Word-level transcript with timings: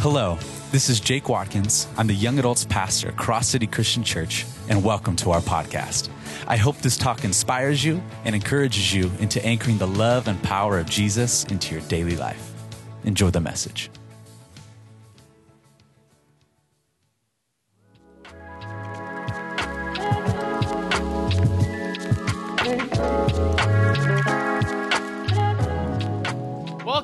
Hello, 0.00 0.38
this 0.70 0.88
is 0.88 1.00
Jake 1.00 1.28
Watkins. 1.28 1.88
I'm 1.96 2.06
the 2.06 2.14
young 2.14 2.38
adults 2.38 2.64
pastor 2.64 3.08
at 3.08 3.16
Cross 3.16 3.48
City 3.48 3.66
Christian 3.66 4.04
Church, 4.04 4.46
and 4.68 4.84
welcome 4.84 5.16
to 5.16 5.32
our 5.32 5.40
podcast. 5.40 6.08
I 6.46 6.56
hope 6.56 6.76
this 6.76 6.96
talk 6.96 7.24
inspires 7.24 7.84
you 7.84 8.00
and 8.24 8.32
encourages 8.32 8.94
you 8.94 9.10
into 9.18 9.44
anchoring 9.44 9.76
the 9.76 9.88
love 9.88 10.28
and 10.28 10.40
power 10.40 10.78
of 10.78 10.88
Jesus 10.88 11.42
into 11.46 11.74
your 11.74 11.82
daily 11.88 12.14
life. 12.14 12.52
Enjoy 13.02 13.30
the 13.30 13.40
message. 13.40 13.90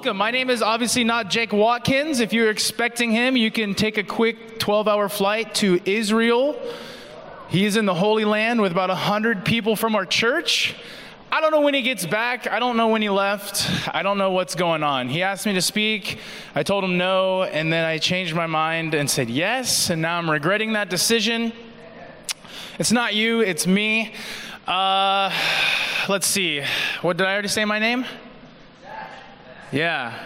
Welcome. 0.05 0.19
My 0.19 0.33
name 0.33 0.51
is 0.51 0.61
obviously 0.61 1.03
not 1.03 1.31
Jake 1.31 1.51
Watkins. 1.51 2.21
If 2.21 2.35
you're 2.35 2.51
expecting 2.51 3.11
him, 3.11 3.39
you 3.39 3.51
can 3.51 3.75
take 3.75 3.97
a 3.97 4.03
quick 4.03 4.59
12 4.59 4.87
hour 4.87 5.09
flight 5.09 5.55
to 5.55 5.81
Israel. 5.87 6.61
He 7.49 7.65
is 7.65 7.79
in 7.79 7.87
the 7.87 7.95
Holy 7.95 8.27
Land 8.27 8.61
with 8.61 8.71
about 8.71 8.91
100 8.91 9.47
people 9.47 9.77
from 9.77 9.95
our 9.95 10.05
church. 10.05 10.75
I 11.33 11.41
don't 11.41 11.53
know 11.53 11.63
when 11.63 11.73
he 11.73 11.81
gets 11.81 12.05
back. 12.05 12.47
I 12.47 12.59
don't 12.59 12.77
know 12.77 12.89
when 12.89 13.01
he 13.01 13.09
left. 13.09 13.67
I 13.95 14.03
don't 14.03 14.19
know 14.19 14.31
what's 14.31 14.55
going 14.55 14.83
on. 14.83 15.09
He 15.09 15.23
asked 15.23 15.47
me 15.47 15.55
to 15.55 15.63
speak. 15.63 16.19
I 16.55 16.63
told 16.63 16.85
him 16.85 16.99
no, 16.99 17.45
and 17.45 17.73
then 17.73 17.87
I 17.87 17.97
changed 17.97 18.35
my 18.35 18.47
mind 18.47 18.93
and 18.93 19.09
said 19.09 19.31
yes, 19.31 19.89
and 19.89 20.03
now 20.03 20.19
I'm 20.19 20.29
regretting 20.29 20.75
that 20.75 20.91
decision. 20.91 21.51
It's 22.79 22.93
not 22.93 23.15
you, 23.15 23.41
it's 23.41 23.67
me. 23.67 24.13
Uh, 24.67 25.33
let's 26.11 26.27
see. 26.27 26.63
What 27.01 27.17
did 27.17 27.27
I 27.27 27.33
already 27.33 27.49
say 27.49 27.65
my 27.65 27.79
name? 27.79 28.05
Yeah. 29.73 30.19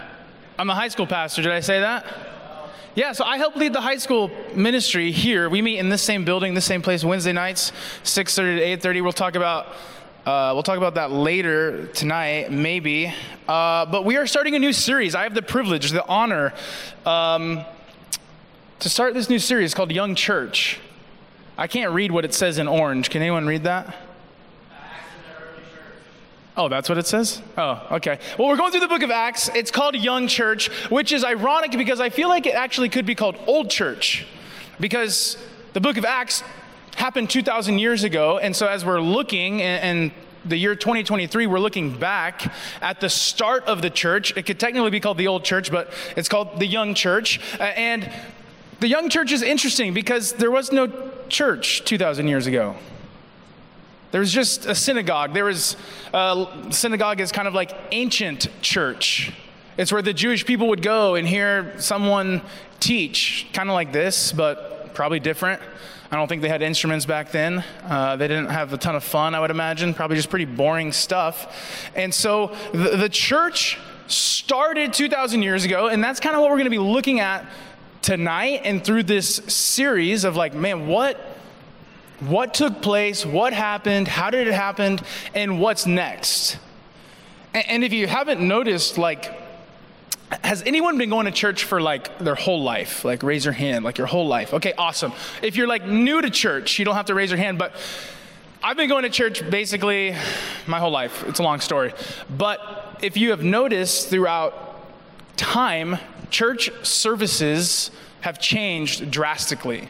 I'm 0.59 0.69
a 0.70 0.74
high 0.74 0.88
school 0.88 1.06
pastor. 1.06 1.42
Did 1.42 1.52
I 1.52 1.60
say 1.60 1.80
that? 1.80 2.05
Yeah, 2.94 3.12
so 3.12 3.25
I 3.25 3.39
help 3.39 3.55
lead 3.55 3.72
the 3.72 3.80
high 3.80 3.98
school 3.98 4.30
ministry 4.55 5.12
here. 5.12 5.48
We 5.48 5.62
meet 5.62 5.78
in 5.78 5.89
this 5.89 6.03
same 6.03 6.25
building, 6.25 6.55
this 6.55 6.64
same 6.64 6.83
place, 6.83 7.05
Wednesday 7.05 7.33
nights, 7.33 7.70
6:30 8.03 8.58
to 8.58 8.89
8:30. 8.89 9.03
We'll 9.03 9.12
talk 9.12 9.36
about 9.36 9.69
uh, 10.27 10.50
we'll 10.53 10.64
talk 10.64 10.78
about 10.78 10.97
that 10.97 11.12
later 11.12 11.86
tonight, 11.86 12.50
maybe. 12.50 13.14
Uh, 13.47 13.86
but 13.86 14.05
we 14.05 14.17
are 14.17 14.27
starting 14.27 14.55
a 14.56 14.58
new 14.58 14.72
series. 14.72 15.14
I 15.14 15.22
have 15.22 15.33
the 15.33 15.42
privilege, 15.42 15.91
the 15.92 16.06
honor, 16.06 16.52
um, 17.06 17.64
to 18.80 18.89
start 18.89 19.14
this 19.14 19.30
new 19.30 19.39
series 19.39 19.75
called 19.75 19.92
Young 19.92 20.14
Church. 20.14 20.80
I 21.56 21.67
can't 21.67 21.92
read 21.92 22.11
what 22.11 22.25
it 22.25 22.34
says 22.34 22.58
in 22.58 22.69
orange. 22.69 23.11
Can 23.11 23.23
anyone 23.23 23.47
read 23.47 23.62
that? 23.62 23.95
Oh, 26.59 26.69
that's 26.69 26.89
what 26.89 26.98
it 26.98 27.06
says? 27.06 27.41
Oh, 27.56 27.87
okay. 27.92 28.19
Well, 28.37 28.48
we're 28.48 28.56
going 28.56 28.73
through 28.73 28.81
the 28.81 28.89
book 28.89 29.05
of 29.05 29.12
Acts. 29.12 29.48
It's 29.55 29.70
called 29.70 29.95
Young 29.95 30.27
Church, 30.27 30.69
which 30.91 31.12
is 31.12 31.23
ironic 31.23 31.70
because 31.70 32.01
I 32.01 32.11
feel 32.11 32.28
like 32.28 32.47
it 32.47 32.55
actually 32.55 32.89
could 32.89 33.06
be 33.06 33.14
called 33.14 33.37
Old 33.47 33.70
Church 33.70 34.27
because 34.81 35.39
the 35.73 35.81
book 35.81 35.97
of 35.98 36.05
Acts 36.05 36.42
happened 36.97 37.31
2,000 37.31 37.79
years 37.79 38.03
ago. 38.03 38.39
And 38.39 38.56
so 38.56 38.67
as 38.67 38.84
we're 38.84 39.01
looking, 39.01 39.62
and, 39.62 40.11
the 40.45 40.56
year 40.56 40.75
2023, 40.75 41.47
we're 41.47 41.59
looking 41.59 41.98
back 41.98 42.53
at 42.81 43.01
the 43.01 43.11
start 43.11 43.64
of 43.64 43.83
the 43.83 43.91
church. 43.91 44.34
It 44.36 44.47
could 44.47 44.59
technically 44.59 44.91
be 44.91 45.01
called 45.01 45.19
the 45.19 45.27
Old 45.27 45.45
Church, 45.45 45.70
but 45.70 45.92
it's 46.17 46.29
called 46.29 46.59
the 46.59 46.67
Young 46.67 46.95
Church. 46.95 47.41
Uh, 47.59 47.64
and 47.64 48.11
the 48.81 48.89
Young 48.89 49.11
Church 49.11 49.31
is 49.31 49.42
interesting 49.42 49.92
because 49.92 50.33
there 50.34 50.51
was 50.51 50.73
no 50.73 51.11
church 51.29 51.84
2,000 51.84 52.29
years 52.29 52.47
ago. 52.47 52.77
There 54.11 54.20
was 54.20 54.33
just 54.33 54.64
a 54.67 54.75
synagogue. 54.75 55.34
There 55.34 55.45
was 55.45 55.77
a 56.14 56.47
synagogue 56.70 57.20
is 57.20 57.31
kind 57.31 57.47
of 57.47 57.55
like 57.55 57.73
ancient 57.92 58.48
church. 58.62 59.33
It's 59.77 59.92
where 59.92 60.03
the 60.03 60.14
Jewish 60.14 60.47
people 60.47 60.69
would 60.69 60.83
go 60.83 61.14
and 61.14 61.28
hear 61.28 61.75
someone 61.78 62.42
teach, 62.81 63.47
kind 63.53 63.69
of 63.69 63.75
like 63.75 63.92
this, 63.92 64.33
but 64.33 64.95
probably 64.95 65.20
different. 65.20 65.61
I 66.11 66.17
don't 66.17 66.27
think 66.27 66.41
they 66.41 66.48
had 66.48 66.63
instruments 66.63 67.05
back 67.05 67.33
then. 67.33 67.63
Uh, 67.85 68.17
they 68.17 68.29
didn't 68.29 68.48
have 68.48 68.73
a 68.73 68.79
ton 68.79 68.96
of 68.96 69.05
fun, 69.05 69.35
I 69.35 69.41
would 69.41 69.51
imagine. 69.51 69.92
Probably 69.92 70.17
just 70.17 70.30
pretty 70.30 70.46
boring 70.46 70.90
stuff. 70.90 71.90
And 71.95 72.14
so 72.14 72.57
the, 72.73 72.96
the 72.96 73.08
church 73.11 73.79
started 74.07 74.95
2,000 74.95 75.42
years 75.42 75.67
ago, 75.67 75.89
and 75.89 76.02
that's 76.02 76.19
kind 76.19 76.35
of 76.35 76.40
what 76.40 76.51
we're 76.51 76.57
going 76.57 76.64
to 76.64 76.70
be 76.70 76.79
looking 76.79 77.20
at 77.20 77.46
tonight 78.01 78.63
and 78.64 78.83
through 78.83 79.02
this 79.02 79.36
series 79.48 80.25
of 80.25 80.35
like, 80.35 80.55
man, 80.55 80.86
what 80.86 81.38
what 82.20 82.55
took 82.55 82.83
place, 82.83 83.24
what 83.24 83.52
happened, 83.52 84.08
how 84.08 84.30
did 84.30 84.48
it 84.48 84.55
happen, 84.55 84.98
and 85.34 85.61
what's 85.61 85.86
next. 85.86 86.58
And 87.55 87.84
if 87.84 87.92
you 87.92 88.06
haven't 88.06 88.40
noticed, 88.40 88.98
like, 88.98 89.34
has 90.45 90.62
anyone 90.64 90.98
been 90.98 91.11
going 91.11 91.27
to 91.27 91.33
church 91.33 91.64
for 91.64 91.80
like 91.80 92.18
their 92.18 92.34
whole 92.34 92.62
life? 92.62 93.05
Like, 93.05 93.23
raise 93.23 93.45
your 93.45 93.55
hand, 93.55 93.84
like 93.84 93.98
your 93.98 94.07
whole 94.07 94.27
life. 94.27 94.52
Okay, 94.52 94.74
awesome. 94.77 95.12
If 95.42 95.57
you're 95.57 95.67
like 95.67 95.86
new 95.86 96.20
to 96.20 96.30
church, 96.30 96.78
you 96.78 96.84
don't 96.84 96.96
have 96.96 97.07
to 97.07 97.14
raise 97.14 97.30
your 97.30 97.39
hand, 97.39 97.58
but 97.58 97.74
I've 98.62 98.77
been 98.77 98.89
going 98.89 99.05
to 99.05 99.11
church 99.11 99.48
basically 99.48 100.14
my 100.67 100.80
whole 100.80 100.90
life. 100.90 101.24
It's 101.27 101.39
a 101.39 101.42
long 101.42 101.61
story. 101.61 101.95
But 102.28 102.98
if 103.01 103.17
you 103.17 103.30
have 103.30 103.42
noticed 103.42 104.08
throughout 104.08 104.83
time, 105.36 105.98
church 106.30 106.70
services 106.83 107.90
have 108.20 108.39
changed 108.40 109.11
drastically. 109.11 109.89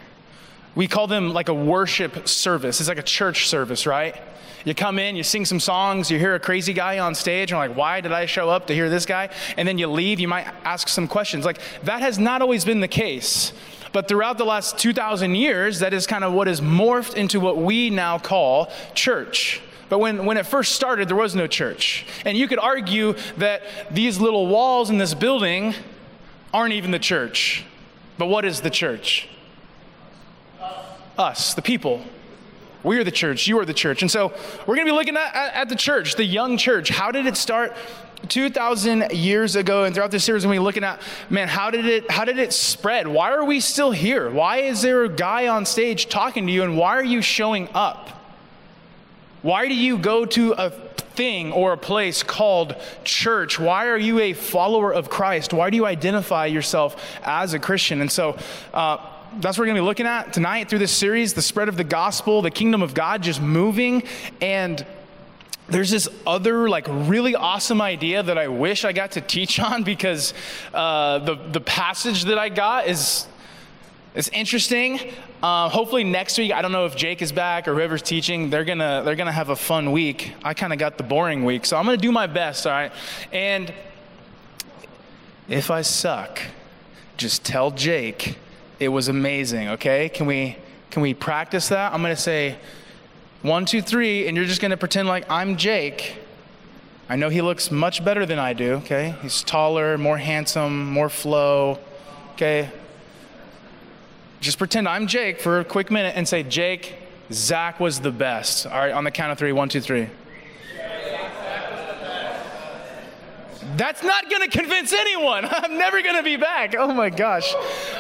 We 0.75 0.87
call 0.87 1.07
them 1.07 1.33
like 1.33 1.49
a 1.49 1.55
worship 1.55 2.29
service. 2.29 2.81
It's 2.81 2.89
like 2.89 2.99
a 2.99 3.03
church 3.03 3.49
service, 3.49 3.87
right? 3.87 4.21
You 4.65 4.75
come 4.75 4.99
in, 4.99 5.17
you 5.17 5.23
sing 5.23 5.45
some 5.45 5.61
songs, 5.61 6.11
you 6.11 6.19
hear 6.19 6.35
a 6.35 6.41
crazy 6.41 6.73
guy 6.73 6.99
on 6.99 7.15
stage, 7.15 7.53
and 7.53 7.59
you're 7.59 7.69
like, 7.69 7.77
why 7.77 8.01
did 8.01 8.13
I 8.13 8.27
show 8.27 8.51
up 8.51 8.67
to 8.67 8.75
hear 8.75 8.91
this 8.91 9.07
guy? 9.07 9.31
And 9.57 9.67
then 9.67 9.79
you 9.79 9.87
leave, 9.87 10.21
you 10.21 10.29
might 10.29 10.47
ask 10.65 10.89
some 10.89 11.09
questions. 11.09 11.45
Like, 11.45 11.59
that 11.85 12.01
has 12.01 12.19
not 12.19 12.43
always 12.43 12.65
been 12.65 12.81
the 12.81 12.89
case. 12.89 13.53
But 13.93 14.09
throughout 14.09 14.37
the 14.37 14.45
last 14.45 14.77
2,000 14.79 15.35
years, 15.35 15.79
that 15.79 15.95
is 15.95 16.07
kind 16.07 16.25
of 16.25 16.33
what 16.33 16.47
has 16.47 16.61
morphed 16.61 17.15
into 17.15 17.41
what 17.41 17.57
we 17.57 17.89
now 17.91 18.19
call 18.19 18.71
church. 18.95 19.63
But 19.89 20.01
when, 20.01 20.27
when 20.27 20.37
it 20.37 20.47
first 20.47 20.75
started, 20.75 21.09
there 21.09 21.17
was 21.17 21.35
no 21.35 21.47
church. 21.47 22.05
And 22.27 22.37
you 22.37 22.47
could 22.47 22.59
argue 22.59 23.15
that 23.39 23.63
these 23.91 24.19
little 24.19 24.47
walls 24.49 24.91
in 24.91 24.99
this 24.99 25.15
building 25.15 25.75
aren't 26.53 26.75
even 26.75 26.91
the 26.91 26.99
church. 26.99 27.65
But 28.19 28.27
what 28.27 28.45
is 28.45 28.61
the 28.61 28.71
church? 28.71 29.29
Us, 31.19 31.55
the 31.55 31.63
people. 31.63 32.03
We 32.85 32.99
are 32.99 33.05
the 33.05 33.11
church. 33.11 33.49
You 33.49 33.59
are 33.59 33.65
the 33.65 33.75
church. 33.75 34.03
And 34.03 34.11
so 34.11 34.33
we're 34.67 34.77
going 34.77 34.87
to 34.87 34.93
be 34.93 34.97
looking 34.97 35.17
at, 35.17 35.35
at, 35.35 35.69
the 35.69 35.77
church, 35.77 36.15
the 36.15 36.25
young 36.25 36.57
church. 36.57 36.89
How 36.89 37.11
did 37.11 37.27
it 37.27 37.37
start 37.37 37.77
2,000 38.29 39.13
years 39.13 39.57
ago? 39.57 39.85
And 39.85 39.95
throughout 39.95 40.13
this 40.13 40.25
series, 40.25 40.47
we're 40.47 40.55
going 40.55 40.59
to 40.59 40.63
be 40.63 40.65
looking 40.65 40.85
at, 40.85 41.03
man, 41.29 41.49
how 41.49 41.71
did 41.71 41.87
it, 41.87 42.11
how 42.11 42.25
did 42.25 42.39
it 42.39 42.53
spread? 42.53 43.09
Why 43.09 43.33
are 43.33 43.45
we 43.45 43.59
still 43.59 43.91
here? 43.91 44.31
Why 44.31 44.59
is 44.59 44.81
there 44.81 45.05
a 45.05 45.09
guy 45.09 45.49
on 45.49 45.67
stage 45.67 46.09
talking 46.09 46.47
to 46.47 46.53
you? 46.53 46.63
And 46.63 46.79
why 46.79 46.97
are 46.97 47.05
you 47.05 47.21
showing 47.21 47.69
up? 47.75 48.11
Why 49.43 49.67
do 49.67 49.75
you 49.75 49.99
go 49.99 50.25
to 50.25 50.53
a 50.53 50.71
thing 50.71 51.51
or 51.51 51.73
a 51.73 51.77
place 51.77 52.23
called 52.23 52.77
church? 53.03 53.59
Why 53.59 53.89
are 53.89 53.99
you 53.99 54.21
a 54.21 54.35
follower 54.35 54.95
of 54.95 55.11
Christ? 55.11 55.53
Why 55.53 55.71
do 55.71 55.77
you 55.77 55.85
identify 55.85 56.47
yourself 56.47 57.19
as 57.25 57.55
a 57.55 57.59
Christian? 57.59 58.01
And 58.01 58.11
so, 58.11 58.39
uh, 58.73 58.99
that's 59.41 59.57
what 59.57 59.63
we're 59.63 59.67
going 59.67 59.77
to 59.77 59.83
be 59.83 59.87
looking 59.87 60.07
at 60.07 60.33
tonight 60.33 60.69
through 60.69 60.79
this 60.81 60.93
series 60.93 61.35
the 61.35 61.43
spread 61.43 61.69
of 61.69 61.77
the 61.77 61.85
gospel, 61.85 62.43
the 62.43 62.51
kingdom 62.51 62.83
of 62.83 62.95
God 62.95 63.23
just 63.23 63.41
moving. 63.41 64.03
And 64.41 64.85
there's 65.69 65.91
this 65.91 66.09
other, 66.27 66.69
like, 66.69 66.87
really 66.89 67.35
awesome 67.35 67.81
idea 67.81 68.23
that 68.23 68.39
I 68.39 68.49
wish 68.49 68.85
I 68.85 68.93
got 68.93 69.13
to 69.13 69.21
teach 69.21 69.61
on 69.61 69.85
because 69.85 70.35
uh, 70.73 71.19
the, 71.19 71.35
the 71.35 71.61
passage 71.61 72.25
that 72.25 72.39
I 72.39 72.49
got 72.49 72.89
is. 72.89 73.27
It's 74.15 74.29
interesting. 74.31 74.99
Uh, 75.43 75.69
hopefully 75.69 76.03
next 76.03 76.39
week, 76.39 76.51
I 76.51 76.61
don't 76.61 76.73
know 76.73 76.87
if 76.87 76.97
Jake 76.97 77.23
is 77.23 77.31
back 77.31 77.69
or 77.69 77.75
whoever's 77.75 78.03
teaching, 78.03 78.51
they're 78.51 78.65
gonna 78.65 79.03
they're 79.05 79.15
gonna 79.15 79.31
have 79.31 79.51
a 79.51 79.55
fun 79.55 79.93
week. 79.93 80.33
I 80.43 80.55
kind 80.55 80.73
of 80.73 80.79
got 80.81 80.97
the 80.97 81.05
boring 81.05 81.45
week, 81.45 81.67
so 81.67 81.77
I'm 81.77 81.85
gonna 81.85 81.99
do 81.99 82.11
my 82.11 82.27
best. 82.27 82.67
All 82.67 82.73
right, 82.73 82.91
and 83.33 83.73
if 85.49 85.71
I 85.71 85.83
suck, 85.83 86.41
just 87.17 87.45
tell 87.45 87.71
Jake 87.71 88.39
it 88.79 88.89
was 88.89 89.09
amazing, 89.09 89.69
okay? 89.71 90.09
Can 90.09 90.27
we 90.27 90.57
can 90.91 91.03
we 91.03 91.13
practice 91.15 91.69
that? 91.69 91.93
I'm 91.93 92.03
to 92.15 92.21
say 92.21 92.57
one, 93.43 93.67
two, 93.67 93.83
three, 93.83 94.27
and 94.27 94.37
you're 94.37 94.47
just 94.47 94.61
to 94.71 94.77
pretend 94.77 95.09
like 95.09 95.31
I'm 95.31 95.57
Jake. 95.57 96.17
I 97.09 97.17
know 97.17 97.29
he 97.29 97.41
looks 97.41 97.71
much 97.71 98.05
better 98.05 98.27
than 98.27 98.39
I 98.39 98.53
do, 98.53 98.75
okay? 98.75 99.15
He's 99.23 99.43
taller, 99.43 99.97
more 99.97 100.19
handsome, 100.19 100.91
more 100.91 101.09
flow, 101.09 101.79
okay? 102.35 102.71
Just 104.41 104.59
pretend 104.59 104.89
I'm 104.89 105.07
Jake 105.07 105.41
for 105.41 105.61
a 105.61 105.65
quick 105.65 105.91
minute 105.91 106.15
and 106.17 106.29
say, 106.29 106.43
Jake, 106.43 106.97
Zach 107.33 107.81
was 107.81 108.01
the 108.01 108.11
best. 108.11 108.67
All 108.67 108.79
right, 108.79 108.93
on 108.93 109.05
the 109.05 109.11
count 109.11 109.33
of 109.33 109.39
three, 109.39 109.53
one, 109.53 109.69
two, 109.69 109.81
three. 109.81 110.09
That's 113.79 114.03
not 114.03 114.29
going 114.29 114.43
to 114.43 114.59
convince 114.59 114.93
anyone. 114.93 115.45
I'm 115.49 115.79
never 115.79 116.03
going 116.03 116.17
to 116.17 116.23
be 116.25 116.37
back. 116.37 116.75
Oh 116.77 116.93
my 116.93 117.11
gosh. 117.11 117.55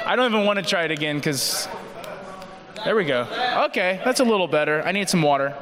I 0.05 0.17
don't 0.17 0.33
even 0.33 0.45
want 0.45 0.59
to 0.59 0.65
try 0.65 0.83
it 0.85 0.91
again 0.91 1.19
because. 1.19 1.69
There 2.85 2.97
we 2.97 3.05
go. 3.05 3.27
Okay, 3.69 4.01
that's 4.05 4.21
a 4.21 4.25
little 4.25 4.49
better. 4.49 4.83
I 4.83 4.93
need 4.93 5.09
some 5.09 5.23
water. 5.23 5.57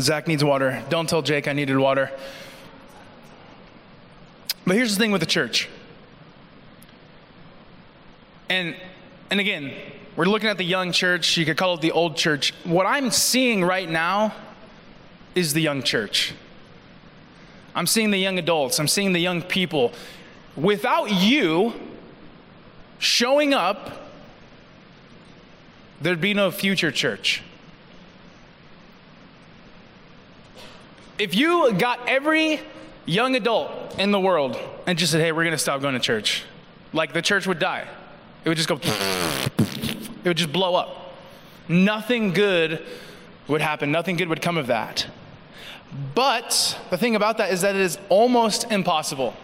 Zach 0.00 0.26
needs 0.26 0.42
water. 0.42 0.82
Don't 0.88 1.08
tell 1.08 1.22
Jake 1.22 1.48
I 1.48 1.52
needed 1.52 1.76
water. 1.76 2.10
But 4.66 4.76
here's 4.76 4.94
the 4.94 4.98
thing 4.98 5.12
with 5.12 5.20
the 5.20 5.26
church 5.26 5.68
And, 8.48 8.74
and 9.30 9.38
again, 9.38 9.72
we're 10.16 10.26
looking 10.26 10.48
at 10.48 10.56
the 10.56 10.64
young 10.64 10.92
church. 10.92 11.36
You 11.36 11.44
could 11.44 11.58
call 11.58 11.74
it 11.74 11.82
the 11.82 11.92
old 11.92 12.16
church. 12.16 12.54
What 12.64 12.86
I'm 12.86 13.10
seeing 13.10 13.64
right 13.64 13.88
now 13.88 14.34
is 15.34 15.52
the 15.52 15.60
young 15.60 15.82
church. 15.82 16.34
I'm 17.78 17.86
seeing 17.86 18.10
the 18.10 18.18
young 18.18 18.40
adults. 18.40 18.80
I'm 18.80 18.88
seeing 18.88 19.12
the 19.12 19.20
young 19.20 19.40
people. 19.40 19.92
Without 20.56 21.12
you 21.12 21.74
showing 22.98 23.54
up, 23.54 24.10
there'd 26.00 26.20
be 26.20 26.34
no 26.34 26.50
future 26.50 26.90
church. 26.90 27.40
If 31.20 31.36
you 31.36 31.72
got 31.74 32.08
every 32.08 32.60
young 33.06 33.36
adult 33.36 33.96
in 33.96 34.10
the 34.10 34.18
world 34.18 34.58
and 34.88 34.98
just 34.98 35.12
said, 35.12 35.20
hey, 35.20 35.30
we're 35.30 35.44
going 35.44 35.52
to 35.52 35.58
stop 35.58 35.80
going 35.80 35.94
to 35.94 36.00
church, 36.00 36.42
like 36.92 37.12
the 37.12 37.22
church 37.22 37.46
would 37.46 37.60
die. 37.60 37.86
It 38.44 38.48
would 38.48 38.58
just 38.58 38.68
go, 38.68 38.80
it 38.82 40.24
would 40.24 40.36
just 40.36 40.52
blow 40.52 40.74
up. 40.74 41.14
Nothing 41.68 42.32
good 42.32 42.84
would 43.46 43.60
happen, 43.60 43.92
nothing 43.92 44.16
good 44.16 44.28
would 44.28 44.42
come 44.42 44.56
of 44.56 44.66
that. 44.66 45.06
But 46.14 46.78
the 46.90 46.98
thing 46.98 47.16
about 47.16 47.38
that 47.38 47.52
is 47.52 47.62
that 47.62 47.74
it 47.74 47.80
is 47.80 47.98
almost 48.08 48.70
impossible. 48.70 49.34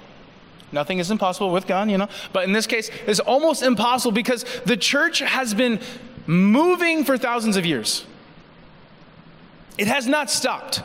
Nothing 0.72 0.98
is 0.98 1.10
impossible 1.10 1.50
with 1.50 1.66
God, 1.66 1.90
you 1.90 1.98
know. 1.98 2.08
But 2.32 2.44
in 2.44 2.52
this 2.52 2.66
case, 2.66 2.90
it's 3.06 3.20
almost 3.20 3.62
impossible 3.62 4.12
because 4.12 4.44
the 4.66 4.76
church 4.76 5.20
has 5.20 5.54
been 5.54 5.80
moving 6.26 7.04
for 7.04 7.16
thousands 7.16 7.56
of 7.56 7.64
years. 7.64 8.04
It 9.78 9.86
has 9.86 10.06
not 10.06 10.30
stopped. 10.30 10.82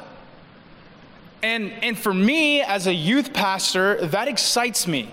And, 1.41 1.71
and 1.81 1.97
for 1.97 2.13
me, 2.13 2.61
as 2.61 2.87
a 2.87 2.93
youth 2.93 3.33
pastor, 3.33 4.05
that 4.07 4.27
excites 4.27 4.87
me. 4.87 5.11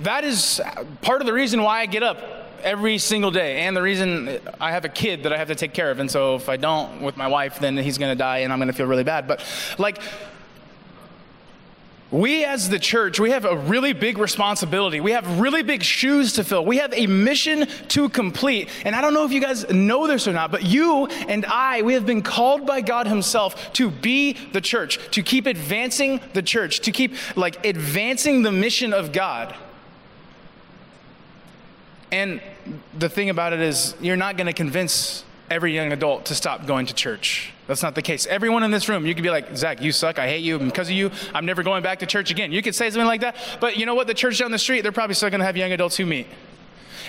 That 0.00 0.24
is 0.24 0.60
part 1.02 1.20
of 1.20 1.26
the 1.26 1.32
reason 1.32 1.62
why 1.62 1.80
I 1.80 1.86
get 1.86 2.02
up 2.02 2.18
every 2.64 2.98
single 2.98 3.30
day, 3.30 3.60
and 3.60 3.76
the 3.76 3.82
reason 3.82 4.40
I 4.60 4.72
have 4.72 4.84
a 4.84 4.88
kid 4.88 5.22
that 5.22 5.32
I 5.32 5.36
have 5.36 5.48
to 5.48 5.54
take 5.54 5.72
care 5.72 5.90
of. 5.90 6.00
And 6.00 6.10
so 6.10 6.34
if 6.34 6.48
I 6.48 6.56
don't 6.56 7.02
with 7.02 7.16
my 7.16 7.28
wife, 7.28 7.60
then 7.60 7.76
he's 7.76 7.98
going 7.98 8.10
to 8.10 8.18
die 8.18 8.38
and 8.38 8.52
I'm 8.52 8.58
going 8.58 8.68
to 8.68 8.74
feel 8.74 8.86
really 8.86 9.04
bad. 9.04 9.28
But 9.28 9.44
like, 9.78 10.00
we 12.10 12.44
as 12.44 12.68
the 12.68 12.78
church, 12.78 13.18
we 13.18 13.30
have 13.30 13.44
a 13.44 13.56
really 13.56 13.92
big 13.92 14.18
responsibility. 14.18 15.00
We 15.00 15.12
have 15.12 15.40
really 15.40 15.64
big 15.64 15.82
shoes 15.82 16.34
to 16.34 16.44
fill. 16.44 16.64
We 16.64 16.76
have 16.76 16.92
a 16.94 17.08
mission 17.08 17.66
to 17.88 18.08
complete. 18.08 18.68
And 18.84 18.94
I 18.94 19.00
don't 19.00 19.14
know 19.14 19.24
if 19.24 19.32
you 19.32 19.40
guys 19.40 19.68
know 19.68 20.06
this 20.06 20.28
or 20.28 20.32
not, 20.32 20.52
but 20.52 20.62
you 20.62 21.06
and 21.06 21.44
I, 21.46 21.82
we 21.82 21.94
have 21.94 22.06
been 22.06 22.22
called 22.22 22.66
by 22.66 22.82
God 22.82 23.08
Himself 23.08 23.72
to 23.74 23.90
be 23.90 24.34
the 24.52 24.60
church, 24.60 24.98
to 25.10 25.24
keep 25.24 25.46
advancing 25.46 26.20
the 26.34 26.42
church, 26.42 26.80
to 26.80 26.92
keep 26.92 27.16
like 27.36 27.66
advancing 27.66 28.42
the 28.42 28.52
mission 28.52 28.92
of 28.92 29.10
God. 29.10 29.52
And 32.12 32.40
the 32.98 33.08
thing 33.08 33.30
about 33.30 33.52
it 33.52 33.60
is, 33.60 33.94
you're 34.00 34.16
not 34.16 34.36
going 34.36 34.46
to 34.46 34.52
convince 34.52 35.24
every 35.50 35.74
young 35.74 35.92
adult 35.92 36.24
to 36.26 36.34
stop 36.34 36.66
going 36.66 36.86
to 36.86 36.94
church. 36.94 37.52
That's 37.66 37.82
not 37.82 37.94
the 37.94 38.02
case. 38.02 38.26
Everyone 38.26 38.62
in 38.62 38.70
this 38.70 38.88
room, 38.88 39.06
you 39.06 39.14
could 39.14 39.22
be 39.22 39.30
like, 39.30 39.56
Zach, 39.56 39.80
you 39.80 39.92
suck. 39.92 40.18
I 40.18 40.28
hate 40.28 40.42
you. 40.42 40.58
Because 40.58 40.88
of 40.88 40.94
you, 40.94 41.10
I'm 41.32 41.46
never 41.46 41.62
going 41.62 41.82
back 41.82 42.00
to 42.00 42.06
church 42.06 42.30
again. 42.30 42.52
You 42.52 42.62
could 42.62 42.74
say 42.74 42.90
something 42.90 43.06
like 43.06 43.22
that. 43.22 43.36
But 43.60 43.76
you 43.76 43.86
know 43.86 43.94
what? 43.94 44.06
The 44.06 44.14
church 44.14 44.38
down 44.38 44.50
the 44.50 44.58
street, 44.58 44.82
they're 44.82 44.92
probably 44.92 45.14
still 45.14 45.30
going 45.30 45.40
to 45.40 45.46
have 45.46 45.56
young 45.56 45.72
adults 45.72 45.96
who 45.96 46.06
meet. 46.06 46.26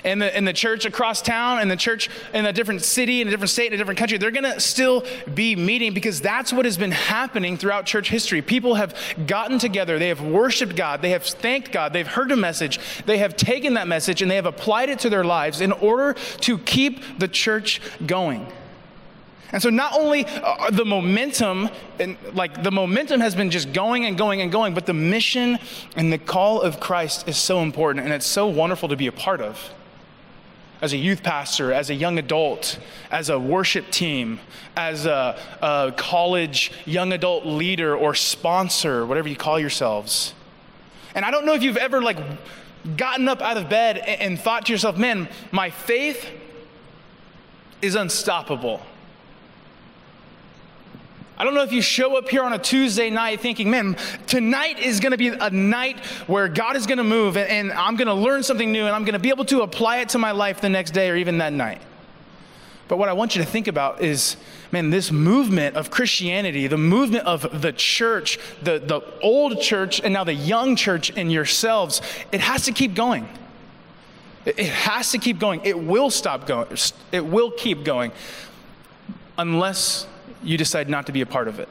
And 0.03 0.21
the, 0.21 0.35
and 0.35 0.47
the 0.47 0.53
church 0.53 0.85
across 0.85 1.21
town 1.21 1.59
and 1.59 1.69
the 1.69 1.75
church 1.75 2.09
in 2.33 2.45
a 2.45 2.53
different 2.53 2.81
city, 2.81 3.21
in 3.21 3.27
a 3.27 3.31
different 3.31 3.49
state, 3.49 3.67
in 3.67 3.73
a 3.73 3.77
different 3.77 3.99
country, 3.99 4.17
they're 4.17 4.31
going 4.31 4.51
to 4.51 4.59
still 4.59 5.05
be 5.33 5.55
meeting 5.55 5.93
because 5.93 6.21
that's 6.21 6.51
what 6.51 6.65
has 6.65 6.77
been 6.77 6.91
happening 6.91 7.57
throughout 7.57 7.85
church 7.85 8.09
history. 8.09 8.41
People 8.41 8.75
have 8.75 8.95
gotten 9.27 9.59
together, 9.59 9.99
they 9.99 10.09
have 10.09 10.21
worshiped 10.21 10.75
God, 10.75 11.01
they 11.01 11.11
have 11.11 11.23
thanked 11.23 11.71
God, 11.71 11.93
they've 11.93 12.07
heard 12.07 12.31
a 12.31 12.37
message, 12.37 12.79
they 13.05 13.17
have 13.19 13.35
taken 13.35 13.75
that 13.75 13.87
message 13.87 14.21
and 14.21 14.29
they 14.29 14.35
have 14.35 14.45
applied 14.45 14.89
it 14.89 14.99
to 14.99 15.09
their 15.09 15.23
lives 15.23 15.61
in 15.61 15.71
order 15.71 16.13
to 16.41 16.57
keep 16.59 17.01
the 17.19 17.27
church 17.27 17.81
going. 18.05 18.47
And 19.51 19.61
so 19.61 19.69
not 19.69 19.93
only 19.93 20.25
uh, 20.25 20.69
the 20.71 20.85
momentum 20.85 21.69
and 21.99 22.17
like 22.33 22.63
the 22.63 22.71
momentum 22.71 23.21
has 23.21 23.35
been 23.35 23.51
just 23.51 23.71
going 23.71 24.05
and 24.05 24.17
going 24.17 24.41
and 24.41 24.51
going, 24.51 24.73
but 24.73 24.85
the 24.85 24.93
mission 24.93 25.59
and 25.95 26.11
the 26.11 26.17
call 26.17 26.61
of 26.61 26.79
Christ 26.79 27.27
is 27.27 27.37
so 27.37 27.61
important 27.61 28.03
and 28.03 28.13
it's 28.13 28.25
so 28.25 28.47
wonderful 28.47 28.89
to 28.89 28.97
be 28.97 29.07
a 29.07 29.11
part 29.11 29.41
of. 29.41 29.73
As 30.85 30.93
a 30.93 30.97
youth 30.97 31.23
pastor, 31.23 31.73
as 31.73 31.89
a 31.89 31.95
young 31.95 32.19
adult, 32.19 32.77
as 33.09 33.29
a 33.29 33.39
worship 33.39 33.89
team, 33.89 34.39
as 34.77 35.07
a, 35.07 35.35
a 35.59 35.91
college 35.97 36.71
young 36.85 37.11
adult 37.11 37.43
leader 37.43 37.97
or 37.97 38.13
sponsor, 38.13 39.03
whatever 39.03 39.27
you 39.27 39.35
call 39.35 39.59
yourselves. 39.59 40.35
And 41.15 41.25
I 41.25 41.31
don't 41.31 41.43
know 41.43 41.55
if 41.55 41.63
you've 41.63 41.75
ever 41.75 42.03
like 42.03 42.19
gotten 42.97 43.27
up 43.27 43.41
out 43.41 43.57
of 43.57 43.67
bed 43.67 43.97
and, 43.97 44.21
and 44.21 44.39
thought 44.39 44.67
to 44.67 44.71
yourself, 44.71 44.95
man, 44.95 45.27
my 45.51 45.71
faith 45.71 46.29
is 47.81 47.95
unstoppable. 47.95 48.79
I 51.37 51.43
don't 51.43 51.53
know 51.53 51.63
if 51.63 51.73
you 51.73 51.81
show 51.81 52.17
up 52.17 52.29
here 52.29 52.43
on 52.43 52.53
a 52.53 52.59
Tuesday 52.59 53.09
night 53.09 53.41
thinking, 53.41 53.69
man, 53.69 53.97
tonight 54.25 54.79
is 54.79 55.01
going 55.01 55.11
to 55.11 55.17
be 55.17 55.27
a 55.27 55.49
night 55.49 55.99
where 56.27 56.47
God 56.47 56.77
is 56.77 56.87
going 56.87 56.97
to 56.97 57.03
move 57.03 57.35
and, 57.35 57.49
and 57.49 57.73
I'm 57.73 57.97
going 57.97 58.07
to 58.07 58.13
learn 58.13 58.41
something 58.41 58.71
new 58.71 58.85
and 58.85 58.95
I'm 58.95 59.03
going 59.03 59.13
to 59.13 59.19
be 59.19 59.29
able 59.29 59.45
to 59.45 59.61
apply 59.61 59.97
it 59.97 60.09
to 60.09 60.17
my 60.17 60.31
life 60.31 60.61
the 60.61 60.69
next 60.69 60.91
day 60.91 61.09
or 61.09 61.17
even 61.17 61.39
that 61.39 61.51
night. 61.51 61.81
But 62.87 62.97
what 62.97 63.09
I 63.09 63.13
want 63.13 63.35
you 63.35 63.43
to 63.43 63.49
think 63.49 63.67
about 63.67 64.01
is, 64.01 64.37
man, 64.71 64.91
this 64.91 65.11
movement 65.11 65.75
of 65.75 65.89
Christianity, 65.89 66.67
the 66.67 66.77
movement 66.77 67.25
of 67.25 67.61
the 67.61 67.73
church, 67.73 68.37
the, 68.61 68.79
the 68.79 69.01
old 69.21 69.59
church, 69.59 69.99
and 69.99 70.13
now 70.13 70.23
the 70.23 70.33
young 70.33 70.75
church 70.75 71.09
in 71.09 71.29
yourselves, 71.29 72.01
it 72.31 72.41
has 72.41 72.63
to 72.65 72.71
keep 72.71 72.93
going. 72.93 73.27
It 74.45 74.59
has 74.59 75.11
to 75.11 75.17
keep 75.17 75.39
going. 75.39 75.61
It 75.63 75.79
will 75.79 76.11
stop 76.11 76.45
going. 76.45 76.67
It 77.11 77.25
will 77.25 77.49
keep 77.49 77.83
going 77.83 78.11
unless 79.37 80.05
you 80.45 80.57
decide 80.57 80.87
not 80.89 81.07
to 81.07 81.11
be 81.11 81.21
a 81.21 81.25
part 81.25 81.47
of 81.47 81.59
it. 81.59 81.67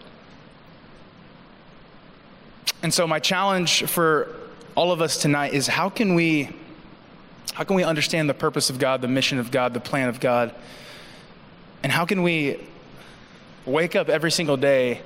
And 2.83 2.93
so 2.93 3.07
my 3.07 3.19
challenge 3.19 3.85
for 3.85 4.35
all 4.75 4.93
of 4.93 5.01
us 5.01 5.17
tonight 5.17 5.55
is 5.55 5.67
how 5.67 5.89
can 5.89 6.15
we 6.15 6.55
how 7.55 7.63
can 7.63 7.77
we 7.77 7.85
understand 7.85 8.29
the 8.29 8.35
purpose 8.35 8.69
of 8.69 8.79
God, 8.81 9.01
the 9.01 9.09
mission 9.09 9.39
of 9.39 9.53
God, 9.53 9.75
the 9.75 9.81
plan 9.81 10.09
of 10.09 10.19
God? 10.19 10.53
And 11.85 11.93
how 11.93 12.05
can 12.05 12.23
we 12.23 12.59
wake 13.65 13.95
up 13.95 14.09
every 14.09 14.33
single 14.33 14.57
day 14.57 15.01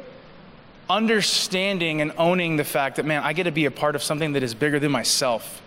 understanding 0.89 2.01
and 2.01 2.13
owning 2.17 2.57
the 2.57 2.65
fact 2.65 2.97
that 2.97 3.05
man, 3.05 3.23
I 3.23 3.33
get 3.33 3.45
to 3.45 3.53
be 3.53 3.67
a 3.67 3.71
part 3.71 3.95
of 3.95 4.03
something 4.03 4.33
that 4.33 4.43
is 4.43 4.55
bigger 4.55 4.79
than 4.79 4.91
myself. 4.91 5.63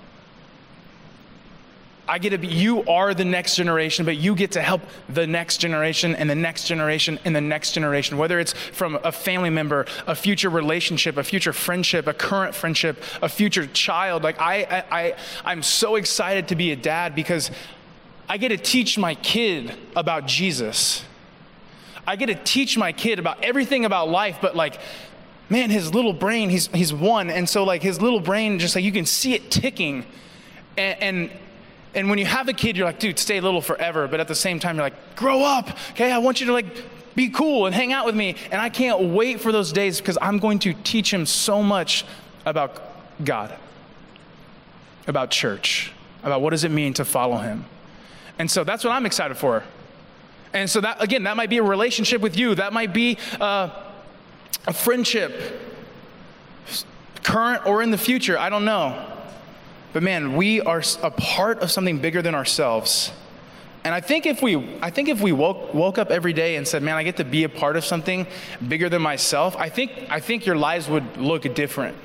I 2.11 2.17
get 2.17 2.31
to 2.31 2.37
be, 2.37 2.47
you 2.47 2.83
are 2.89 3.13
the 3.13 3.23
next 3.23 3.55
generation, 3.55 4.03
but 4.03 4.17
you 4.17 4.35
get 4.35 4.51
to 4.51 4.61
help 4.61 4.81
the 5.07 5.25
next 5.25 5.59
generation 5.59 6.13
and 6.13 6.29
the 6.29 6.35
next 6.35 6.67
generation 6.67 7.17
and 7.23 7.33
the 7.33 7.39
next 7.39 7.71
generation, 7.71 8.17
whether 8.17 8.37
it's 8.37 8.51
from 8.51 8.99
a 9.05 9.13
family 9.13 9.49
member, 9.49 9.85
a 10.07 10.13
future 10.13 10.49
relationship, 10.49 11.15
a 11.15 11.23
future 11.23 11.53
friendship, 11.53 12.07
a 12.07 12.13
current 12.13 12.53
friendship, 12.53 13.01
a 13.21 13.29
future 13.29 13.65
child. 13.65 14.23
Like, 14.23 14.41
I, 14.41 14.83
I, 14.91 15.15
I, 15.45 15.53
am 15.53 15.63
so 15.63 15.95
excited 15.95 16.49
to 16.49 16.57
be 16.57 16.73
a 16.73 16.75
dad 16.75 17.15
because 17.15 17.49
I 18.27 18.35
get 18.35 18.49
to 18.49 18.57
teach 18.57 18.97
my 18.97 19.15
kid 19.15 19.73
about 19.95 20.27
Jesus. 20.27 21.05
I 22.05 22.17
get 22.17 22.25
to 22.25 22.35
teach 22.35 22.77
my 22.77 22.91
kid 22.91 23.19
about 23.19 23.41
everything 23.41 23.85
about 23.85 24.09
life, 24.09 24.39
but 24.41 24.53
like, 24.53 24.81
man, 25.49 25.69
his 25.69 25.93
little 25.93 26.11
brain, 26.11 26.49
he's, 26.49 26.67
he's 26.67 26.93
one. 26.93 27.29
And 27.29 27.47
so, 27.47 27.63
like, 27.63 27.81
his 27.81 28.01
little 28.01 28.19
brain, 28.19 28.59
just 28.59 28.75
like 28.75 28.83
you 28.83 28.91
can 28.91 29.05
see 29.05 29.33
it 29.33 29.49
ticking. 29.49 30.05
and, 30.75 31.01
and 31.01 31.31
and 31.93 32.09
when 32.09 32.17
you 32.17 32.25
have 32.25 32.47
a 32.47 32.53
kid, 32.53 32.77
you're 32.77 32.85
like, 32.85 32.99
dude, 32.99 33.19
stay 33.19 33.41
little 33.41 33.61
forever. 33.61 34.07
But 34.07 34.19
at 34.19 34.27
the 34.27 34.35
same 34.35 34.59
time, 34.59 34.75
you're 34.75 34.85
like, 34.85 35.15
grow 35.15 35.43
up. 35.43 35.69
Okay, 35.91 36.11
I 36.11 36.19
want 36.19 36.39
you 36.39 36.47
to 36.47 36.53
like 36.53 36.65
be 37.15 37.29
cool 37.29 37.65
and 37.65 37.75
hang 37.75 37.91
out 37.91 38.05
with 38.05 38.15
me. 38.15 38.35
And 38.51 38.61
I 38.61 38.69
can't 38.69 38.99
wait 39.13 39.41
for 39.41 39.51
those 39.51 39.73
days 39.73 39.99
because 39.99 40.17
I'm 40.21 40.39
going 40.39 40.59
to 40.59 40.73
teach 40.73 41.13
him 41.13 41.25
so 41.25 41.61
much 41.61 42.05
about 42.45 42.81
God, 43.23 43.55
about 45.05 45.31
church, 45.31 45.91
about 46.23 46.41
what 46.41 46.51
does 46.51 46.63
it 46.63 46.71
mean 46.71 46.93
to 46.93 47.05
follow 47.05 47.37
him. 47.37 47.65
And 48.39 48.49
so 48.49 48.63
that's 48.63 48.83
what 48.83 48.91
I'm 48.91 49.05
excited 49.05 49.35
for. 49.35 49.63
And 50.53 50.69
so 50.69 50.81
that 50.81 51.01
again, 51.01 51.23
that 51.23 51.35
might 51.35 51.49
be 51.49 51.57
a 51.57 51.63
relationship 51.63 52.21
with 52.21 52.37
you. 52.37 52.55
That 52.55 52.71
might 52.71 52.93
be 52.93 53.17
uh, 53.39 53.69
a 54.65 54.73
friendship, 54.73 55.59
current 57.23 57.65
or 57.65 57.81
in 57.81 57.91
the 57.91 57.97
future. 57.97 58.37
I 58.37 58.49
don't 58.49 58.65
know. 58.65 59.10
But 59.93 60.03
man, 60.03 60.35
we 60.35 60.61
are 60.61 60.81
a 61.03 61.11
part 61.11 61.59
of 61.59 61.71
something 61.71 61.99
bigger 61.99 62.21
than 62.21 62.35
ourselves. 62.35 63.11
And 63.83 63.95
I 63.95 63.99
think 63.99 64.25
if 64.25 64.41
we, 64.41 64.77
I 64.81 64.91
think 64.91 65.09
if 65.09 65.21
we 65.21 65.31
woke, 65.31 65.73
woke 65.73 65.97
up 65.97 66.11
every 66.11 66.33
day 66.33 66.55
and 66.55 66.67
said, 66.67 66.83
man, 66.83 66.95
I 66.95 67.03
get 67.03 67.17
to 67.17 67.25
be 67.25 67.43
a 67.43 67.49
part 67.49 67.75
of 67.75 67.83
something 67.83 68.27
bigger 68.67 68.89
than 68.89 69.01
myself, 69.01 69.55
I 69.57 69.69
think, 69.69 69.91
I 70.09 70.19
think 70.19 70.45
your 70.45 70.55
lives 70.55 70.87
would 70.87 71.17
look 71.17 71.53
different. 71.55 71.97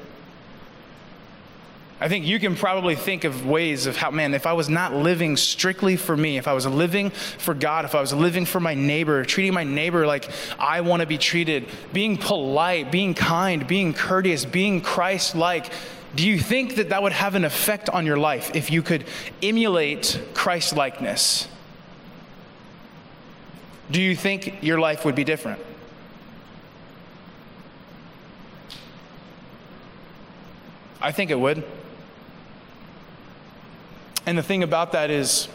I 1.99 2.09
think 2.09 2.27
you 2.27 2.39
can 2.39 2.57
probably 2.57 2.95
think 2.95 3.25
of 3.25 3.47
ways 3.47 3.87
of 3.87 3.97
how, 3.97 4.11
man, 4.11 4.35
if 4.35 4.47
I 4.47 4.53
was 4.53 4.69
not 4.69 4.95
living 4.95 5.37
strictly 5.37 5.97
for 5.97 6.15
me, 6.15 6.37
if 6.37 6.47
I 6.47 6.53
was 6.53 6.67
living 6.67 7.09
for 7.09 7.55
God, 7.55 7.87
if 7.87 7.95
I 7.95 8.03
was 8.03 8.13
living 8.13 8.45
for 8.45 8.61
my 8.61 8.75
neighbor, 8.75 9.25
treating 9.25 9.55
my 9.55 9.65
neighbor 9.65 10.07
like 10.07 10.29
I 10.59 10.83
want 10.83 11.01
to 11.01 11.07
be 11.07 11.17
treated, 11.17 11.67
being 11.95 12.19
polite, 12.19 12.93
being 12.93 13.15
kind, 13.15 13.67
being 13.67 13.95
courteous, 13.95 14.45
being 14.45 14.83
Christ 14.83 15.35
like, 15.35 15.73
do 16.17 16.27
you 16.27 16.39
think 16.39 16.77
that 16.77 16.89
that 16.89 17.03
would 17.03 17.13
have 17.13 17.35
an 17.35 17.45
effect 17.45 17.91
on 17.91 18.07
your 18.07 18.17
life 18.17 18.51
if 18.55 18.71
you 18.71 18.83
could 18.83 19.05
emulate 19.43 20.21
Christ 20.33 20.75
likeness? 20.75 21.47
Do 23.91 24.01
you 24.01 24.17
think 24.17 24.63
your 24.63 24.81
life 24.81 25.05
would 25.05 25.15
be 25.15 25.25
different? 25.25 25.61
I 31.01 31.13
think 31.13 31.31
it 31.31 31.39
would. 31.39 31.63
And 34.25 34.37
the 34.37 34.43
thing 34.43 34.63
about 34.63 34.93
that 34.93 35.11
is, 35.11 35.49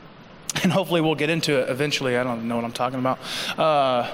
and 0.62 0.72
hopefully 0.72 1.00
we'll 1.00 1.14
get 1.14 1.30
into 1.30 1.60
it 1.60 1.70
eventually, 1.70 2.18
I 2.18 2.24
don't 2.24 2.48
know 2.48 2.56
what 2.56 2.64
I'm 2.64 2.72
talking 2.72 2.98
about. 2.98 3.18
Uh, 3.56 4.12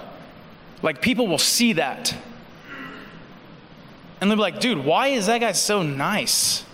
like, 0.83 1.01
people 1.01 1.27
will 1.27 1.39
see 1.39 1.73
that. 1.73 2.15
And 4.25 4.31
they'll 4.31 4.39
be 4.39 4.41
like, 4.41 4.59
dude, 4.59 4.87
why 4.87 5.09
is 5.09 5.27
that 5.27 5.43
guy 5.43 5.53
so 5.53 5.83
nice? 5.83 6.65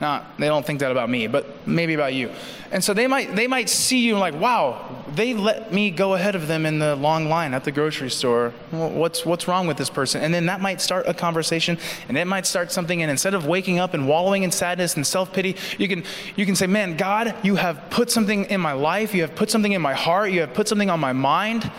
Not, 0.00 0.36
they 0.40 0.48
don't 0.48 0.66
think 0.66 0.80
that 0.80 0.90
about 0.90 1.08
me, 1.08 1.28
but 1.28 1.68
maybe 1.68 1.94
about 1.94 2.14
you. 2.14 2.32
And 2.72 2.82
so 2.82 2.94
they 2.94 3.06
might, 3.06 3.36
they 3.36 3.46
might 3.46 3.68
see 3.68 4.00
you 4.00 4.18
like, 4.18 4.34
wow, 4.34 5.04
they 5.14 5.34
let 5.34 5.72
me 5.72 5.92
go 5.92 6.14
ahead 6.14 6.34
of 6.34 6.48
them 6.48 6.66
in 6.66 6.80
the 6.80 6.96
long 6.96 7.28
line 7.28 7.54
at 7.54 7.62
the 7.62 7.70
grocery 7.70 8.10
store. 8.10 8.52
What's, 8.72 9.24
what's 9.24 9.46
wrong 9.46 9.68
with 9.68 9.76
this 9.76 9.88
person? 9.88 10.20
And 10.20 10.34
then 10.34 10.46
that 10.46 10.60
might 10.60 10.80
start 10.80 11.06
a 11.06 11.14
conversation 11.14 11.78
and 12.08 12.18
it 12.18 12.24
might 12.24 12.44
start 12.44 12.72
something. 12.72 13.02
And 13.02 13.08
instead 13.08 13.34
of 13.34 13.46
waking 13.46 13.78
up 13.78 13.94
and 13.94 14.08
wallowing 14.08 14.42
in 14.42 14.50
sadness 14.50 14.96
and 14.96 15.06
self 15.06 15.32
pity, 15.32 15.54
you 15.78 15.86
can, 15.86 16.02
you 16.34 16.44
can 16.44 16.56
say, 16.56 16.66
man, 16.66 16.96
God, 16.96 17.36
you 17.44 17.54
have 17.54 17.88
put 17.88 18.10
something 18.10 18.46
in 18.46 18.60
my 18.60 18.72
life. 18.72 19.14
You 19.14 19.22
have 19.22 19.36
put 19.36 19.48
something 19.48 19.70
in 19.70 19.80
my 19.80 19.94
heart. 19.94 20.32
You 20.32 20.40
have 20.40 20.54
put 20.54 20.66
something 20.66 20.90
on 20.90 20.98
my 20.98 21.12
mind. 21.12 21.70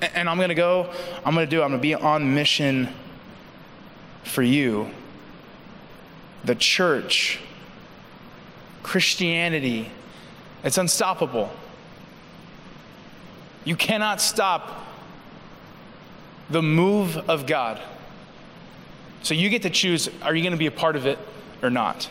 And 0.00 0.28
I'm 0.28 0.36
going 0.36 0.50
to 0.50 0.54
go, 0.54 0.92
I'm 1.24 1.34
going 1.34 1.46
to 1.46 1.50
do, 1.50 1.62
I'm 1.62 1.70
going 1.70 1.80
to 1.80 1.82
be 1.82 1.94
on 1.94 2.34
mission 2.34 2.88
for 4.24 4.42
you 4.42 4.90
the 6.46 6.54
church, 6.54 7.40
Christianity, 8.82 9.90
it's 10.62 10.78
unstoppable. 10.78 11.50
You 13.64 13.74
cannot 13.74 14.20
stop 14.20 14.86
the 16.48 16.62
move 16.62 17.16
of 17.28 17.46
God. 17.46 17.82
So 19.22 19.34
you 19.34 19.48
get 19.48 19.62
to 19.62 19.70
choose 19.70 20.08
are 20.22 20.34
you 20.34 20.42
going 20.42 20.52
to 20.52 20.58
be 20.58 20.66
a 20.66 20.72
part 20.72 20.94
of 20.94 21.04
it 21.06 21.18
or 21.62 21.70
not? 21.70 22.08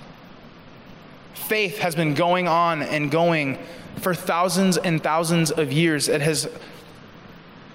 Faith 1.33 1.77
has 1.77 1.95
been 1.95 2.13
going 2.13 2.47
on 2.47 2.81
and 2.81 3.09
going 3.09 3.57
for 4.01 4.13
thousands 4.13 4.77
and 4.77 5.01
thousands 5.01 5.51
of 5.51 5.71
years. 5.71 6.09
It 6.09 6.21
has 6.21 6.49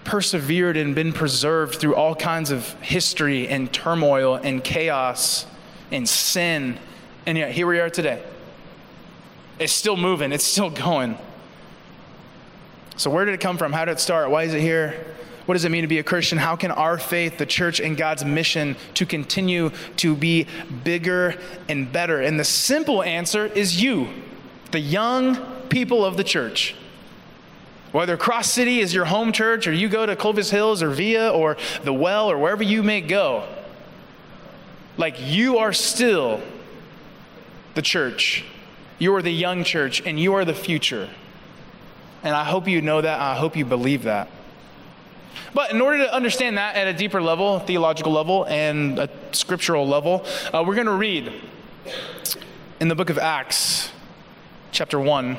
persevered 0.04 0.76
and 0.76 0.94
been 0.94 1.12
preserved 1.12 1.76
through 1.76 1.94
all 1.94 2.14
kinds 2.14 2.50
of 2.50 2.68
history 2.80 3.48
and 3.48 3.72
turmoil 3.72 4.36
and 4.36 4.64
chaos 4.64 5.46
and 5.90 6.08
sin. 6.08 6.78
And 7.26 7.36
yet, 7.36 7.52
here 7.52 7.66
we 7.66 7.80
are 7.80 7.90
today. 7.90 8.22
It's 9.58 9.72
still 9.72 9.96
moving, 9.96 10.32
it's 10.32 10.44
still 10.44 10.70
going. 10.70 11.18
So, 12.96 13.10
where 13.10 13.24
did 13.24 13.34
it 13.34 13.40
come 13.40 13.58
from? 13.58 13.72
How 13.72 13.84
did 13.84 13.92
it 13.92 14.00
start? 14.00 14.30
Why 14.30 14.44
is 14.44 14.54
it 14.54 14.60
here? 14.60 15.06
What 15.46 15.54
does 15.54 15.64
it 15.64 15.70
mean 15.70 15.82
to 15.82 15.88
be 15.88 15.98
a 15.98 16.02
Christian? 16.02 16.38
How 16.38 16.54
can 16.54 16.70
our 16.70 16.98
faith, 16.98 17.38
the 17.38 17.46
church, 17.46 17.80
and 17.80 17.96
God's 17.96 18.24
mission 18.24 18.76
to 18.94 19.04
continue 19.04 19.70
to 19.96 20.14
be 20.14 20.46
bigger 20.84 21.34
and 21.68 21.90
better? 21.90 22.20
And 22.20 22.38
the 22.38 22.44
simple 22.44 23.02
answer 23.02 23.46
is 23.46 23.82
you, 23.82 24.08
the 24.70 24.80
young 24.80 25.36
people 25.68 26.04
of 26.04 26.16
the 26.16 26.24
church. 26.24 26.74
Whether 27.92 28.16
Cross 28.16 28.50
City 28.50 28.78
is 28.78 28.94
your 28.94 29.04
home 29.04 29.32
church, 29.32 29.66
or 29.66 29.72
you 29.72 29.88
go 29.88 30.06
to 30.06 30.14
Clovis 30.14 30.50
Hills, 30.50 30.82
or 30.82 30.90
Via, 30.90 31.30
or 31.30 31.56
the 31.82 31.92
Well, 31.92 32.30
or 32.30 32.38
wherever 32.38 32.62
you 32.62 32.82
may 32.82 33.00
go, 33.00 33.48
like 34.96 35.16
you 35.18 35.58
are 35.58 35.72
still 35.72 36.40
the 37.74 37.82
church. 37.82 38.44
You 38.98 39.14
are 39.14 39.22
the 39.22 39.32
young 39.32 39.64
church, 39.64 40.02
and 40.04 40.20
you 40.20 40.34
are 40.34 40.44
the 40.44 40.54
future. 40.54 41.08
And 42.22 42.34
I 42.34 42.44
hope 42.44 42.68
you 42.68 42.80
know 42.80 43.00
that. 43.00 43.18
I 43.18 43.34
hope 43.34 43.56
you 43.56 43.64
believe 43.64 44.04
that. 44.04 44.28
But 45.54 45.72
in 45.72 45.80
order 45.80 45.98
to 46.04 46.14
understand 46.14 46.58
that 46.58 46.76
at 46.76 46.86
a 46.86 46.92
deeper 46.92 47.20
level, 47.20 47.58
theological 47.60 48.12
level, 48.12 48.44
and 48.44 48.98
a 48.98 49.08
scriptural 49.32 49.88
level, 49.88 50.24
uh, 50.52 50.62
we're 50.64 50.74
going 50.74 50.86
to 50.86 50.92
read 50.92 51.32
in 52.78 52.88
the 52.88 52.94
book 52.94 53.10
of 53.10 53.18
Acts, 53.18 53.90
chapter 54.70 55.00
1, 55.00 55.38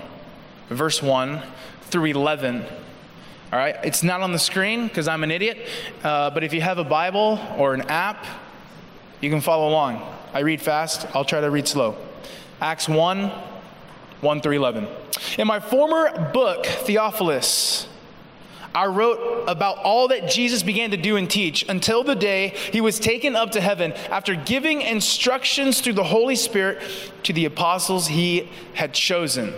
verse 0.70 1.02
1 1.02 1.44
through 1.92 2.06
11. 2.06 2.64
All 3.52 3.60
right, 3.60 3.76
it's 3.84 4.02
not 4.02 4.22
on 4.22 4.32
the 4.32 4.40
screen 4.40 4.88
because 4.88 5.08
I'm 5.08 5.24
an 5.24 5.32
idiot, 5.32 5.68
uh, 6.04 6.30
but 6.30 6.44
if 6.44 6.54
you 6.54 6.62
have 6.62 6.78
a 6.78 6.84
Bible 6.86 7.40
or 7.58 7.74
an 7.74 7.82
app, 7.82 8.26
you 9.20 9.30
can 9.30 9.42
follow 9.42 9.70
along. 9.70 10.02
I 10.34 10.40
read 10.40 10.62
fast, 10.62 11.06
I'll 11.14 11.26
try 11.26 11.42
to 11.42 11.52
read 11.52 11.68
slow. 11.68 11.98
Acts 12.62 12.88
1 12.88 13.32
1 14.22 14.42
through 14.42 14.56
11. 14.56 14.88
In 15.38 15.48
my 15.48 15.60
former 15.60 16.32
book, 16.32 16.66
Theophilus, 16.66 17.88
I 18.74 18.86
wrote 18.86 19.46
about 19.48 19.80
all 19.80 20.08
that 20.10 20.30
Jesus 20.30 20.64
began 20.64 20.92
to 20.92 20.98
do 20.98 21.18
and 21.18 21.30
teach 21.30 21.68
until 21.68 22.04
the 22.04 22.16
day 22.16 22.50
he 22.72 22.80
was 22.80 23.00
taken 23.00 23.36
up 23.36 23.52
to 23.52 23.62
heaven 23.62 23.92
after 24.10 24.36
giving 24.36 24.82
instructions 24.82 25.82
through 25.82 25.94
the 25.94 26.04
Holy 26.04 26.36
Spirit 26.36 26.82
to 27.24 27.34
the 27.34 27.46
apostles 27.46 28.08
he 28.08 28.50
had 28.76 28.94
chosen. 28.94 29.54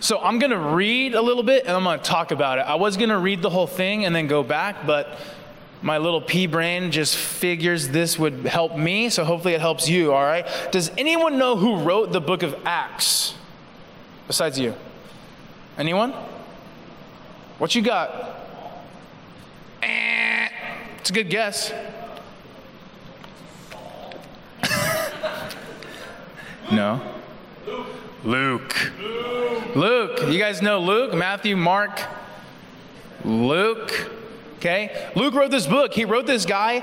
So 0.00 0.20
I'm 0.20 0.38
going 0.38 0.52
to 0.52 0.58
read 0.58 1.14
a 1.14 1.22
little 1.22 1.42
bit 1.42 1.66
and 1.66 1.76
I'm 1.76 1.82
going 1.82 1.98
to 1.98 2.04
talk 2.04 2.30
about 2.30 2.58
it. 2.58 2.62
I 2.62 2.76
was 2.76 2.96
going 2.96 3.08
to 3.08 3.18
read 3.18 3.42
the 3.42 3.50
whole 3.50 3.66
thing 3.66 4.04
and 4.04 4.14
then 4.14 4.28
go 4.28 4.44
back, 4.44 4.86
but 4.86 5.18
my 5.82 5.98
little 5.98 6.20
pea 6.20 6.46
brain 6.46 6.92
just 6.92 7.16
figures 7.16 7.88
this 7.88 8.18
would 8.18 8.46
help 8.46 8.76
me, 8.76 9.10
so 9.10 9.24
hopefully 9.24 9.54
it 9.54 9.60
helps 9.60 9.88
you, 9.88 10.12
all 10.12 10.24
right? 10.24 10.46
Does 10.70 10.90
anyone 10.98 11.38
know 11.38 11.56
who 11.56 11.78
wrote 11.78 12.12
the 12.12 12.20
book 12.20 12.42
of 12.42 12.54
Acts 12.64 13.34
besides 14.26 14.58
you? 14.58 14.74
Anyone? 15.76 16.12
What 17.58 17.74
you 17.74 17.82
got? 17.82 18.36
Eh, 19.82 20.48
it's 20.98 21.10
a 21.10 21.12
good 21.12 21.30
guess. 21.30 21.72
no? 26.72 27.17
Luke. 28.28 28.92
Luke. 29.74 30.20
You 30.28 30.38
guys 30.38 30.60
know 30.60 30.80
Luke, 30.80 31.14
Matthew, 31.14 31.56
Mark, 31.56 31.98
Luke. 33.24 34.10
Okay? 34.56 35.10
Luke 35.14 35.32
wrote 35.32 35.50
this 35.50 35.66
book. 35.66 35.94
He 35.94 36.04
wrote 36.04 36.26
this 36.26 36.44
guy. 36.44 36.80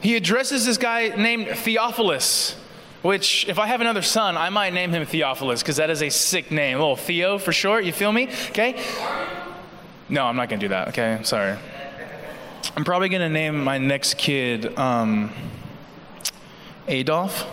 He 0.00 0.14
addresses 0.14 0.64
this 0.64 0.78
guy 0.78 1.08
named 1.08 1.48
Theophilus, 1.48 2.54
which, 3.02 3.48
if 3.48 3.58
I 3.58 3.66
have 3.66 3.80
another 3.80 4.02
son, 4.02 4.36
I 4.36 4.50
might 4.50 4.72
name 4.72 4.92
him 4.92 5.04
Theophilus 5.04 5.62
because 5.62 5.78
that 5.78 5.90
is 5.90 6.00
a 6.00 6.10
sick 6.10 6.52
name. 6.52 6.76
A 6.76 6.80
little 6.80 6.94
Theo 6.94 7.38
for 7.38 7.52
short. 7.52 7.84
You 7.84 7.92
feel 7.92 8.12
me? 8.12 8.28
Okay? 8.50 8.80
No, 10.08 10.26
I'm 10.26 10.36
not 10.36 10.48
going 10.48 10.60
to 10.60 10.64
do 10.66 10.68
that. 10.68 10.88
Okay? 10.88 11.18
Sorry. 11.24 11.58
I'm 12.76 12.84
probably 12.84 13.08
going 13.08 13.22
to 13.22 13.28
name 13.28 13.64
my 13.64 13.78
next 13.78 14.16
kid 14.16 14.78
um, 14.78 15.32
Adolf. 16.86 17.44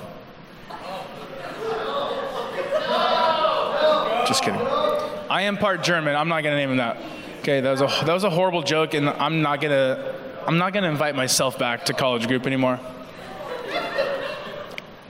Just 4.27 4.43
kidding. 4.43 4.61
I 4.61 5.43
am 5.43 5.57
part 5.57 5.83
German. 5.83 6.15
I'm 6.15 6.29
not 6.29 6.41
to 6.41 6.49
name 6.49 6.71
him 6.71 6.77
that. 6.77 6.97
Okay, 7.39 7.59
that 7.59 7.71
was 7.71 7.81
a 7.81 8.05
that 8.05 8.13
was 8.13 8.23
a 8.23 8.29
horrible 8.29 8.61
joke, 8.61 8.93
and 8.93 9.09
I'm 9.09 9.41
not 9.41 9.59
gonna 9.59 10.15
I'm 10.47 10.57
not 10.57 10.71
gonna 10.73 10.89
invite 10.89 11.15
myself 11.15 11.59
back 11.59 11.85
to 11.85 11.93
college 11.93 12.27
group 12.27 12.45
anymore. 12.45 12.79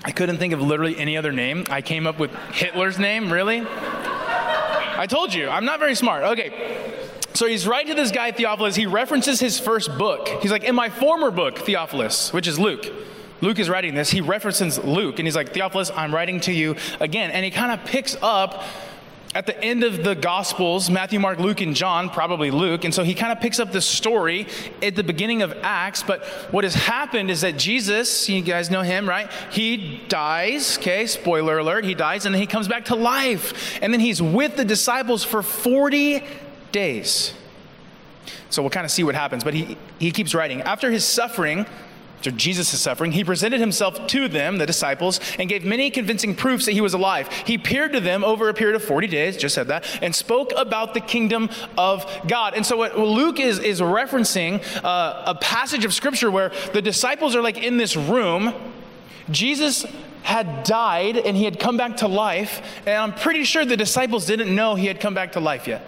I 0.05 0.12
couldn't 0.12 0.38
think 0.38 0.53
of 0.53 0.62
literally 0.62 0.98
any 0.98 1.15
other 1.15 1.32
name. 1.32 1.65
I 1.70 1.82
came 1.82 2.08
up 2.08 2.20
with 2.20 2.34
Hitler's 2.51 2.98
name. 2.98 3.32
Really? 3.32 3.63
I 3.67 5.05
told 5.08 5.34
you 5.34 5.50
I'm 5.50 5.65
not 5.65 5.79
very 5.79 5.96
smart. 5.96 6.24
Okay. 6.24 6.79
So 7.36 7.48
he's 7.48 7.67
writing 7.67 7.96
to 7.96 7.96
this 7.96 8.12
guy 8.12 8.32
Theophilus. 8.32 8.75
He 8.75 8.86
references 8.86 9.39
his 9.39 9.60
first 9.60 9.98
book. 9.98 10.27
He's 10.41 10.51
like, 10.51 10.63
in 10.63 10.75
my 10.75 10.89
former 10.89 11.32
book, 11.32 11.58
Theophilus, 11.58 12.32
which 12.32 12.48
is 12.48 12.60
Luke. 12.60 12.86
Luke 13.41 13.58
is 13.58 13.70
writing 13.70 13.96
this. 13.96 14.12
He 14.12 14.22
references 14.22 14.77
Luke, 14.77 15.17
and 15.20 15.27
he's 15.27 15.36
like, 15.36 15.51
Theophilus, 15.51 15.91
I'm 15.96 16.13
writing 16.13 16.39
to 16.41 16.53
you 16.53 16.75
again. 17.00 17.32
And 17.32 17.43
he 17.43 17.50
kind 17.50 17.72
of 17.72 17.86
picks 17.86 18.15
up 18.22 18.63
at 19.36 19.48
the 19.48 19.63
end 19.63 19.84
of 19.84 20.04
the 20.04 20.13
Gospels, 20.13 20.90
Matthew, 20.90 21.20
Mark, 21.20 21.40
Luke, 21.40 21.62
and 21.62 21.75
John, 21.75 22.10
probably 22.10 22.52
Luke. 22.52 22.84
And 22.84 22.94
so 22.94 23.04
he 23.04 23.16
kind 23.16 23.32
of 23.32 23.40
picks 23.40 23.60
up 23.60 23.72
the 23.72 23.82
story 23.82 24.48
at 24.82 24.96
the 24.96 25.04
beginning 25.04 25.42
of 25.42 25.54
Acts. 25.63 26.04
But 26.04 26.24
what 26.52 26.63
has 26.63 26.75
happened 26.75 27.32
is 27.32 27.42
that 27.42 27.58
Jesus, 27.58 28.30
you 28.30 28.42
guys 28.42 28.70
know 28.70 28.82
him, 28.82 29.10
right? 29.10 29.32
He 29.52 30.02
dies, 30.08 30.78
okay, 30.78 31.08
spoiler 31.08 31.58
alert, 31.58 31.86
he 31.86 31.96
dies, 31.96 32.25
and 32.25 32.36
then 32.36 32.42
he 32.42 32.48
comes 32.48 32.68
back 32.68 32.86
to 32.86 32.96
life. 32.96 33.80
And 33.82 33.92
then 33.92 34.00
he's 34.00 34.22
with 34.22 34.56
the 34.56 34.66
disciples 34.66 35.24
for 35.24 35.42
40 35.42 36.24
days. 36.72 37.34
So 38.50 38.62
we'll 38.62 38.70
kind 38.70 38.86
of 38.86 38.92
see 38.92 39.04
what 39.04 39.16
happens. 39.16 39.44
But 39.44 39.56
he, 39.56 39.78
he 39.98 40.12
keeps 40.12 40.36
writing. 40.36 40.62
After 40.62 40.92
his 40.92 41.06
suffering, 41.06 41.66
after 42.24 42.38
Jesus' 42.38 42.80
suffering, 42.80 43.12
he 43.12 43.25
presented 43.25 43.60
himself 43.60 44.08
to 44.08 44.30
them, 44.30 44.58
the 44.58 44.65
disciples, 44.65 45.20
and 45.38 45.50
gave 45.50 45.65
many 45.65 45.89
convincing 45.89 46.34
proofs 46.34 46.65
that 46.68 46.72
he 46.72 46.80
was 46.80 46.94
alive. 46.94 47.27
He 47.46 47.56
appeared 47.56 47.92
to 47.92 48.00
them 48.00 48.24
over 48.24 48.48
a 48.48 48.53
period 48.53 48.77
of 48.77 48.84
40 48.86 49.08
days, 49.08 49.36
just 49.36 49.53
said 49.53 49.68
that, 49.68 49.86
and 50.01 50.15
spoke 50.15 50.53
about 50.56 50.94
the 50.94 51.01
kingdom 51.01 51.50
of 51.77 52.10
God. 52.25 52.53
And 52.53 52.65
so, 52.65 52.77
what 52.77 52.98
Luke 52.98 53.42
is, 53.42 53.60
is 53.60 53.82
referencing 53.82 54.63
uh, 54.86 55.24
a 55.25 55.36
passage 55.36 55.84
of 55.84 55.94
scripture 55.94 56.32
where 56.32 56.53
the 56.72 56.82
disciples 56.82 57.36
are 57.36 57.42
like 57.42 57.62
in 57.62 57.75
this 57.75 57.98
room. 57.98 58.53
Jesus 59.30 59.86
had 60.22 60.63
died 60.63 61.18
and 61.18 61.36
he 61.36 61.44
had 61.44 61.60
come 61.60 61.75
back 61.75 61.98
to 61.98 62.08
life, 62.08 62.62
and 62.86 62.96
I'm 62.96 63.13
pretty 63.13 63.44
sure 63.44 63.65
the 63.65 63.75
disciples 63.75 64.25
didn't 64.25 64.56
know 64.56 64.75
he 64.75 64.88
had 64.88 65.01
come 65.01 65.13
back 65.13 65.34
to 65.34 65.42
life 65.42 65.68
yet. 65.68 65.86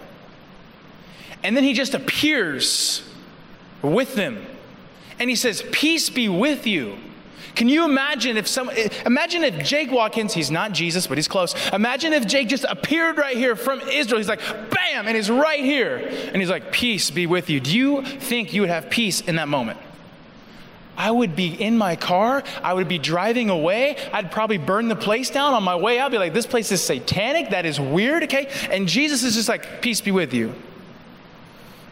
And 1.42 1.56
then 1.56 1.64
he 1.64 1.72
just 1.72 1.94
appears 1.94 3.08
with 3.80 4.16
them 4.16 4.44
and 5.18 5.30
he 5.30 5.36
says, 5.36 5.62
Peace 5.72 6.10
be 6.10 6.28
with 6.28 6.66
you. 6.66 6.96
Can 7.54 7.70
you 7.70 7.86
imagine 7.86 8.36
if 8.36 8.46
some 8.46 8.70
imagine 9.06 9.42
if 9.42 9.64
Jake 9.64 9.90
Watkins, 9.90 10.34
he's 10.34 10.50
not 10.50 10.72
Jesus, 10.72 11.06
but 11.06 11.16
he's 11.16 11.26
close. 11.26 11.54
Imagine 11.72 12.12
if 12.12 12.26
Jake 12.26 12.48
just 12.48 12.66
appeared 12.68 13.16
right 13.16 13.36
here 13.36 13.56
from 13.56 13.80
Israel. 13.80 14.18
He's 14.18 14.28
like, 14.28 14.42
bam, 14.70 15.06
and 15.06 15.16
he's 15.16 15.30
right 15.30 15.64
here. 15.64 15.96
And 15.96 16.36
he's 16.36 16.50
like, 16.50 16.70
Peace 16.70 17.10
be 17.10 17.26
with 17.26 17.48
you. 17.48 17.60
Do 17.60 17.76
you 17.76 18.04
think 18.04 18.52
you 18.52 18.60
would 18.60 18.70
have 18.70 18.90
peace 18.90 19.22
in 19.22 19.36
that 19.36 19.48
moment? 19.48 19.78
I 20.98 21.10
would 21.10 21.34
be 21.34 21.48
in 21.48 21.76
my 21.76 21.96
car. 21.96 22.42
I 22.62 22.74
would 22.74 22.88
be 22.88 22.98
driving 22.98 23.50
away. 23.50 23.96
I'd 24.12 24.30
probably 24.30 24.58
burn 24.58 24.88
the 24.88 24.96
place 24.96 25.30
down 25.30 25.54
on 25.54 25.62
my 25.62 25.76
way. 25.76 26.00
I'd 26.00 26.12
be 26.12 26.18
like, 26.18 26.32
this 26.32 26.46
place 26.46 26.72
is 26.72 26.82
satanic. 26.82 27.50
That 27.50 27.66
is 27.66 27.78
weird, 27.78 28.22
okay? 28.24 28.48
And 28.70 28.88
Jesus 28.88 29.22
is 29.22 29.34
just 29.34 29.48
like, 29.48 29.82
peace 29.82 30.00
be 30.00 30.10
with 30.10 30.32
you. 30.32 30.54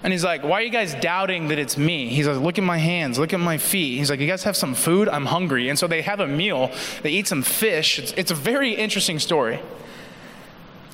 And 0.04 0.12
he's 0.12 0.22
like, 0.22 0.44
Why 0.44 0.60
are 0.60 0.62
you 0.62 0.70
guys 0.70 0.94
doubting 0.94 1.48
that 1.48 1.58
it's 1.58 1.78
me? 1.78 2.08
He's 2.08 2.28
like, 2.28 2.38
Look 2.38 2.58
at 2.58 2.64
my 2.64 2.76
hands, 2.76 3.18
look 3.18 3.32
at 3.32 3.40
my 3.40 3.56
feet. 3.56 3.96
He's 3.98 4.10
like, 4.10 4.20
You 4.20 4.26
guys 4.28 4.44
have 4.44 4.54
some 4.56 4.74
food? 4.74 5.08
I'm 5.08 5.24
hungry. 5.24 5.70
And 5.70 5.78
so 5.78 5.86
they 5.86 6.02
have 6.02 6.20
a 6.20 6.26
meal, 6.26 6.70
they 7.02 7.10
eat 7.10 7.26
some 7.26 7.42
fish. 7.42 7.98
It's, 7.98 8.12
it's 8.12 8.30
a 8.30 8.34
very 8.34 8.74
interesting 8.74 9.18
story. 9.18 9.60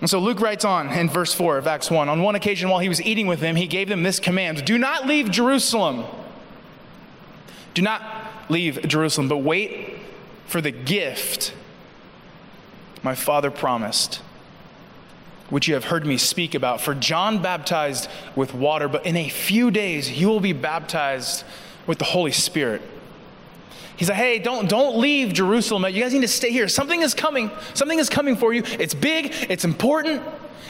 And 0.00 0.08
so 0.08 0.18
Luke 0.20 0.40
writes 0.40 0.64
on 0.64 0.88
in 0.92 1.10
verse 1.10 1.34
4 1.34 1.58
of 1.58 1.66
Acts 1.66 1.90
1 1.90 2.08
On 2.08 2.22
one 2.22 2.36
occasion, 2.36 2.70
while 2.70 2.78
he 2.78 2.88
was 2.88 3.02
eating 3.02 3.26
with 3.26 3.40
them, 3.40 3.56
he 3.56 3.66
gave 3.66 3.88
them 3.88 4.04
this 4.04 4.20
command 4.20 4.64
Do 4.64 4.78
not 4.78 5.06
leave 5.06 5.30
Jerusalem. 5.30 6.06
Do 7.74 7.82
not 7.82 8.02
leave 8.48 8.86
Jerusalem, 8.86 9.28
but 9.28 9.38
wait 9.38 9.98
for 10.46 10.60
the 10.60 10.70
gift 10.70 11.52
my 13.02 13.14
father 13.14 13.50
promised 13.50 14.20
which 15.50 15.68
you 15.68 15.74
have 15.74 15.84
heard 15.84 16.06
me 16.06 16.16
speak 16.16 16.54
about. 16.54 16.80
For 16.80 16.94
John 16.94 17.42
baptized 17.42 18.08
with 18.34 18.54
water, 18.54 18.88
but 18.88 19.04
in 19.04 19.16
a 19.16 19.28
few 19.28 19.70
days 19.70 20.10
you 20.10 20.28
will 20.28 20.40
be 20.40 20.52
baptized 20.52 21.44
with 21.86 21.98
the 21.98 22.04
Holy 22.04 22.32
Spirit. 22.32 22.82
He's 23.96 24.08
like, 24.08 24.16
hey, 24.16 24.38
don't, 24.38 24.68
don't 24.68 24.96
leave 24.96 25.34
Jerusalem. 25.34 25.84
You 25.92 26.02
guys 26.02 26.14
need 26.14 26.22
to 26.22 26.28
stay 26.28 26.50
here. 26.50 26.68
Something 26.68 27.02
is 27.02 27.12
coming. 27.12 27.50
Something 27.74 27.98
is 27.98 28.08
coming 28.08 28.34
for 28.34 28.54
you. 28.54 28.62
It's 28.64 28.94
big, 28.94 29.34
it's 29.50 29.64
important, 29.66 30.22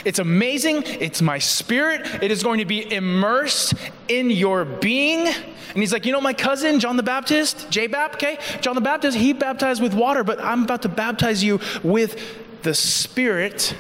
it's 0.05 0.19
amazing. 0.19 0.83
It's 0.85 1.21
my 1.21 1.39
spirit. 1.39 2.07
It 2.23 2.31
is 2.31 2.43
going 2.43 2.59
to 2.59 2.65
be 2.65 2.91
immersed 2.93 3.75
in 4.09 4.31
your 4.31 4.65
being. 4.65 5.27
And 5.27 5.77
he's 5.77 5.93
like, 5.93 6.07
you 6.07 6.13
know, 6.13 6.21
my 6.21 6.33
cousin, 6.33 6.81
John 6.81 6.97
the 6.97 7.03
Baptist, 7.03 7.71
J 7.71 7.87
Bap, 7.87 8.15
okay? 8.15 8.39
John 8.61 8.75
the 8.75 8.81
Baptist, 8.81 9.17
he 9.17 9.33
baptized 9.33 9.83
with 9.83 9.95
water, 9.95 10.25
but 10.25 10.41
I'm 10.41 10.65
about 10.65 10.83
to 10.83 10.89
baptize 10.89 11.45
you 11.45 11.61
with 11.83 12.63
the 12.63 12.75
Spirit 12.75 13.75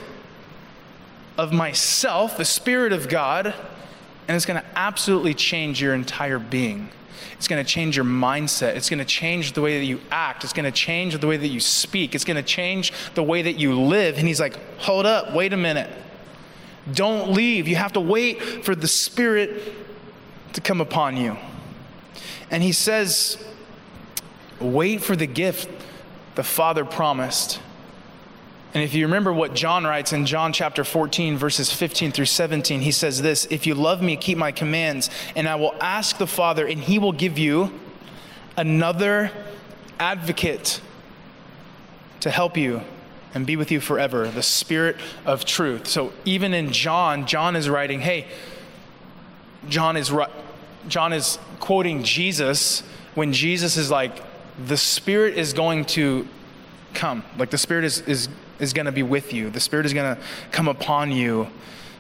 of 1.41 1.53
myself, 1.53 2.37
the 2.37 2.45
Spirit 2.45 2.93
of 2.93 3.09
God, 3.09 3.55
and 4.29 4.37
it's 4.37 4.45
going 4.45 4.61
to 4.61 4.67
absolutely 4.77 5.33
change 5.33 5.81
your 5.81 5.95
entire 5.95 6.39
being. 6.39 6.91
It's 7.33 7.49
going 7.49 7.65
to 7.65 7.69
change 7.69 7.97
your 7.97 8.05
mindset. 8.05 8.77
It's 8.77 8.91
going 8.91 8.99
to 8.99 9.07
change 9.07 9.55
the 9.55 9.63
way 9.63 9.79
that 9.79 9.87
you 9.87 10.01
act. 10.11 10.45
It's 10.45 10.53
going 10.53 10.71
to 10.71 10.71
change 10.71 11.19
the 11.19 11.27
way 11.27 11.39
that 11.39 11.49
you 11.49 11.59
speak. 11.59 12.15
It's 12.15 12.27
going 12.27 12.37
to 12.37 12.43
change 12.43 12.93
the 13.15 13.23
way 13.23 13.41
that 13.41 13.59
you 13.59 13.81
live. 13.81 14.19
And 14.19 14.29
he's 14.29 14.39
like, 14.39 14.59
hold 14.79 15.07
up, 15.07 15.33
wait 15.33 15.55
a 15.55 15.57
minute. 15.57 15.91
Don't 16.93 17.33
leave. 17.33 17.67
You 17.67 17.77
have 17.77 17.95
to 17.95 18.01
wait 18.01 18.65
for 18.67 18.75
the 18.75 18.87
Spirit 18.87 19.73
to 20.53 20.61
come 20.61 20.83
upon 20.83 21.17
you. 21.17 21.39
And 22.51 22.63
he 22.63 22.73
says, 22.73 23.43
wait 24.61 25.03
for 25.03 25.17
the 25.17 25.27
gift 25.27 25.71
the 26.35 26.45
Father 26.45 26.85
promised. 26.85 27.61
And 28.73 28.85
if 28.85 28.95
you 28.95 29.05
remember 29.05 29.33
what 29.33 29.55
John 29.55 29.85
writes 29.85 30.13
in 30.13 30.27
John 30.27 30.53
chapter 30.53 30.85
14, 30.85 31.37
verses 31.37 31.73
15 31.73 32.13
through 32.13 32.27
17, 32.27 32.81
he 32.81 32.93
says 32.93 33.21
this 33.21 33.47
If 33.47 33.67
you 33.67 33.75
love 33.75 34.01
me, 34.01 34.17
keep 34.17 34.39
my 34.39 34.53
commands, 34.53 35.11
and 35.35 35.49
I 35.49 35.57
will 35.57 35.75
ask 35.81 36.19
the 36.19 36.27
Father, 36.27 36.67
and 36.67 36.81
he 36.81 36.99
will 36.99 37.13
give 37.13 37.37
you 37.37 37.73
another 38.57 39.33
advocate 39.99 40.81
to 42.21 42.31
help 42.31 42.57
you 42.57 42.83
and 43.35 43.47
be 43.47 43.57
with 43.57 43.71
you 43.71 43.81
forever, 43.81 44.29
the 44.29 44.43
Spirit 44.43 44.97
of 45.25 45.45
truth. 45.45 45.87
So 45.87 46.13
even 46.25 46.55
in 46.55 46.73
John, 46.73 47.27
John 47.27 47.57
is 47.57 47.69
writing, 47.69 48.01
hey, 48.01 48.27
John 49.69 49.97
is, 49.97 50.13
John 50.89 51.13
is 51.13 51.39
quoting 51.59 52.03
Jesus 52.03 52.83
when 53.15 53.33
Jesus 53.33 53.77
is 53.77 53.91
like, 53.91 54.23
the 54.65 54.77
Spirit 54.77 55.37
is 55.37 55.53
going 55.53 55.85
to 55.87 56.27
come. 56.95 57.25
Like 57.39 57.51
the 57.51 57.59
Spirit 57.59 57.85
is, 57.85 58.01
is 58.03 58.29
is 58.61 58.73
going 58.73 58.87
to 58.87 58.93
be 58.93 59.03
with 59.03 59.33
you, 59.33 59.51
the 59.51 59.61
Spirit 59.61 59.87
is 59.87 59.95
going 59.95 60.17
to 60.17 60.23
come 60.51 60.69
upon 60.69 61.13
you. 61.13 61.49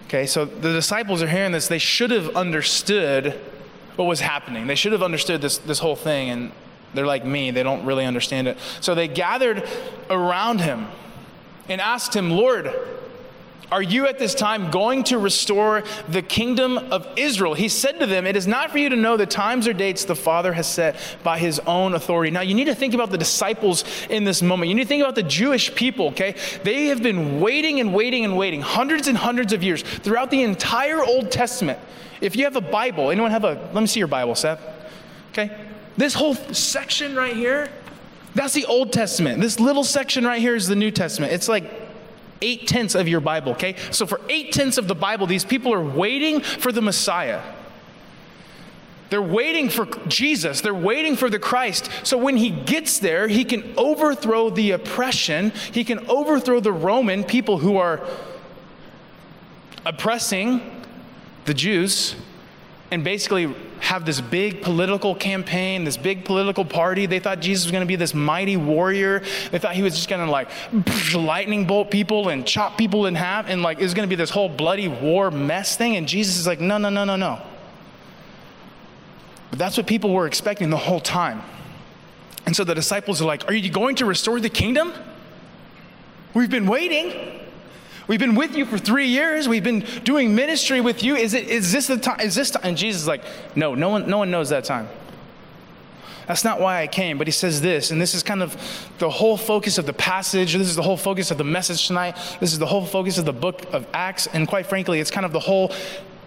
Okay, 0.06 0.26
so 0.26 0.44
the 0.44 0.72
disciples 0.72 1.22
are 1.22 1.28
hearing 1.28 1.52
this. 1.52 1.68
They 1.68 1.78
should 1.78 2.10
have 2.10 2.34
understood 2.36 3.40
what 3.96 4.06
was 4.06 4.20
happening. 4.20 4.66
They 4.66 4.74
should 4.74 4.92
have 4.92 5.02
understood 5.02 5.40
this, 5.40 5.58
this 5.58 5.78
whole 5.78 5.94
thing, 5.94 6.30
and 6.30 6.52
they're 6.94 7.06
like 7.06 7.24
me, 7.24 7.50
they 7.50 7.62
don't 7.62 7.84
really 7.84 8.04
understand 8.04 8.48
it. 8.48 8.58
So 8.80 8.94
they 8.94 9.06
gathered 9.06 9.68
around 10.08 10.60
him 10.60 10.88
and 11.68 11.80
asked 11.80 12.14
him, 12.14 12.30
Lord, 12.30 12.74
are 13.70 13.82
you 13.82 14.08
at 14.08 14.18
this 14.18 14.34
time 14.34 14.70
going 14.70 15.04
to 15.04 15.18
restore 15.18 15.84
the 16.08 16.22
kingdom 16.22 16.76
of 16.76 17.06
Israel? 17.16 17.54
He 17.54 17.68
said 17.68 18.00
to 18.00 18.06
them, 18.06 18.26
It 18.26 18.34
is 18.34 18.46
not 18.46 18.70
for 18.70 18.78
you 18.78 18.88
to 18.88 18.96
know 18.96 19.16
the 19.16 19.26
times 19.26 19.68
or 19.68 19.72
dates 19.72 20.04
the 20.04 20.16
Father 20.16 20.52
has 20.52 20.66
set 20.66 20.96
by 21.22 21.38
his 21.38 21.60
own 21.60 21.94
authority. 21.94 22.32
Now, 22.32 22.40
you 22.40 22.54
need 22.54 22.64
to 22.64 22.74
think 22.74 22.94
about 22.94 23.10
the 23.10 23.18
disciples 23.18 23.84
in 24.08 24.24
this 24.24 24.42
moment. 24.42 24.70
You 24.70 24.74
need 24.74 24.82
to 24.82 24.88
think 24.88 25.02
about 25.02 25.14
the 25.14 25.22
Jewish 25.22 25.72
people, 25.74 26.08
okay? 26.08 26.34
They 26.64 26.86
have 26.86 27.02
been 27.02 27.40
waiting 27.40 27.78
and 27.78 27.94
waiting 27.94 28.24
and 28.24 28.36
waiting 28.36 28.60
hundreds 28.60 29.06
and 29.06 29.16
hundreds 29.16 29.52
of 29.52 29.62
years 29.62 29.82
throughout 29.82 30.30
the 30.30 30.42
entire 30.42 31.04
Old 31.04 31.30
Testament. 31.30 31.78
If 32.20 32.34
you 32.34 32.44
have 32.44 32.56
a 32.56 32.60
Bible, 32.60 33.10
anyone 33.10 33.30
have 33.30 33.44
a, 33.44 33.54
let 33.72 33.74
me 33.74 33.86
see 33.86 34.00
your 34.00 34.08
Bible, 34.08 34.34
Seth. 34.34 34.60
Okay? 35.30 35.56
This 35.96 36.14
whole 36.14 36.34
section 36.34 37.14
right 37.14 37.36
here, 37.36 37.70
that's 38.34 38.54
the 38.54 38.66
Old 38.66 38.92
Testament. 38.92 39.40
This 39.40 39.60
little 39.60 39.84
section 39.84 40.24
right 40.24 40.40
here 40.40 40.54
is 40.54 40.66
the 40.66 40.76
New 40.76 40.90
Testament. 40.90 41.32
It's 41.32 41.48
like 41.48 41.79
eight 42.42 42.66
tenths 42.66 42.94
of 42.94 43.08
your 43.08 43.20
Bible, 43.20 43.52
okay? 43.52 43.76
So 43.90 44.06
for 44.06 44.20
eight 44.28 44.52
tenths 44.52 44.78
of 44.78 44.88
the 44.88 44.94
Bible, 44.94 45.26
these 45.26 45.44
people 45.44 45.72
are 45.72 45.84
waiting 45.84 46.40
for 46.40 46.72
the 46.72 46.82
Messiah. 46.82 47.42
They're 49.10 49.20
waiting 49.20 49.68
for 49.68 49.86
Jesus. 50.06 50.60
They're 50.60 50.72
waiting 50.72 51.16
for 51.16 51.28
the 51.28 51.38
Christ. 51.38 51.90
So 52.04 52.16
when 52.16 52.36
he 52.36 52.50
gets 52.50 53.00
there, 53.00 53.26
he 53.26 53.44
can 53.44 53.74
overthrow 53.76 54.50
the 54.50 54.70
oppression. 54.70 55.50
He 55.72 55.82
can 55.82 56.08
overthrow 56.08 56.60
the 56.60 56.72
Roman 56.72 57.24
people 57.24 57.58
who 57.58 57.76
are 57.76 58.06
oppressing 59.84 60.84
the 61.44 61.54
Jews 61.54 62.14
and 62.92 63.02
basically 63.02 63.54
have 63.80 64.04
this 64.04 64.20
big 64.20 64.62
political 64.62 65.14
campaign, 65.14 65.84
this 65.84 65.96
big 65.96 66.24
political 66.24 66.64
party. 66.64 67.06
They 67.06 67.18
thought 67.18 67.40
Jesus 67.40 67.64
was 67.64 67.72
going 67.72 67.82
to 67.82 67.86
be 67.86 67.96
this 67.96 68.14
mighty 68.14 68.56
warrior. 68.56 69.22
They 69.50 69.58
thought 69.58 69.74
he 69.74 69.82
was 69.82 69.94
just 69.94 70.08
going 70.08 70.24
to 70.24 70.30
like 70.30 70.48
lightning 71.14 71.66
bolt 71.66 71.90
people 71.90 72.28
and 72.28 72.46
chop 72.46 72.78
people 72.78 73.06
in 73.06 73.14
half 73.14 73.48
and 73.48 73.62
like 73.62 73.78
it 73.78 73.82
was 73.82 73.94
going 73.94 74.08
to 74.08 74.10
be 74.10 74.16
this 74.16 74.30
whole 74.30 74.48
bloody 74.48 74.88
war 74.88 75.30
mess 75.30 75.76
thing. 75.76 75.96
And 75.96 76.06
Jesus 76.06 76.38
is 76.38 76.46
like, 76.46 76.60
no, 76.60 76.78
no, 76.78 76.90
no, 76.90 77.04
no, 77.04 77.16
no. 77.16 77.42
But 79.50 79.58
that's 79.58 79.76
what 79.76 79.86
people 79.86 80.12
were 80.12 80.26
expecting 80.26 80.70
the 80.70 80.76
whole 80.76 81.00
time. 81.00 81.42
And 82.46 82.54
so 82.54 82.64
the 82.64 82.74
disciples 82.74 83.20
are 83.20 83.26
like, 83.26 83.48
Are 83.48 83.54
you 83.54 83.70
going 83.70 83.96
to 83.96 84.06
restore 84.06 84.40
the 84.40 84.48
kingdom? 84.48 84.92
We've 86.34 86.50
been 86.50 86.66
waiting. 86.66 87.39
We've 88.10 88.18
been 88.18 88.34
with 88.34 88.56
you 88.56 88.64
for 88.64 88.76
three 88.76 89.06
years. 89.06 89.48
We've 89.48 89.62
been 89.62 89.84
doing 90.02 90.34
ministry 90.34 90.80
with 90.80 91.04
you. 91.04 91.14
Is, 91.14 91.32
it, 91.32 91.46
is 91.46 91.70
this 91.70 91.86
the 91.86 91.96
time? 91.96 92.18
Is 92.18 92.34
this 92.34 92.50
time? 92.50 92.62
And 92.64 92.76
Jesus 92.76 93.02
is 93.02 93.06
like, 93.06 93.22
no, 93.54 93.76
no 93.76 93.88
one, 93.88 94.10
no 94.10 94.18
one 94.18 94.32
knows 94.32 94.48
that 94.48 94.64
time. 94.64 94.88
That's 96.26 96.42
not 96.42 96.60
why 96.60 96.82
I 96.82 96.88
came. 96.88 97.18
But 97.18 97.28
he 97.28 97.30
says 97.30 97.60
this, 97.60 97.92
and 97.92 98.02
this 98.02 98.16
is 98.16 98.24
kind 98.24 98.42
of 98.42 98.56
the 98.98 99.08
whole 99.08 99.36
focus 99.36 99.78
of 99.78 99.86
the 99.86 99.92
passage. 99.92 100.54
This 100.54 100.66
is 100.66 100.74
the 100.74 100.82
whole 100.82 100.96
focus 100.96 101.30
of 101.30 101.38
the 101.38 101.44
message 101.44 101.86
tonight. 101.86 102.16
This 102.40 102.52
is 102.52 102.58
the 102.58 102.66
whole 102.66 102.84
focus 102.84 103.16
of 103.16 103.26
the 103.26 103.32
book 103.32 103.72
of 103.72 103.86
Acts. 103.94 104.26
And 104.26 104.48
quite 104.48 104.66
frankly, 104.66 104.98
it's 104.98 105.12
kind 105.12 105.24
of 105.24 105.30
the 105.30 105.38
whole 105.38 105.72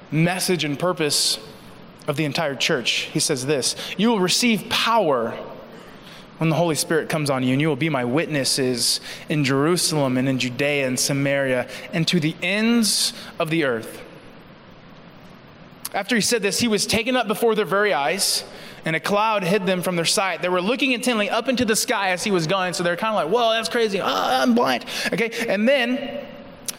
message 0.09 0.63
and 0.63 0.79
purpose 0.79 1.37
of 2.07 2.15
the 2.15 2.23
entire 2.23 2.55
church. 2.55 3.09
He 3.11 3.19
says 3.19 3.45
this 3.45 3.75
You 3.97 4.07
will 4.07 4.21
receive 4.21 4.69
power 4.69 5.37
when 6.39 6.49
the 6.49 6.55
Holy 6.55 6.75
Spirit 6.75 7.09
comes 7.09 7.29
on 7.29 7.43
you, 7.43 7.53
and 7.53 7.61
you 7.61 7.67
will 7.67 7.75
be 7.75 7.89
my 7.89 8.03
witnesses 8.03 8.99
in 9.29 9.43
Jerusalem 9.43 10.17
and 10.17 10.27
in 10.27 10.39
Judea 10.39 10.87
and 10.87 10.99
Samaria 10.99 11.67
and 11.93 12.07
to 12.07 12.19
the 12.19 12.35
ends 12.41 13.13
of 13.39 13.49
the 13.49 13.63
earth. 13.63 14.01
After 15.93 16.15
he 16.15 16.21
said 16.21 16.41
this, 16.41 16.59
he 16.59 16.67
was 16.67 16.87
taken 16.87 17.15
up 17.15 17.27
before 17.27 17.53
their 17.53 17.65
very 17.65 17.93
eyes, 17.93 18.43
and 18.83 18.95
a 18.95 18.99
cloud 18.99 19.43
hid 19.43 19.67
them 19.67 19.83
from 19.83 19.95
their 19.95 20.05
sight. 20.05 20.41
They 20.41 20.49
were 20.49 20.61
looking 20.61 20.91
intently 20.91 21.29
up 21.29 21.47
into 21.47 21.65
the 21.65 21.75
sky 21.75 22.09
as 22.09 22.23
he 22.23 22.31
was 22.31 22.47
going, 22.47 22.73
so 22.73 22.83
they're 22.83 22.97
kind 22.97 23.15
of 23.15 23.23
like, 23.23 23.33
whoa, 23.33 23.51
that's 23.51 23.69
crazy. 23.69 24.01
Oh, 24.01 24.05
I'm 24.07 24.55
blind. 24.55 24.85
Okay, 25.13 25.31
and 25.47 25.69
then 25.69 26.25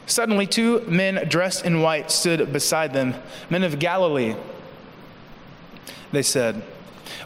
suddenly 0.06 0.48
two 0.48 0.80
men 0.88 1.28
dressed 1.28 1.64
in 1.64 1.80
white 1.80 2.10
stood 2.10 2.52
beside 2.52 2.92
them, 2.92 3.14
men 3.50 3.62
of 3.62 3.78
Galilee. 3.78 4.34
They 6.10 6.22
said, 6.22 6.62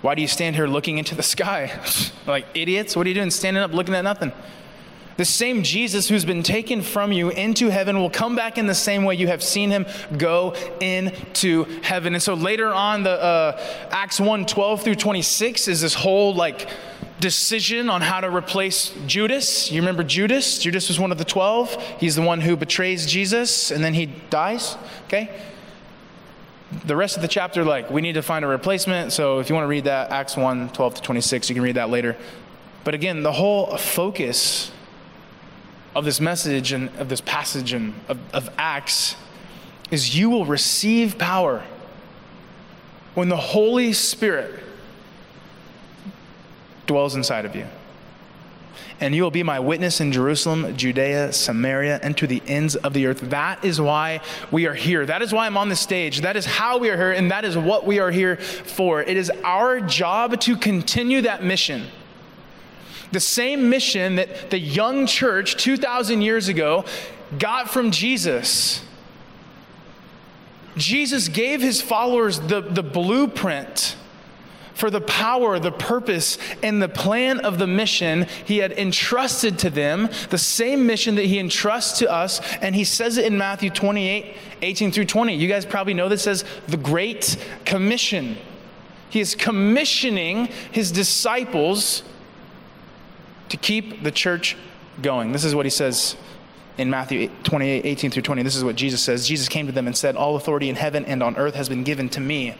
Why 0.02 0.14
do 0.14 0.22
you 0.22 0.28
stand 0.28 0.56
here 0.56 0.66
looking 0.66 0.98
into 0.98 1.14
the 1.14 1.22
sky? 1.22 1.72
like 2.26 2.46
idiots? 2.54 2.96
What 2.96 3.06
are 3.06 3.08
you 3.08 3.14
doing 3.14 3.30
standing 3.30 3.62
up 3.62 3.72
looking 3.72 3.94
at 3.94 4.04
nothing? 4.04 4.32
The 5.18 5.24
same 5.24 5.64
Jesus 5.64 6.08
who's 6.08 6.24
been 6.24 6.44
taken 6.44 6.80
from 6.80 7.10
you 7.10 7.30
into 7.30 7.70
heaven 7.70 7.98
will 7.98 8.08
come 8.08 8.36
back 8.36 8.56
in 8.56 8.68
the 8.68 8.74
same 8.74 9.04
way 9.04 9.16
you 9.16 9.26
have 9.26 9.42
seen 9.42 9.68
him 9.70 9.84
go 10.16 10.54
into 10.80 11.64
heaven. 11.82 12.14
And 12.14 12.22
so 12.22 12.34
later 12.34 12.72
on, 12.72 13.02
the 13.02 13.20
uh, 13.20 13.60
Acts 13.90 14.20
1 14.20 14.46
12 14.46 14.82
through 14.82 14.94
26 14.94 15.66
is 15.66 15.80
this 15.80 15.94
whole 15.94 16.36
like 16.36 16.68
decision 17.18 17.90
on 17.90 18.00
how 18.00 18.20
to 18.20 18.30
replace 18.30 18.94
Judas. 19.08 19.72
You 19.72 19.80
remember 19.80 20.04
Judas? 20.04 20.60
Judas 20.60 20.86
was 20.86 21.00
one 21.00 21.10
of 21.10 21.18
the 21.18 21.24
12. 21.24 21.82
He's 21.98 22.14
the 22.14 22.22
one 22.22 22.40
who 22.40 22.56
betrays 22.56 23.04
Jesus 23.04 23.72
and 23.72 23.82
then 23.82 23.94
he 23.94 24.06
dies. 24.06 24.76
Okay? 25.06 25.30
The 26.88 26.96
rest 26.96 27.16
of 27.16 27.22
the 27.22 27.28
chapter, 27.28 27.64
like, 27.64 27.90
we 27.90 28.00
need 28.00 28.14
to 28.14 28.22
find 28.22 28.44
a 28.44 28.48
replacement. 28.48 29.12
So 29.12 29.38
if 29.40 29.48
you 29.50 29.54
want 29.54 29.64
to 29.64 29.68
read 29.68 29.84
that, 29.84 30.10
Acts 30.10 30.36
1 30.36 30.70
12 30.70 30.94
to 30.94 31.02
26, 31.02 31.50
you 31.50 31.54
can 31.54 31.62
read 31.62 31.76
that 31.76 31.90
later. 31.90 32.16
But 32.82 32.94
again, 32.94 33.22
the 33.22 33.32
whole 33.32 33.76
focus 33.76 34.72
of 35.94 36.06
this 36.06 36.18
message 36.18 36.72
and 36.72 36.88
of 36.96 37.10
this 37.10 37.20
passage 37.20 37.74
and 37.74 37.92
of, 38.08 38.18
of 38.32 38.50
Acts 38.56 39.16
is 39.90 40.16
you 40.16 40.30
will 40.30 40.46
receive 40.46 41.18
power 41.18 41.62
when 43.14 43.28
the 43.28 43.36
Holy 43.36 43.92
Spirit 43.92 44.62
dwells 46.86 47.14
inside 47.14 47.44
of 47.44 47.54
you. 47.54 47.66
And 49.00 49.14
you 49.14 49.22
will 49.22 49.30
be 49.30 49.44
my 49.44 49.60
witness 49.60 50.00
in 50.00 50.10
Jerusalem, 50.10 50.76
Judea, 50.76 51.32
Samaria, 51.32 52.00
and 52.02 52.16
to 52.16 52.26
the 52.26 52.42
ends 52.46 52.74
of 52.74 52.94
the 52.94 53.06
earth. 53.06 53.20
That 53.30 53.64
is 53.64 53.80
why 53.80 54.20
we 54.50 54.66
are 54.66 54.74
here. 54.74 55.06
That 55.06 55.22
is 55.22 55.32
why 55.32 55.46
I'm 55.46 55.56
on 55.56 55.68
the 55.68 55.76
stage. 55.76 56.22
That 56.22 56.36
is 56.36 56.44
how 56.44 56.78
we 56.78 56.90
are 56.90 56.96
here, 56.96 57.12
and 57.12 57.30
that 57.30 57.44
is 57.44 57.56
what 57.56 57.86
we 57.86 58.00
are 58.00 58.10
here 58.10 58.36
for. 58.36 59.02
It 59.02 59.16
is 59.16 59.30
our 59.44 59.80
job 59.80 60.40
to 60.40 60.56
continue 60.56 61.22
that 61.22 61.44
mission 61.44 61.86
the 63.12 63.20
same 63.20 63.70
mission 63.70 64.16
that 64.16 64.50
the 64.50 64.58
young 64.58 65.06
church 65.06 65.56
2,000 65.56 66.22
years 66.22 66.48
ago 66.48 66.84
got 67.38 67.70
from 67.70 67.90
Jesus. 67.90 68.82
Jesus 70.76 71.28
gave 71.28 71.60
his 71.60 71.80
followers 71.80 72.38
the, 72.40 72.60
the 72.60 72.82
blueprint 72.82 73.96
for 74.78 74.90
the 74.90 75.00
power, 75.00 75.58
the 75.58 75.72
purpose, 75.72 76.38
and 76.62 76.80
the 76.80 76.88
plan 76.88 77.40
of 77.40 77.58
the 77.58 77.66
mission 77.66 78.28
he 78.44 78.58
had 78.58 78.70
entrusted 78.72 79.58
to 79.58 79.70
them, 79.70 80.08
the 80.30 80.38
same 80.38 80.86
mission 80.86 81.16
that 81.16 81.24
he 81.24 81.40
entrusts 81.40 81.98
to 81.98 82.08
us. 82.08 82.40
And 82.62 82.76
he 82.76 82.84
says 82.84 83.18
it 83.18 83.24
in 83.24 83.36
Matthew 83.36 83.70
28 83.70 84.36
18 84.62 84.92
through 84.92 85.06
20. 85.06 85.34
You 85.34 85.48
guys 85.48 85.66
probably 85.66 85.94
know 85.94 86.08
this 86.08 86.28
as 86.28 86.44
the 86.68 86.76
Great 86.76 87.36
Commission. 87.64 88.36
He 89.10 89.20
is 89.20 89.34
commissioning 89.34 90.46
his 90.70 90.92
disciples 90.92 92.04
to 93.48 93.56
keep 93.56 94.04
the 94.04 94.12
church 94.12 94.56
going. 95.02 95.32
This 95.32 95.44
is 95.44 95.56
what 95.56 95.66
he 95.66 95.70
says 95.70 96.16
in 96.76 96.88
Matthew 96.88 97.30
28, 97.42 97.84
18 97.84 98.10
through 98.12 98.22
20. 98.22 98.42
This 98.44 98.54
is 98.54 98.62
what 98.62 98.76
Jesus 98.76 99.02
says. 99.02 99.26
Jesus 99.26 99.48
came 99.48 99.66
to 99.66 99.72
them 99.72 99.88
and 99.88 99.96
said, 99.96 100.14
All 100.14 100.36
authority 100.36 100.68
in 100.68 100.76
heaven 100.76 101.04
and 101.04 101.20
on 101.20 101.36
earth 101.36 101.56
has 101.56 101.68
been 101.68 101.82
given 101.82 102.08
to 102.10 102.20
me. 102.20 102.54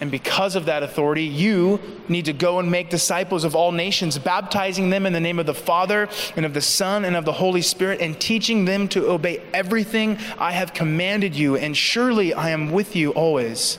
And 0.00 0.10
because 0.10 0.56
of 0.56 0.64
that 0.64 0.82
authority, 0.82 1.24
you 1.24 1.78
need 2.08 2.24
to 2.24 2.32
go 2.32 2.58
and 2.58 2.70
make 2.70 2.88
disciples 2.88 3.44
of 3.44 3.54
all 3.54 3.70
nations, 3.70 4.18
baptizing 4.18 4.88
them 4.88 5.04
in 5.04 5.12
the 5.12 5.20
name 5.20 5.38
of 5.38 5.44
the 5.44 5.54
Father 5.54 6.08
and 6.36 6.46
of 6.46 6.54
the 6.54 6.62
Son 6.62 7.04
and 7.04 7.14
of 7.14 7.26
the 7.26 7.32
Holy 7.32 7.60
Spirit, 7.60 8.00
and 8.00 8.18
teaching 8.18 8.64
them 8.64 8.88
to 8.88 9.10
obey 9.10 9.42
everything 9.52 10.16
I 10.38 10.52
have 10.52 10.72
commanded 10.72 11.36
you. 11.36 11.56
And 11.56 11.76
surely 11.76 12.32
I 12.32 12.50
am 12.50 12.70
with 12.70 12.96
you 12.96 13.10
always 13.10 13.78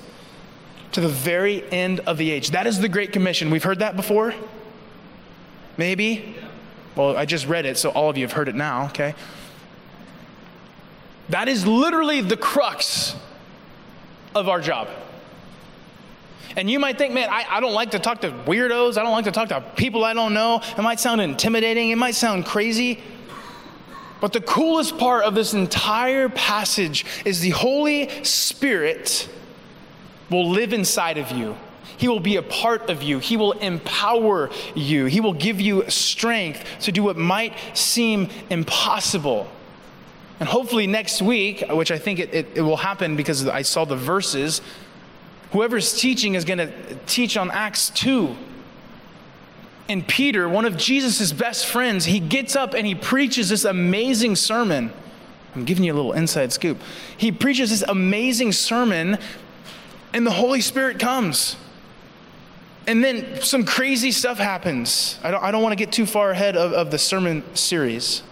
to 0.92 1.02
the 1.02 1.10
very 1.10 1.70
end 1.72 2.02
of 2.02 2.18
the 2.18 2.30
age. 2.30 2.52
That 2.52 2.68
is 2.68 2.80
the 2.80 2.90
Great 2.90 3.14
Commission. 3.14 3.50
We've 3.50 3.64
heard 3.64 3.80
that 3.80 3.96
before. 3.96 4.36
Maybe? 5.78 6.36
Well, 6.96 7.18
I 7.18 7.26
just 7.26 7.48
read 7.48 7.66
it, 7.66 7.78
so 7.80 7.90
all 7.90 8.10
of 8.10 8.18
you 8.18 8.26
have 8.26 8.34
heard 8.34 8.48
it 8.48 8.56
now, 8.56 8.86
okay? 8.88 9.16
That 11.30 11.48
is 11.48 11.66
literally 11.66 12.22
the 12.22 12.38
crux 12.38 13.16
of 14.36 14.50
our 14.50 14.60
job. 14.60 14.90
And 16.56 16.70
you 16.70 16.80
might 16.80 16.98
think, 16.98 17.14
man, 17.14 17.30
I, 17.30 17.46
I, 17.50 17.60
don't 17.60 17.74
like 17.74 17.92
to 17.92 18.00
talk 18.00 18.22
to 18.22 18.32
weirdos. 18.32 18.98
I 18.98 19.04
don't 19.04 19.12
like 19.12 19.26
to 19.26 19.32
talk 19.32 19.50
to 19.50 19.62
people 19.76 20.04
I 20.04 20.14
don't 20.14 20.34
know. 20.34 20.62
It 20.78 20.82
might 20.82 21.00
sound 21.00 21.22
intimidating. 21.22 21.90
It 21.90 21.98
might 21.98 22.16
sound 22.16 22.46
crazy. 22.46 23.00
But 24.20 24.34
the 24.34 24.42
coolest 24.42 24.98
part 24.98 25.24
of 25.24 25.34
this 25.34 25.54
entire 25.54 26.30
passage 26.30 27.06
is 27.26 27.40
the 27.40 27.50
Holy 27.50 28.24
Spirit 28.24 29.28
will 30.30 30.50
live 30.50 30.74
inside 30.74 31.18
of 31.18 31.32
you. 31.32 31.58
He 31.98 32.08
will 32.08 32.20
be 32.20 32.38
a 32.38 32.42
part 32.42 32.90
of 32.90 33.04
you. 33.04 33.20
He 33.20 33.38
will 33.38 33.52
empower 33.54 34.50
you. 34.74 35.06
He 35.06 35.20
will 35.20 35.34
give 35.34 35.62
you 35.62 35.88
strength 35.90 36.64
to 36.82 36.92
do 36.92 37.04
what 37.04 37.18
might 37.18 37.54
seem 37.74 38.30
impossible. 38.50 39.48
And 40.40 40.50
hopefully, 40.50 40.88
next 40.88 41.22
week, 41.22 41.64
which 41.70 41.92
I 41.92 42.00
think 42.00 42.18
it, 42.18 42.34
it, 42.34 42.48
it 42.56 42.62
will 42.62 42.78
happen 42.78 43.16
because 43.16 43.48
I 43.48 43.62
saw 43.62 43.86
the 43.86 43.96
verses, 43.96 44.62
whoever's 45.52 45.94
teaching 45.94 46.36
is 46.36 46.46
going 46.46 46.60
to 46.60 46.96
teach 47.06 47.38
on 47.38 47.52
Acts 47.52 47.90
2. 47.92 48.36
And 49.90 50.08
Peter, 50.08 50.48
one 50.48 50.66
of 50.66 50.78
Jesus' 50.78 51.32
best 51.32 51.66
friends, 51.66 52.06
he 52.06 52.20
gets 52.20 52.56
up 52.56 52.74
and 52.74 52.88
he 52.88 52.96
preaches 52.96 53.50
this 53.50 53.66
amazing 53.66 54.36
sermon. 54.36 54.92
I'm 55.56 55.66
giving 55.66 55.84
you 55.84 55.94
a 55.94 55.96
little 55.96 56.14
inside 56.14 56.54
scoop. 56.54 56.78
He 57.18 57.32
preaches 57.32 57.70
this 57.72 57.84
amazing 57.88 58.54
sermon, 58.54 59.18
and 60.14 60.26
the 60.26 60.32
Holy 60.32 60.62
Spirit 60.62 60.98
comes. 60.98 61.58
And 62.88 63.04
then 63.04 63.42
some 63.42 63.66
crazy 63.66 64.12
stuff 64.12 64.38
happens. 64.38 65.20
I 65.24 65.32
don't, 65.32 65.44
I 65.44 65.52
don't 65.52 65.62
want 65.62 65.74
to 65.74 65.76
get 65.78 65.92
too 65.92 66.06
far 66.06 66.32
ahead 66.32 66.56
of, 66.56 66.72
of 66.72 66.90
the 66.90 66.98
sermon 66.98 67.44
series. 67.54 68.24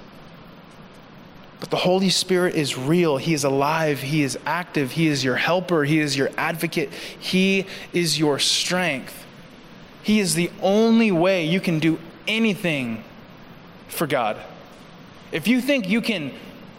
But 1.60 1.72
the 1.72 1.78
Holy 1.78 2.10
Spirit 2.10 2.56
is 2.56 2.78
real. 2.78 3.18
He 3.18 3.34
is 3.34 3.44
alive. 3.44 4.02
He 4.02 4.24
is 4.24 4.38
active. 4.46 4.92
He 4.92 5.08
is 5.08 5.24
your 5.24 5.36
helper. 5.36 5.84
He 5.84 6.00
is 6.00 6.16
your 6.16 6.30
advocate. 6.38 6.92
He 6.94 7.66
is 7.92 8.18
your 8.18 8.40
strength. 8.40 9.26
He 10.02 10.20
is 10.20 10.36
the 10.36 10.52
only 10.62 11.12
way 11.12 11.46
you 11.46 11.60
can 11.60 11.80
do 11.80 12.00
anything 12.28 13.04
for 13.90 14.08
God. 14.08 14.38
If 15.32 15.48
you 15.48 15.60
think 15.62 15.90
you 15.90 16.02
can 16.02 16.32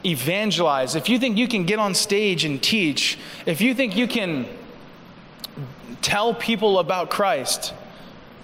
evangelize, 0.05 0.95
if 0.95 1.09
you 1.09 1.19
think 1.19 1.37
you 1.37 1.47
can 1.47 1.65
get 1.65 1.79
on 1.79 1.95
stage 1.95 2.45
and 2.45 2.63
teach, 2.63 3.19
if 3.45 3.61
you 3.61 3.75
think 3.75 3.97
you 3.97 4.09
can 4.09 4.47
tell 6.01 6.33
people 6.33 6.79
about 6.79 7.11
Christ, 7.11 7.75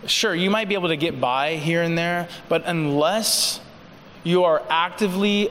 sure, 0.07 0.35
you 0.35 0.51
might 0.51 0.69
be 0.69 0.75
able 0.75 0.89
to 0.89 0.97
get 0.97 1.19
by 1.19 1.57
here 1.57 1.83
and 1.83 1.97
there, 1.97 2.29
but 2.49 2.63
unless 2.67 3.61
you 4.23 4.45
are 4.45 4.63
actively 4.69 5.51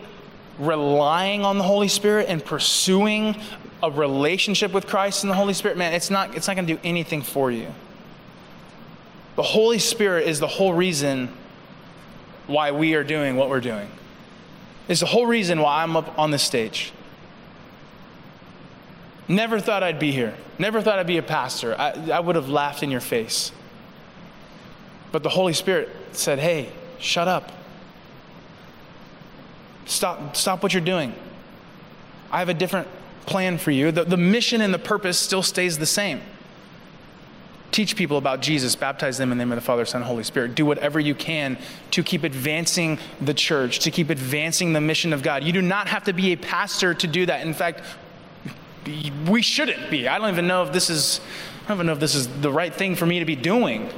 relying 0.60 1.44
on 1.44 1.58
the 1.58 1.64
Holy 1.64 1.88
Spirit 1.88 2.28
and 2.30 2.44
pursuing 2.44 3.36
a 3.84 3.92
relationship 3.92 4.72
with 4.72 4.88
Christ 4.88 5.24
and 5.24 5.32
the 5.32 5.36
Holy 5.36 5.54
Spirit, 5.54 5.78
man, 5.78 5.94
it's 5.94 6.10
not, 6.10 6.36
it's 6.36 6.48
not 6.48 6.56
going 6.56 6.68
to 6.68 6.74
do 6.74 6.80
anything 6.84 7.22
for 7.22 7.52
you. 7.52 7.68
The 9.36 9.44
Holy 9.44 9.80
Spirit 9.80 10.28
is 10.28 10.40
the 10.40 10.48
whole 10.48 10.74
reason 10.74 11.30
why 12.48 12.72
we 12.72 12.94
are 12.96 13.04
doing 13.04 13.36
what 13.36 13.50
we're 13.50 13.60
doing. 13.60 13.90
It's 14.88 15.02
the 15.02 15.08
whole 15.08 15.26
reason 15.26 15.60
why 15.60 15.84
I'm 15.84 15.98
up 15.98 16.18
on 16.18 16.32
this 16.32 16.44
stage. 16.44 16.94
Never 19.28 19.60
thought 19.60 19.84
I'd 19.84 20.00
be 20.00 20.12
here. 20.12 20.36
Never 20.60 20.82
thought 20.82 21.00
I'd 21.00 21.08
be 21.08 21.18
a 21.18 21.24
pastor. 21.24 21.76
I, 21.78 22.12
I 22.12 22.20
would 22.20 22.36
have 22.36 22.48
laughed 22.48 22.84
in 22.84 22.92
your 22.92 23.02
face. 23.02 23.52
But 25.12 25.24
the 25.24 25.30
Holy 25.30 25.54
Spirit 25.54 25.90
said, 26.12 26.40
hey, 26.40 26.70
shut 27.00 27.28
up. 27.28 27.52
Stop, 29.86 30.36
stop 30.36 30.64
what 30.64 30.74
you're 30.74 30.82
doing. 30.82 31.14
I 32.32 32.40
have 32.40 32.50
a 32.50 32.54
different 32.54 32.88
plan 33.26 33.58
for 33.58 33.72
you. 33.72 33.92
The, 33.92 34.04
the 34.04 34.18
mission 34.18 34.62
and 34.62 34.74
the 34.74 34.80
purpose 34.80 35.18
still 35.18 35.44
stays 35.44 35.78
the 35.78 35.86
same. 35.86 36.22
Teach 37.72 37.96
people 37.96 38.18
about 38.18 38.42
Jesus, 38.42 38.76
baptize 38.76 39.18
them 39.18 39.32
in 39.32 39.38
the 39.38 39.44
name 39.44 39.52
of 39.52 39.58
the 39.58 39.62
Father, 39.62 39.86
Son, 39.86 40.02
Holy 40.02 40.24
Spirit. 40.24 40.56
Do 40.56 40.66
whatever 40.66 41.00
you 41.00 41.14
can 41.14 41.58
to 41.92 42.04
keep 42.04 42.24
advancing 42.24 43.00
the 43.20 43.34
church, 43.34 43.80
to 43.80 43.92
keep 43.92 44.10
advancing 44.10 44.74
the 44.74 44.82
mission 44.82 45.12
of 45.12 45.22
God. 45.22 45.44
You 45.44 45.52
do 45.52 45.62
not 45.62 45.88
have 45.88 46.06
to 46.06 46.14
be 46.14 46.32
a 46.32 46.38
pastor 46.38 46.94
to 46.94 47.08
do 47.08 47.26
that. 47.26 47.46
In 47.46 47.54
fact, 47.54 47.82
we 49.28 49.42
shouldn't 49.42 49.90
be. 49.90 50.08
I 50.08 50.18
don't 50.20 50.30
even 50.30 50.48
know 50.48 50.64
if 50.64 50.72
this 50.72 50.90
is 50.90 51.20
I 51.66 51.70
don't 51.70 51.78
even 51.78 51.88
know 51.88 51.94
if 51.94 52.00
this 52.00 52.14
is 52.14 52.28
the 52.42 52.52
right 52.52 52.74
thing 52.74 52.96
for 52.96 53.08
me 53.08 53.20
to 53.20 53.26
be 53.26 53.36
doing. 53.36 53.90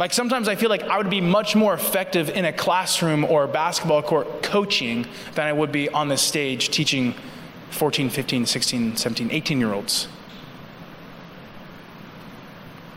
Like 0.00 0.14
sometimes 0.14 0.48
I 0.48 0.54
feel 0.54 0.70
like 0.70 0.84
I 0.84 0.96
would 0.96 1.10
be 1.10 1.20
much 1.20 1.54
more 1.54 1.74
effective 1.74 2.30
in 2.30 2.46
a 2.46 2.54
classroom 2.54 3.22
or 3.22 3.44
a 3.44 3.48
basketball 3.48 4.02
court 4.02 4.42
coaching 4.42 5.06
than 5.34 5.46
I 5.46 5.52
would 5.52 5.70
be 5.70 5.90
on 5.90 6.08
the 6.08 6.16
stage 6.16 6.70
teaching 6.70 7.14
14, 7.72 8.08
15, 8.08 8.46
16, 8.46 8.96
17, 8.96 9.30
18 9.30 9.60
year 9.60 9.74
olds. 9.74 10.08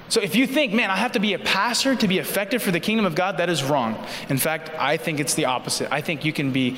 So 0.08 0.22
if 0.22 0.34
you 0.34 0.48
think, 0.48 0.72
man, 0.72 0.90
I 0.90 0.96
have 0.96 1.12
to 1.12 1.20
be 1.20 1.34
a 1.34 1.40
pastor 1.40 1.94
to 1.94 2.08
be 2.08 2.20
effective 2.20 2.64
for 2.64 2.72
the 2.72 2.80
kingdom 2.80 3.06
of 3.06 3.16
God, 3.16 3.36
that 3.36 3.50
is 3.50 3.66
wrong. 3.66 4.02
In 4.30 4.38
fact, 4.38 4.72
I 4.80 4.96
think 4.96 5.20
it's 5.20 5.34
the 5.34 5.44
opposite. 5.44 5.92
I 5.92 6.00
think 6.00 6.24
you 6.24 6.32
can 6.32 6.54
be 6.54 6.78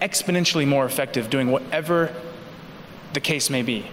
exponentially 0.00 0.66
more 0.66 0.86
effective 0.86 1.28
doing 1.28 1.50
whatever 1.50 2.10
the 3.12 3.20
case 3.20 3.50
may 3.50 3.60
be. 3.60 3.84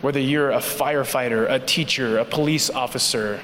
Whether 0.00 0.18
you're 0.18 0.50
a 0.50 0.58
firefighter, 0.58 1.48
a 1.48 1.60
teacher, 1.60 2.18
a 2.18 2.24
police 2.24 2.68
officer, 2.68 3.40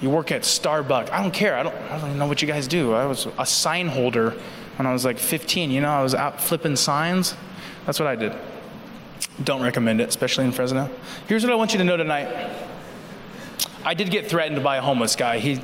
you 0.00 0.10
work 0.10 0.30
at 0.30 0.42
Starbucks. 0.42 1.10
I 1.10 1.22
don't 1.22 1.32
care. 1.32 1.56
I 1.56 1.62
don't, 1.62 1.74
I 1.74 2.00
don't 2.00 2.18
know 2.18 2.26
what 2.26 2.42
you 2.42 2.48
guys 2.48 2.68
do. 2.68 2.92
I 2.94 3.06
was 3.06 3.26
a 3.38 3.46
sign 3.46 3.88
holder 3.88 4.30
when 4.76 4.86
I 4.86 4.92
was 4.92 5.04
like 5.04 5.18
15. 5.18 5.70
You 5.70 5.80
know, 5.80 5.90
I 5.90 6.02
was 6.02 6.14
out 6.14 6.40
flipping 6.40 6.76
signs. 6.76 7.34
That's 7.86 7.98
what 7.98 8.06
I 8.06 8.16
did. 8.16 8.34
Don't 9.42 9.62
recommend 9.62 10.00
it, 10.00 10.08
especially 10.08 10.44
in 10.44 10.52
Fresno. 10.52 10.90
Here's 11.28 11.44
what 11.44 11.52
I 11.52 11.56
want 11.56 11.72
you 11.72 11.78
to 11.78 11.84
know 11.84 11.96
tonight. 11.96 12.28
I 13.84 13.94
did 13.94 14.10
get 14.10 14.28
threatened 14.28 14.62
by 14.62 14.76
a 14.76 14.82
homeless 14.82 15.16
guy. 15.16 15.38
He, 15.38 15.60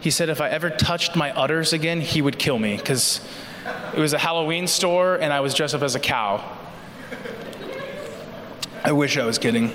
he 0.00 0.10
said 0.10 0.28
if 0.28 0.40
I 0.40 0.50
ever 0.50 0.70
touched 0.70 1.16
my 1.16 1.32
udders 1.32 1.72
again, 1.72 2.00
he 2.00 2.20
would 2.22 2.38
kill 2.38 2.58
me 2.58 2.76
because 2.76 3.26
it 3.94 3.98
was 3.98 4.12
a 4.12 4.18
Halloween 4.18 4.66
store 4.66 5.16
and 5.16 5.32
I 5.32 5.40
was 5.40 5.54
dressed 5.54 5.74
up 5.74 5.82
as 5.82 5.94
a 5.94 6.00
cow. 6.00 6.44
I 8.84 8.92
wish 8.92 9.16
I 9.16 9.24
was 9.24 9.38
kidding. 9.38 9.74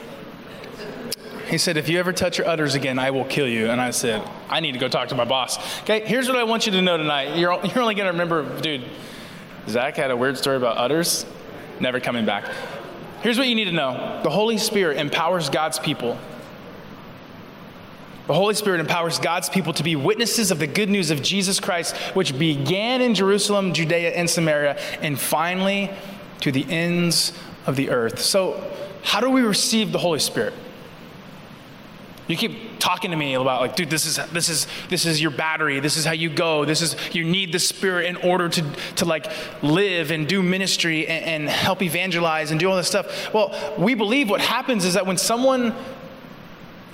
He 1.49 1.57
said, 1.57 1.77
If 1.77 1.89
you 1.89 1.97
ever 1.99 2.13
touch 2.13 2.37
your 2.37 2.47
udders 2.47 2.75
again, 2.75 2.99
I 2.99 3.11
will 3.11 3.25
kill 3.25 3.47
you. 3.47 3.69
And 3.69 3.81
I 3.81 3.91
said, 3.91 4.27
I 4.49 4.59
need 4.59 4.73
to 4.73 4.79
go 4.79 4.87
talk 4.87 5.09
to 5.09 5.15
my 5.15 5.25
boss. 5.25 5.57
Okay, 5.81 6.05
here's 6.05 6.27
what 6.27 6.37
I 6.37 6.43
want 6.43 6.67
you 6.67 6.71
to 6.73 6.81
know 6.81 6.97
tonight. 6.97 7.37
You're, 7.37 7.53
you're 7.65 7.79
only 7.81 7.95
going 7.95 8.05
to 8.05 8.11
remember, 8.11 8.59
dude, 8.61 8.85
Zach 9.67 9.95
had 9.95 10.11
a 10.11 10.17
weird 10.17 10.37
story 10.37 10.57
about 10.57 10.77
udders, 10.77 11.25
never 11.79 11.99
coming 11.99 12.25
back. 12.25 12.45
Here's 13.21 13.37
what 13.37 13.47
you 13.47 13.55
need 13.55 13.65
to 13.65 13.71
know 13.71 14.21
the 14.23 14.29
Holy 14.29 14.57
Spirit 14.57 14.97
empowers 14.97 15.49
God's 15.49 15.79
people. 15.79 16.17
The 18.27 18.35
Holy 18.35 18.53
Spirit 18.53 18.79
empowers 18.79 19.17
God's 19.17 19.49
people 19.49 19.73
to 19.73 19.81
be 19.81 19.95
witnesses 19.95 20.51
of 20.51 20.59
the 20.59 20.67
good 20.67 20.87
news 20.87 21.09
of 21.09 21.23
Jesus 21.23 21.59
Christ, 21.59 21.97
which 22.13 22.37
began 22.37 23.01
in 23.01 23.15
Jerusalem, 23.15 23.73
Judea, 23.73 24.11
and 24.11 24.29
Samaria, 24.29 24.77
and 25.01 25.19
finally 25.19 25.89
to 26.41 26.51
the 26.51 26.63
ends 26.69 27.33
of 27.65 27.75
the 27.75 27.89
earth. 27.89 28.19
So, 28.19 28.71
how 29.01 29.19
do 29.19 29.31
we 29.31 29.41
receive 29.41 29.91
the 29.91 29.97
Holy 29.97 30.19
Spirit? 30.19 30.53
You 32.29 32.37
keep 32.37 32.77
talking 32.77 33.09
to 33.09 33.17
me 33.17 33.33
about 33.33 33.59
like, 33.59 33.75
dude, 33.75 33.89
this 33.89 34.05
is 34.05 34.17
this 34.31 34.49
is 34.49 34.67
this 34.87 35.07
is 35.07 35.19
your 35.19 35.31
battery. 35.31 35.79
This 35.79 35.97
is 35.97 36.05
how 36.05 36.11
you 36.11 36.29
go. 36.29 36.63
This 36.63 36.83
is 36.83 36.95
you 37.11 37.23
need 37.23 37.51
the 37.51 37.57
Spirit 37.57 38.05
in 38.05 38.17
order 38.17 38.47
to 38.47 38.61
to 38.97 39.05
like 39.05 39.25
live 39.63 40.11
and 40.11 40.27
do 40.27 40.43
ministry 40.43 41.07
and, 41.07 41.25
and 41.25 41.49
help 41.49 41.81
evangelize 41.81 42.51
and 42.51 42.59
do 42.59 42.69
all 42.69 42.77
this 42.77 42.87
stuff. 42.87 43.33
Well, 43.33 43.75
we 43.79 43.95
believe 43.95 44.29
what 44.29 44.41
happens 44.41 44.85
is 44.85 44.93
that 44.93 45.07
when 45.07 45.17
someone 45.17 45.73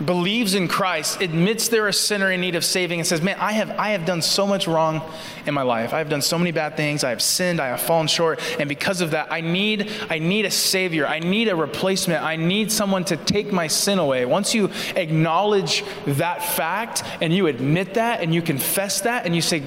believes 0.03 0.55
in 0.55 0.67
Christ, 0.67 1.21
admits 1.21 1.69
they're 1.69 1.88
a 1.88 1.93
sinner 1.93 2.31
in 2.31 2.41
need 2.41 2.55
of 2.55 2.65
saving, 2.65 2.99
and 2.99 3.08
says, 3.08 3.21
Man, 3.21 3.38
I 3.39 3.53
have, 3.53 3.71
I 3.71 3.89
have 3.89 4.05
done 4.05 4.21
so 4.21 4.45
much 4.45 4.67
wrong 4.67 5.01
in 5.45 5.53
my 5.53 5.62
life. 5.62 5.93
I 5.93 5.99
have 5.99 6.10
done 6.10 6.21
so 6.21 6.38
many 6.38 6.51
bad 6.51 6.75
things. 6.75 7.03
I 7.03 7.10
have 7.12 7.21
sinned. 7.21 7.62
I 7.62 7.67
have 7.67 7.81
fallen 7.81 8.08
short. 8.08 8.39
And 8.60 8.67
because 8.67 9.01
of 9.01 9.12
that, 9.12 9.31
I 9.31 9.41
need, 9.41 9.91
I 10.10 10.19
need 10.19 10.45
a 10.45 10.51
Savior. 10.51 11.08
I 11.08 11.19
need 11.19 11.47
a 11.47 11.55
replacement. 11.55 12.23
I 12.23 12.36
need 12.36 12.71
someone 12.71 13.05
to 13.05 13.17
take 13.17 13.51
my 13.51 13.67
sin 13.67 13.99
away. 13.99 14.25
Once 14.25 14.53
you 14.53 14.69
acknowledge 14.95 15.84
that 16.05 16.43
fact 16.43 17.03
and 17.21 17.34
you 17.34 17.47
admit 17.47 17.93
that 17.93 18.21
and 18.21 18.34
you 18.34 18.41
confess 18.41 19.01
that 19.01 19.25
and 19.25 19.36
you 19.36 19.41
say, 19.41 19.63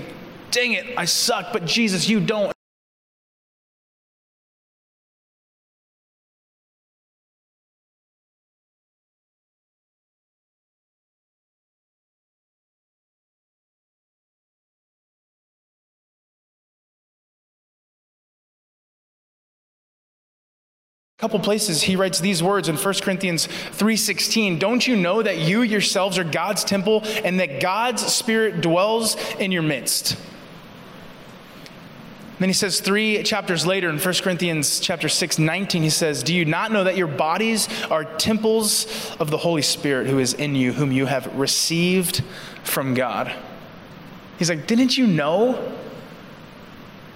Dang 0.51 0.73
it, 0.73 0.87
I 0.97 1.05
suck, 1.05 1.53
but 1.53 1.67
Jesus, 1.67 2.09
you 2.09 2.21
don't. 2.21 2.53
Couple 21.19 21.41
places 21.41 21.83
he 21.83 21.97
writes 21.97 22.21
these 22.21 22.45
words 22.45 22.69
in 22.69 22.77
1 22.77 22.95
corinthians 23.03 23.49
3.16 23.49 24.61
don't 24.61 24.87
you 24.87 24.95
know 24.95 25.21
that 25.21 25.39
you 25.39 25.63
yourselves 25.63 26.17
are 26.17 26.23
god's 26.23 26.63
temple 26.63 27.03
and 27.25 27.41
that 27.41 27.61
god's 27.61 28.07
spirit 28.07 28.61
dwells 28.61 29.17
in 29.41 29.51
your 29.51 29.63
midst? 29.63 30.17
Then 32.39 32.49
he 32.49 32.53
says 32.53 32.81
three 32.81 33.21
chapters 33.25 33.67
later 33.67 33.91
in 33.91 33.99
1 33.99 34.15
corinthians 34.23 34.79
chapter 34.79 35.09
6 35.09 35.41
19 35.41 35.83
he 35.83 35.91
says 35.91 36.23
do 36.23 36.33
you 36.33 36.45
not 36.45 36.71
know 36.71 36.85
that 36.85 36.97
your 36.97 37.09
bodies 37.09 37.69
are 37.91 38.05
temples 38.05 38.87
of 39.19 39.33
the 39.33 39.39
holy 39.39 39.63
spirit 39.63 40.07
who 40.07 40.21
is 40.21 40.35
in 40.35 40.55
you 40.55 40.73
whom 40.73 40.93
you 40.93 41.07
have 41.07 41.35
received 41.37 42.23
from 42.63 42.95
god? 42.95 43.35
He's 44.39 44.51
like 44.51 44.69
didn't 44.69 44.97
you 44.97 45.09
know 45.09 45.75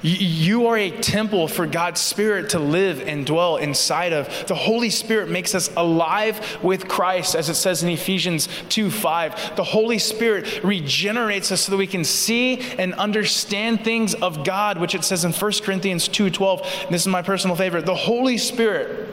you 0.02 0.66
are 0.66 0.76
a 0.76 0.90
temple 0.90 1.46
for 1.46 1.66
God's 1.66 2.00
Spirit 2.00 2.50
to 2.50 2.58
live 2.58 3.00
and 3.06 3.24
dwell 3.24 3.56
inside 3.56 4.12
of. 4.12 4.46
The 4.48 4.54
Holy 4.54 4.90
Spirit 4.90 5.28
makes 5.28 5.54
us 5.54 5.70
alive 5.76 6.58
with 6.62 6.88
Christ, 6.88 7.36
as 7.36 7.48
it 7.48 7.54
says 7.54 7.82
in 7.82 7.88
Ephesians 7.88 8.48
2 8.68 8.90
5. 8.90 9.56
The 9.56 9.64
Holy 9.64 9.98
Spirit 9.98 10.62
regenerates 10.64 11.52
us 11.52 11.62
so 11.62 11.70
that 11.70 11.78
we 11.78 11.86
can 11.86 12.04
see 12.04 12.60
and 12.78 12.94
understand 12.94 13.84
things 13.84 14.14
of 14.14 14.44
God, 14.44 14.78
which 14.78 14.94
it 14.94 15.04
says 15.04 15.24
in 15.24 15.32
1 15.32 15.52
Corinthians 15.62 16.08
2 16.08 16.30
12. 16.30 16.86
This 16.90 17.02
is 17.02 17.08
my 17.08 17.22
personal 17.22 17.54
favorite. 17.54 17.86
The 17.86 17.94
Holy 17.94 18.38
Spirit 18.38 19.08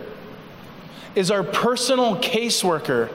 is 1.13 1.29
our 1.29 1.43
personal 1.43 2.15
caseworker 2.15 3.11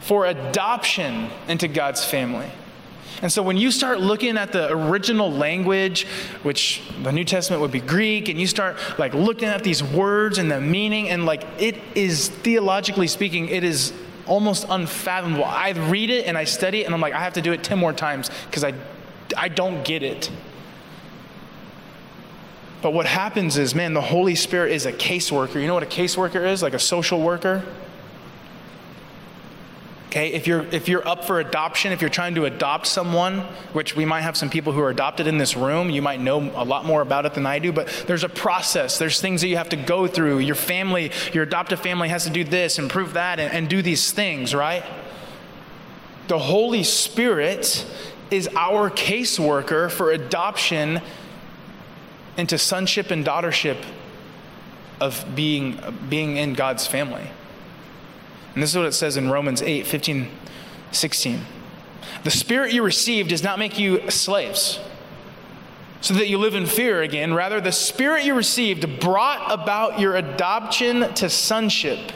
for 0.00 0.26
adoption 0.26 1.30
into 1.48 1.66
God's 1.66 2.04
family. 2.04 2.50
And 3.22 3.32
so 3.32 3.42
when 3.42 3.56
you 3.56 3.70
start 3.70 4.00
looking 4.00 4.36
at 4.36 4.52
the 4.52 4.70
original 4.70 5.30
language, 5.30 6.06
which 6.42 6.82
the 7.02 7.12
New 7.12 7.24
Testament 7.24 7.62
would 7.62 7.70
be 7.70 7.80
Greek, 7.80 8.28
and 8.28 8.38
you 8.38 8.46
start 8.46 8.76
like 8.98 9.14
looking 9.14 9.48
at 9.48 9.64
these 9.64 9.82
words 9.82 10.38
and 10.38 10.50
the 10.50 10.60
meaning, 10.60 11.08
and 11.08 11.24
like 11.24 11.44
it 11.58 11.76
is 11.94 12.28
theologically 12.28 13.06
speaking, 13.06 13.48
it 13.48 13.64
is 13.64 13.92
almost 14.26 14.66
unfathomable. 14.68 15.44
I 15.44 15.70
read 15.70 16.10
it 16.10 16.26
and 16.26 16.36
I 16.36 16.44
study 16.44 16.82
it, 16.82 16.84
and 16.84 16.94
I'm 16.94 17.00
like, 17.00 17.14
I 17.14 17.20
have 17.20 17.34
to 17.34 17.42
do 17.42 17.52
it 17.52 17.62
10 17.62 17.78
more 17.78 17.92
times 17.92 18.30
because 18.46 18.64
I, 18.64 18.74
I 19.36 19.48
don't 19.48 19.84
get 19.84 20.02
it. 20.02 20.30
But 22.82 22.92
what 22.92 23.06
happens 23.06 23.56
is, 23.56 23.74
man, 23.74 23.94
the 23.94 24.00
Holy 24.00 24.34
Spirit 24.34 24.72
is 24.72 24.86
a 24.86 24.92
caseworker. 24.92 25.60
You 25.60 25.66
know 25.66 25.74
what 25.74 25.82
a 25.82 25.86
caseworker 25.86 26.46
is? 26.46 26.62
Like 26.62 26.74
a 26.74 26.78
social 26.78 27.20
worker? 27.20 27.64
Okay, 30.16 30.32
if 30.32 30.46
you're 30.46 30.64
if 30.72 30.88
you're 30.88 31.06
up 31.06 31.26
for 31.26 31.40
adoption, 31.40 31.92
if 31.92 32.00
you're 32.00 32.08
trying 32.08 32.36
to 32.36 32.46
adopt 32.46 32.86
someone, 32.86 33.40
which 33.74 33.94
we 33.94 34.06
might 34.06 34.22
have 34.22 34.34
some 34.34 34.48
people 34.48 34.72
who 34.72 34.80
are 34.80 34.88
adopted 34.88 35.26
in 35.26 35.36
this 35.36 35.58
room, 35.58 35.90
you 35.90 36.00
might 36.00 36.22
know 36.22 36.38
a 36.38 36.64
lot 36.64 36.86
more 36.86 37.02
about 37.02 37.26
it 37.26 37.34
than 37.34 37.44
I 37.44 37.58
do, 37.58 37.70
but 37.70 37.88
there's 38.06 38.24
a 38.24 38.28
process. 38.30 38.98
There's 38.98 39.20
things 39.20 39.42
that 39.42 39.48
you 39.48 39.58
have 39.58 39.68
to 39.68 39.76
go 39.76 40.06
through. 40.06 40.38
Your 40.38 40.54
family, 40.54 41.12
your 41.34 41.42
adoptive 41.42 41.80
family 41.80 42.08
has 42.08 42.24
to 42.24 42.30
do 42.30 42.44
this 42.44 42.78
and 42.78 42.88
prove 42.88 43.12
that 43.12 43.38
and, 43.38 43.52
and 43.52 43.68
do 43.68 43.82
these 43.82 44.10
things, 44.10 44.54
right? 44.54 44.82
The 46.28 46.38
Holy 46.38 46.82
Spirit 46.82 47.84
is 48.30 48.48
our 48.56 48.88
caseworker 48.88 49.90
for 49.90 50.12
adoption 50.12 51.02
into 52.38 52.56
sonship 52.56 53.10
and 53.10 53.22
daughtership 53.22 53.84
of 54.98 55.26
being 55.34 55.78
being 56.08 56.38
in 56.38 56.54
God's 56.54 56.86
family. 56.86 57.28
And 58.56 58.62
this 58.62 58.70
is 58.70 58.76
what 58.76 58.86
it 58.86 58.92
says 58.92 59.18
in 59.18 59.30
Romans 59.30 59.60
8 59.60 59.86
15, 59.86 60.28
16. 60.90 61.40
The 62.24 62.30
spirit 62.30 62.72
you 62.72 62.82
received 62.82 63.28
does 63.28 63.42
not 63.42 63.58
make 63.58 63.78
you 63.78 64.10
slaves 64.10 64.80
so 66.00 66.14
that 66.14 66.28
you 66.28 66.38
live 66.38 66.54
in 66.54 66.64
fear 66.64 67.02
again. 67.02 67.34
Rather, 67.34 67.60
the 67.60 67.70
spirit 67.70 68.24
you 68.24 68.32
received 68.32 68.98
brought 68.98 69.52
about 69.52 70.00
your 70.00 70.16
adoption 70.16 71.12
to 71.14 71.28
sonship. 71.28 72.12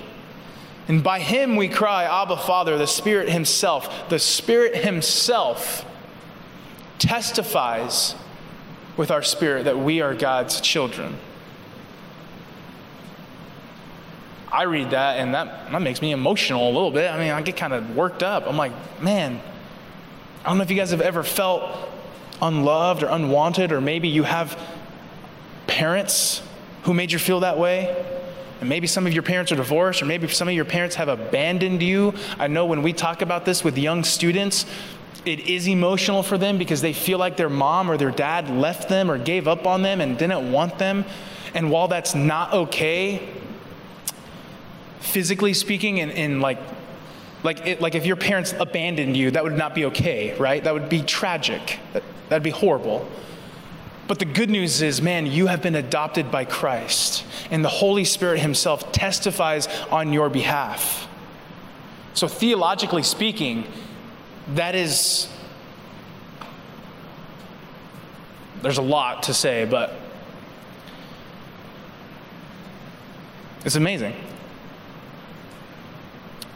And 0.88 1.04
by 1.04 1.20
him 1.20 1.56
we 1.56 1.68
cry, 1.68 2.04
Abba, 2.04 2.38
Father, 2.38 2.78
the 2.78 2.86
Spirit 2.86 3.28
Himself. 3.28 4.08
The 4.08 4.18
Spirit 4.18 4.76
Himself 4.76 5.84
testifies 6.98 8.14
with 8.96 9.10
our 9.10 9.22
spirit 9.22 9.64
that 9.64 9.78
we 9.78 10.00
are 10.00 10.14
God's 10.14 10.62
children. 10.62 11.18
I 14.52 14.64
read 14.64 14.90
that 14.90 15.18
and 15.18 15.34
that, 15.34 15.70
that 15.70 15.82
makes 15.82 16.02
me 16.02 16.12
emotional 16.12 16.66
a 16.66 16.72
little 16.72 16.90
bit. 16.90 17.10
I 17.10 17.18
mean, 17.18 17.30
I 17.30 17.42
get 17.42 17.56
kind 17.56 17.72
of 17.72 17.94
worked 17.94 18.22
up. 18.22 18.46
I'm 18.46 18.56
like, 18.56 18.72
man, 19.00 19.40
I 20.44 20.48
don't 20.48 20.58
know 20.58 20.64
if 20.64 20.70
you 20.70 20.76
guys 20.76 20.90
have 20.90 21.00
ever 21.00 21.22
felt 21.22 21.90
unloved 22.42 23.02
or 23.02 23.08
unwanted, 23.08 23.72
or 23.72 23.80
maybe 23.80 24.08
you 24.08 24.22
have 24.22 24.58
parents 25.66 26.42
who 26.84 26.94
made 26.94 27.12
you 27.12 27.18
feel 27.18 27.40
that 27.40 27.58
way. 27.58 28.04
And 28.60 28.68
maybe 28.68 28.86
some 28.86 29.06
of 29.06 29.12
your 29.12 29.22
parents 29.22 29.52
are 29.52 29.56
divorced, 29.56 30.02
or 30.02 30.06
maybe 30.06 30.26
some 30.28 30.48
of 30.48 30.54
your 30.54 30.64
parents 30.64 30.96
have 30.96 31.08
abandoned 31.08 31.82
you. 31.82 32.14
I 32.38 32.46
know 32.46 32.66
when 32.66 32.82
we 32.82 32.92
talk 32.92 33.22
about 33.22 33.44
this 33.44 33.62
with 33.62 33.78
young 33.78 34.04
students, 34.04 34.66
it 35.24 35.40
is 35.40 35.68
emotional 35.68 36.22
for 36.22 36.38
them 36.38 36.58
because 36.58 36.80
they 36.80 36.92
feel 36.92 37.18
like 37.18 37.36
their 37.36 37.50
mom 37.50 37.90
or 37.90 37.96
their 37.96 38.10
dad 38.10 38.48
left 38.50 38.88
them 38.88 39.10
or 39.10 39.18
gave 39.18 39.46
up 39.46 39.66
on 39.66 39.82
them 39.82 40.00
and 40.00 40.16
didn't 40.16 40.50
want 40.50 40.78
them. 40.78 41.04
And 41.54 41.70
while 41.70 41.88
that's 41.88 42.14
not 42.14 42.52
okay, 42.52 43.28
physically 45.00 45.54
speaking, 45.54 46.00
and 46.00 46.40
like 46.40 46.58
Like, 47.42 47.66
it, 47.66 47.80
like 47.80 47.94
if 47.94 48.04
your 48.04 48.16
parents 48.16 48.54
abandoned 48.60 49.16
you, 49.16 49.30
that 49.30 49.42
would 49.42 49.56
not 49.56 49.74
be 49.74 49.86
okay, 49.86 50.36
right? 50.38 50.62
That 50.62 50.74
would 50.74 50.90
be 50.90 51.02
tragic. 51.02 51.78
That, 51.94 52.02
that'd 52.28 52.42
be 52.42 52.50
horrible. 52.50 53.08
But 54.06 54.18
the 54.18 54.26
good 54.26 54.50
news 54.50 54.82
is, 54.82 55.00
man, 55.00 55.24
you 55.24 55.46
have 55.46 55.62
been 55.62 55.76
adopted 55.76 56.30
by 56.30 56.44
Christ, 56.44 57.24
and 57.50 57.64
the 57.64 57.70
Holy 57.70 58.04
Spirit 58.04 58.40
Himself 58.40 58.92
testifies 58.92 59.68
on 59.90 60.12
your 60.12 60.28
behalf. 60.28 61.08
So, 62.12 62.28
theologically 62.28 63.04
speaking, 63.04 63.64
that 64.54 64.74
is, 64.74 65.28
there's 68.60 68.78
a 68.78 68.82
lot 68.82 69.22
to 69.22 69.32
say, 69.32 69.64
but 69.64 69.94
it's 73.64 73.76
amazing. 73.76 74.12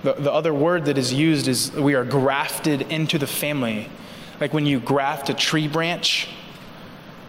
The, 0.04 0.12
the 0.12 0.30
other 0.30 0.52
word 0.52 0.84
that 0.84 0.98
is 0.98 1.14
used 1.14 1.48
is 1.48 1.72
we 1.72 1.94
are 1.94 2.04
grafted 2.04 2.82
into 2.92 3.18
the 3.18 3.26
family. 3.26 3.88
Like 4.38 4.52
when 4.52 4.66
you 4.66 4.78
graft 4.78 5.30
a 5.30 5.34
tree 5.34 5.66
branch, 5.66 6.28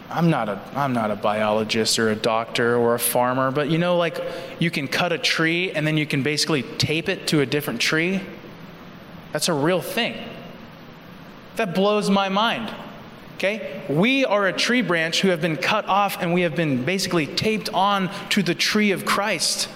I'm 0.09 0.29
not 0.29 0.49
a 0.49 0.61
I'm 0.75 0.91
not 0.91 1.09
a 1.09 1.15
biologist 1.15 1.97
or 1.97 2.09
a 2.09 2.15
doctor 2.15 2.75
or 2.75 2.93
a 2.93 2.99
farmer, 2.99 3.49
but 3.49 3.69
you 3.69 3.77
know 3.77 3.95
like 3.95 4.21
you 4.59 4.69
can 4.69 4.89
cut 4.89 5.13
a 5.13 5.17
tree 5.17 5.71
and 5.71 5.87
then 5.87 5.95
you 5.95 6.05
can 6.05 6.21
basically 6.21 6.63
tape 6.63 7.07
it 7.07 7.27
to 7.27 7.39
a 7.39 7.45
different 7.45 7.79
tree. 7.79 8.19
That's 9.31 9.47
a 9.47 9.53
real 9.53 9.81
thing. 9.81 10.13
That 11.55 11.75
blows 11.75 12.09
my 12.09 12.27
mind. 12.27 12.75
Okay? 13.35 13.83
We 13.87 14.25
are 14.25 14.47
a 14.47 14.53
tree 14.53 14.81
branch 14.81 15.21
who 15.21 15.29
have 15.29 15.39
been 15.39 15.55
cut 15.55 15.85
off 15.85 16.17
and 16.21 16.33
we 16.33 16.41
have 16.41 16.57
been 16.57 16.83
basically 16.83 17.25
taped 17.25 17.69
on 17.69 18.09
to 18.31 18.43
the 18.43 18.53
tree 18.53 18.91
of 18.91 19.05
Christ. 19.05 19.69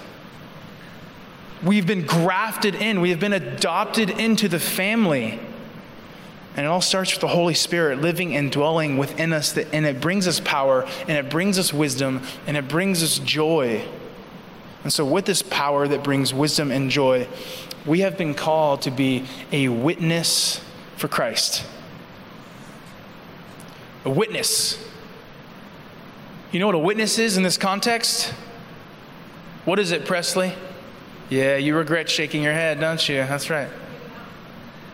We've 1.64 1.86
been 1.86 2.06
grafted 2.06 2.76
in, 2.76 3.02
we 3.02 3.10
have 3.10 3.20
been 3.20 3.34
adopted 3.34 4.10
into 4.10 4.48
the 4.48 4.60
family. 4.60 5.40
And 6.56 6.66
it 6.66 6.70
all 6.70 6.82
starts 6.82 7.14
with 7.14 7.22
the 7.22 7.28
Holy 7.28 7.54
Spirit 7.54 8.02
living 8.02 8.36
and 8.36 8.52
dwelling 8.52 8.98
within 8.98 9.34
us, 9.34 9.54
that, 9.54 9.74
and 9.74 9.86
it 9.86 10.02
brings 10.02 10.28
us 10.28 10.40
power, 10.40 10.86
and 11.08 11.12
it 11.12 11.30
brings 11.30 11.60
us 11.60 11.74
wisdom, 11.74 12.22
and 12.48 12.58
it 12.58 12.68
brings 12.68 13.04
us 13.04 13.20
joy. 13.20 13.86
And 14.84 14.92
so, 14.92 15.06
with 15.06 15.26
this 15.26 15.42
power 15.42 15.88
that 15.88 16.04
brings 16.04 16.34
wisdom 16.34 16.72
and 16.72 16.90
joy, 16.90 17.28
we 17.86 18.00
have 18.02 18.18
been 18.18 18.34
called 18.34 18.82
to 18.84 18.92
be 18.92 19.26
a 19.52 19.70
witness 19.70 20.62
for 20.98 21.08
Christ. 21.08 21.66
A 24.06 24.10
witness. 24.10 24.86
You 26.52 26.60
know 26.60 26.66
what 26.66 26.76
a 26.76 26.80
witness 26.80 27.20
is 27.20 27.38
in 27.38 27.44
this 27.44 27.58
context? 27.58 28.34
What 29.66 29.78
is 29.78 29.92
it, 29.92 30.06
Presley? 30.06 30.54
Yeah, 31.30 31.58
you 31.58 31.76
regret 31.76 32.10
shaking 32.10 32.42
your 32.42 32.54
head, 32.54 32.80
don't 32.80 33.08
you? 33.08 33.18
That's 33.18 33.50
right. 33.50 33.70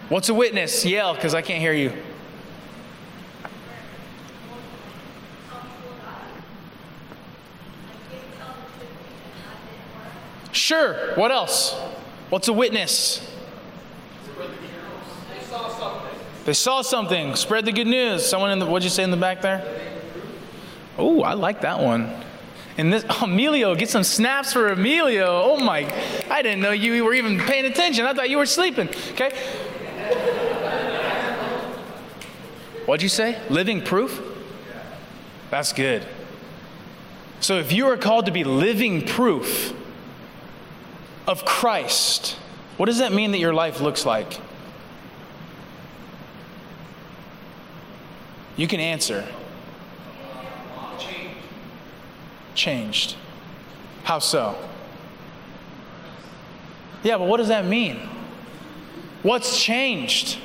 What's 0.09 0.27
a 0.29 0.33
witness? 0.33 0.85
Yell, 0.85 1.15
because 1.15 1.33
I 1.33 1.41
can't 1.41 1.61
hear 1.61 1.73
you. 1.73 1.93
Sure. 10.51 11.15
What 11.15 11.31
else? 11.31 11.73
What's 12.29 12.47
a 12.47 12.53
witness? 12.53 13.31
They 16.45 16.53
saw 16.53 16.81
something. 16.81 17.35
Spread 17.35 17.65
the 17.65 17.71
good 17.71 17.87
news. 17.87 18.25
Someone 18.25 18.51
in 18.51 18.59
the 18.59 18.65
what'd 18.65 18.83
you 18.83 18.89
say 18.89 19.03
in 19.03 19.11
the 19.11 19.17
back 19.17 19.41
there? 19.41 19.63
Oh, 20.97 21.23
I 21.23 21.33
like 21.33 21.61
that 21.61 21.79
one. 21.79 22.13
And 22.77 22.91
this 22.91 23.05
oh, 23.09 23.23
Emilio, 23.23 23.75
get 23.75 23.89
some 23.89 24.03
snaps 24.03 24.53
for 24.53 24.69
Emilio. 24.69 25.25
Oh 25.27 25.57
my, 25.57 25.91
I 26.29 26.41
didn't 26.41 26.61
know 26.61 26.71
you 26.71 27.03
were 27.03 27.13
even 27.13 27.39
paying 27.39 27.65
attention. 27.65 28.05
I 28.05 28.13
thought 28.13 28.29
you 28.29 28.37
were 28.37 28.45
sleeping. 28.45 28.89
Okay. 29.11 29.31
What'd 32.85 33.01
you 33.01 33.09
say? 33.09 33.41
Living 33.49 33.81
proof? 33.81 34.21
That's 35.49 35.73
good. 35.73 36.05
So 37.39 37.57
if 37.57 37.71
you 37.71 37.87
are 37.87 37.97
called 37.97 38.27
to 38.27 38.31
be 38.31 38.43
living 38.43 39.05
proof 39.05 39.73
of 41.27 41.45
Christ, 41.45 42.37
what 42.77 42.85
does 42.87 42.99
that 42.99 43.11
mean 43.11 43.31
that 43.31 43.39
your 43.39 43.53
life 43.53 43.81
looks 43.81 44.05
like? 44.05 44.39
You 48.57 48.67
can 48.67 48.79
answer. 48.79 49.27
Changed. 52.55 53.15
How 54.03 54.19
so? 54.19 54.57
Yeah, 57.03 57.17
but 57.17 57.27
what 57.27 57.37
does 57.37 57.49
that 57.49 57.65
mean? 57.65 57.97
What's 59.21 59.61
changed? 59.61 60.39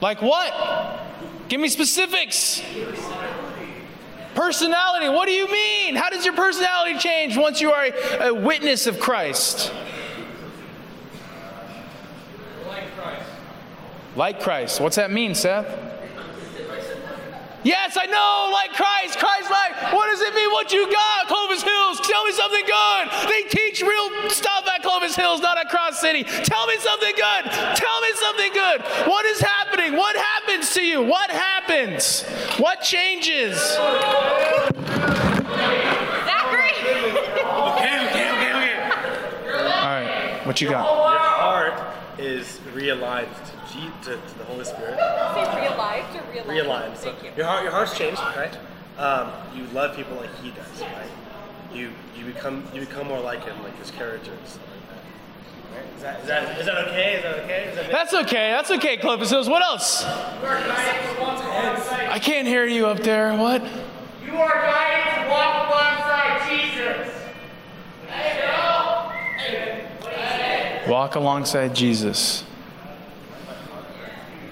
Like 0.00 0.22
what? 0.22 1.00
Give 1.48 1.60
me 1.60 1.68
specifics. 1.68 2.62
Personality, 4.34 5.08
what 5.08 5.26
do 5.26 5.32
you 5.32 5.50
mean? 5.50 5.96
How 5.96 6.10
does 6.10 6.24
your 6.24 6.34
personality 6.34 6.98
change 6.98 7.36
once 7.36 7.60
you 7.60 7.72
are 7.72 7.86
a, 7.86 8.28
a 8.28 8.34
witness 8.34 8.86
of 8.86 9.00
Christ? 9.00 9.72
Like 12.66 12.84
Christ. 12.96 13.30
Like 14.16 14.40
Christ. 14.40 14.80
What's 14.80 14.96
that 14.96 15.10
mean, 15.10 15.34
Seth? 15.34 15.89
Yes, 17.62 17.98
I 18.00 18.06
know, 18.06 18.48
like 18.52 18.72
Christ, 18.72 19.18
Christ 19.18 19.50
like. 19.50 19.92
What 19.92 20.06
does 20.06 20.22
it 20.22 20.34
mean? 20.34 20.50
What 20.50 20.72
you 20.72 20.90
got, 20.90 21.28
Clovis 21.28 21.62
Hills? 21.62 22.00
Tell 22.00 22.24
me 22.24 22.32
something 22.32 22.64
good. 22.64 23.08
They 23.28 23.42
teach 23.48 23.82
real 23.82 24.30
stuff 24.30 24.66
at 24.66 24.82
Clovis 24.82 25.14
Hills, 25.14 25.40
not 25.40 25.58
at 25.58 25.68
Cross 25.68 26.00
City. 26.00 26.24
Tell 26.24 26.66
me 26.66 26.78
something 26.78 27.12
good. 27.14 27.44
Tell 27.76 28.00
me 28.00 28.12
something 28.14 28.52
good. 28.54 28.80
What 29.06 29.26
is 29.26 29.40
happening? 29.40 29.94
What 29.94 30.16
happens 30.16 30.72
to 30.74 30.82
you? 30.82 31.02
What 31.02 31.30
happens? 31.30 32.22
What 32.56 32.80
changes? 32.80 33.58
Zachary. 33.58 33.92
okay, 37.76 38.08
okay, 38.08 38.30
okay, 38.32 38.52
okay. 38.56 38.74
All 39.52 40.00
right, 40.00 40.40
what 40.46 40.60
you 40.62 40.70
got? 40.70 40.84
Your 40.84 41.18
heart 41.18 41.74
is 42.18 42.58
realigned 42.74 43.28
to, 44.02 44.16
to 44.16 44.38
the 44.38 44.44
Holy 44.44 44.64
Spirit. 44.64 44.98
Say 44.98 45.60
realized 45.60 46.16
or 46.16 46.29
realized? 46.46 46.92
Realigned. 46.92 46.96
So 46.96 47.12
Thank 47.12 47.24
you. 47.24 47.30
your 47.36 47.46
heart, 47.46 47.62
your 47.62 47.72
heart's 47.72 47.96
changed, 47.96 48.20
right? 48.20 48.56
Um, 48.98 49.30
you 49.56 49.64
love 49.72 49.96
people 49.96 50.16
like 50.16 50.34
He 50.42 50.50
does, 50.50 50.80
right? 50.80 51.06
You 51.72 51.90
you 52.16 52.24
become 52.24 52.64
you 52.74 52.80
become 52.80 53.06
more 53.08 53.20
like 53.20 53.44
Him, 53.44 53.62
like 53.62 53.76
His 53.78 53.90
character 53.90 54.32
and 54.32 54.46
stuff 54.46 54.62
like 54.72 54.88
that. 54.88 54.98
Right? 55.76 55.86
Is 55.96 56.02
that, 56.02 56.20
is 56.20 56.26
that 56.26 56.58
is 56.60 56.66
that 56.66 56.78
okay? 56.88 57.14
Is 57.14 57.22
that 57.22 57.38
okay? 57.44 57.64
Is 57.68 57.76
that 57.76 57.90
That's 57.90 58.14
okay. 58.14 58.50
That's 58.50 58.70
okay, 58.72 58.96
Clovis 58.96 59.30
Hills. 59.30 59.48
What 59.48 59.62
else? 59.62 60.04
I 60.04 62.18
can't 62.20 62.46
hear 62.46 62.66
you 62.66 62.86
up 62.86 62.98
there. 63.00 63.34
What? 63.36 63.62
You 64.24 64.36
are 64.36 64.52
guided 64.52 65.24
to 65.24 65.30
walk 65.30 65.68
alongside 65.68 66.48
Jesus. 66.50 67.08
Walk 70.88 71.14
alongside 71.14 71.74
Jesus. 71.74 72.44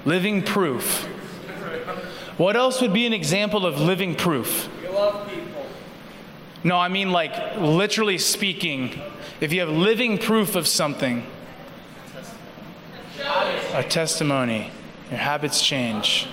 Living 0.05 0.43
proof. 0.43 1.09
What 2.39 2.57
else 2.57 2.81
would 2.81 2.93
be 2.93 3.05
an 3.05 3.13
example 3.13 3.67
of 3.67 3.81
living 3.81 4.15
proof? 4.15 4.69
You 4.81 4.91
love 4.93 5.29
people. 5.29 5.67
No, 6.63 6.77
I 6.77 6.89
mean 6.89 7.11
like 7.11 7.57
literally 7.57 8.17
speaking. 8.17 9.01
If 9.41 9.53
you 9.53 9.61
have 9.61 9.69
living 9.69 10.19
proof 10.19 10.55
of 10.55 10.69
something, 10.69 11.27
a 13.75 13.83
testimony, 13.83 14.71
your 15.11 15.19
habits 15.19 15.65
change. 15.65 16.29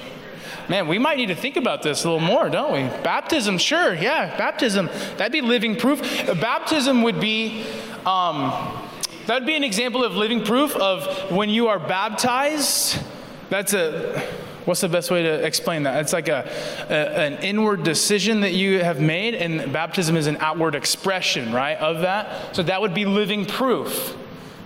Man, 0.69 0.87
we 0.87 0.99
might 0.99 1.17
need 1.17 1.27
to 1.27 1.35
think 1.35 1.57
about 1.57 1.81
this 1.81 2.03
a 2.03 2.11
little 2.11 2.25
more, 2.25 2.49
don't 2.49 2.71
we? 2.71 2.81
Baptism, 3.03 3.57
sure, 3.57 3.93
yeah, 3.93 4.35
baptism. 4.37 4.89
That'd 5.17 5.31
be 5.31 5.41
living 5.41 5.75
proof. 5.75 6.01
Baptism 6.39 7.01
would 7.01 7.19
be, 7.19 7.65
um, 8.05 8.79
that'd 9.25 9.45
be 9.45 9.55
an 9.55 9.63
example 9.63 10.03
of 10.03 10.13
living 10.15 10.43
proof 10.43 10.75
of 10.75 11.31
when 11.31 11.49
you 11.49 11.67
are 11.67 11.79
baptized. 11.79 12.99
That's 13.49 13.73
a, 13.73 14.27
what's 14.65 14.82
the 14.82 14.89
best 14.89 15.10
way 15.12 15.23
to 15.23 15.45
explain 15.45 15.84
that? 15.84 16.01
It's 16.01 16.13
like 16.13 16.28
a, 16.28 16.49
a, 16.89 16.93
an 16.93 17.34
inward 17.43 17.84
decision 17.84 18.41
that 18.41 18.53
you 18.53 18.84
have 18.84 18.99
made, 18.99 19.36
and 19.36 19.72
baptism 19.72 20.18
is 20.18 20.28
an 20.28 20.38
outward 20.39 20.76
expression, 20.76 21.53
right, 21.53 21.78
of 21.78 22.01
that. 22.01 22.55
So 22.55 22.63
that 22.63 22.82
would 22.82 22.93
be 22.93 23.05
living 23.05 23.45
proof. 23.45 24.16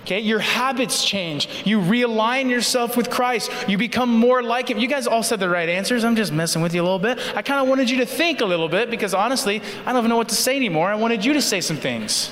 Okay, 0.10 0.22
your 0.22 0.40
habits 0.40 1.06
change. 1.06 1.48
You 1.66 1.80
realign 1.80 2.50
yourself 2.50 2.98
with 2.98 3.12
Christ. 3.12 3.52
You 3.68 3.78
become 3.78 4.10
more 4.10 4.42
like 4.42 4.72
Him. 4.72 4.80
You 4.80 4.88
guys 4.88 5.06
all 5.06 5.22
said 5.22 5.40
the 5.40 5.50
right 5.50 5.70
answers. 5.70 6.04
I'm 6.04 6.16
just 6.16 6.34
messing 6.34 6.64
with 6.64 6.74
you 6.74 6.82
a 6.82 6.84
little 6.84 6.98
bit. 6.98 7.20
I 7.36 7.44
kind 7.44 7.62
of 7.62 7.68
wanted 7.68 7.92
you 7.92 7.98
to 7.98 8.08
think 8.08 8.42
a 8.42 8.46
little 8.46 8.70
bit 8.70 8.90
because 8.90 9.14
honestly, 9.14 9.62
I 9.86 9.92
don't 9.92 10.00
even 10.00 10.10
know 10.10 10.18
what 10.18 10.30
to 10.30 10.36
say 10.36 10.56
anymore. 10.56 10.90
I 10.90 10.96
wanted 10.96 11.24
you 11.24 11.34
to 11.34 11.42
say 11.44 11.62
some 11.62 11.78
things. 11.78 12.32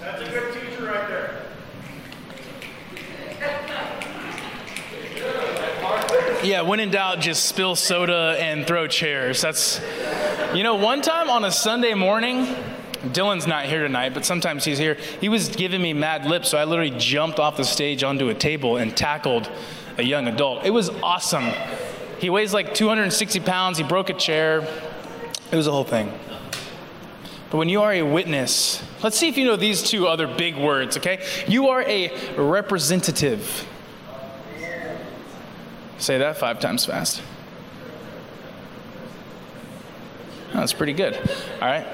That's 0.00 0.22
a 0.22 0.30
good 0.30 0.54
teacher 0.54 0.86
right 0.86 1.08
there. 1.08 1.42
Yeah, 6.56 6.62
when 6.62 6.78
in 6.78 6.92
doubt, 6.92 7.18
just 7.18 7.46
spill 7.46 7.74
soda 7.74 8.36
and 8.38 8.68
throw 8.68 8.86
chairs. 8.86 9.40
That's, 9.40 9.80
you 10.54 10.62
know, 10.62 10.76
one 10.76 11.02
time 11.02 11.28
on 11.28 11.44
a 11.44 11.50
Sunday 11.50 11.92
morning, 11.92 12.46
Dylan's 13.06 13.48
not 13.48 13.66
here 13.66 13.82
tonight, 13.82 14.14
but 14.14 14.24
sometimes 14.24 14.64
he's 14.64 14.78
here. 14.78 14.96
He 15.20 15.28
was 15.28 15.48
giving 15.48 15.82
me 15.82 15.92
mad 15.92 16.24
lips, 16.24 16.50
so 16.50 16.56
I 16.56 16.62
literally 16.62 16.96
jumped 16.96 17.40
off 17.40 17.56
the 17.56 17.64
stage 17.64 18.04
onto 18.04 18.28
a 18.28 18.34
table 18.34 18.76
and 18.76 18.96
tackled 18.96 19.50
a 19.98 20.04
young 20.04 20.28
adult. 20.28 20.64
It 20.64 20.70
was 20.70 20.88
awesome. 21.02 21.50
He 22.20 22.30
weighs 22.30 22.54
like 22.54 22.74
260 22.74 23.40
pounds. 23.40 23.76
He 23.76 23.82
broke 23.82 24.08
a 24.08 24.14
chair. 24.14 24.60
It 25.50 25.56
was 25.56 25.66
a 25.66 25.72
whole 25.72 25.82
thing. 25.82 26.12
But 27.50 27.56
when 27.56 27.68
you 27.68 27.82
are 27.82 27.92
a 27.92 28.02
witness, 28.02 28.84
let's 29.02 29.18
see 29.18 29.28
if 29.28 29.36
you 29.36 29.46
know 29.46 29.56
these 29.56 29.82
two 29.82 30.06
other 30.06 30.28
big 30.28 30.56
words, 30.56 30.96
okay? 30.96 31.26
You 31.48 31.70
are 31.70 31.82
a 31.82 32.36
representative. 32.36 33.66
Say 35.98 36.18
that 36.18 36.36
five 36.36 36.60
times 36.60 36.84
fast. 36.84 37.22
Oh, 40.50 40.60
that's 40.60 40.72
pretty 40.72 40.92
good. 40.92 41.16
All 41.60 41.68
right. 41.68 41.86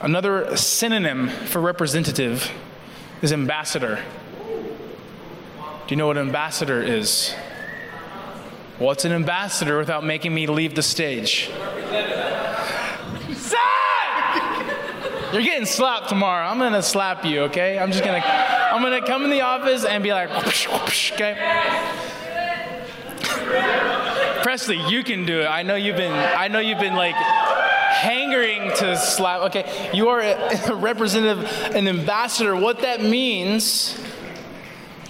Another 0.00 0.56
synonym 0.56 1.28
for 1.28 1.60
representative 1.60 2.50
is 3.22 3.32
ambassador. 3.32 4.02
Do 5.58 5.94
you 5.94 5.96
know 5.96 6.08
what 6.08 6.18
ambassador 6.18 6.82
is? 6.82 7.34
What's 8.78 9.04
an 9.04 9.12
ambassador 9.12 9.78
without 9.78 10.04
making 10.04 10.34
me 10.34 10.48
leave 10.48 10.74
the 10.74 10.82
stage? 10.82 11.48
Say! 13.32 13.56
You're 15.32 15.42
getting 15.42 15.66
slapped 15.66 16.08
tomorrow. 16.08 16.46
I'm 16.46 16.58
gonna 16.58 16.82
slap 16.82 17.24
you, 17.24 17.42
okay? 17.42 17.78
I'm 17.78 17.92
just 17.92 18.04
gonna, 18.04 18.22
I'm 18.24 18.82
gonna 18.82 19.06
come 19.06 19.22
in 19.24 19.30
the 19.30 19.42
office 19.42 19.84
and 19.84 20.02
be 20.02 20.12
like, 20.12 20.30
okay? 20.32 22.01
Presley, 24.42 24.78
you 24.88 25.04
can 25.04 25.24
do 25.24 25.40
it. 25.40 25.46
I 25.46 25.62
know 25.62 25.74
you've 25.74 25.96
been, 25.96 26.12
I 26.12 26.48
know 26.48 26.58
you've 26.58 26.80
been 26.80 26.94
like 26.94 27.14
hangering 27.14 28.70
to 28.76 28.96
slap. 28.96 29.42
Okay, 29.42 29.90
you 29.94 30.08
are 30.08 30.20
a 30.20 30.74
representative, 30.74 31.44
an 31.74 31.88
ambassador. 31.88 32.56
What 32.56 32.80
that 32.80 33.02
means 33.02 33.98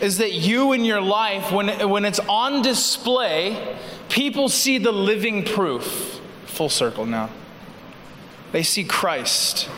is 0.00 0.18
that 0.18 0.32
you 0.32 0.72
in 0.72 0.84
your 0.84 1.00
life, 1.00 1.52
when, 1.52 1.88
when 1.88 2.04
it's 2.04 2.20
on 2.28 2.62
display, 2.62 3.76
people 4.08 4.48
see 4.48 4.78
the 4.78 4.92
living 4.92 5.44
proof. 5.44 6.20
Full 6.46 6.68
circle 6.68 7.06
now. 7.06 7.30
They 8.50 8.62
see 8.62 8.84
Christ 8.84 9.70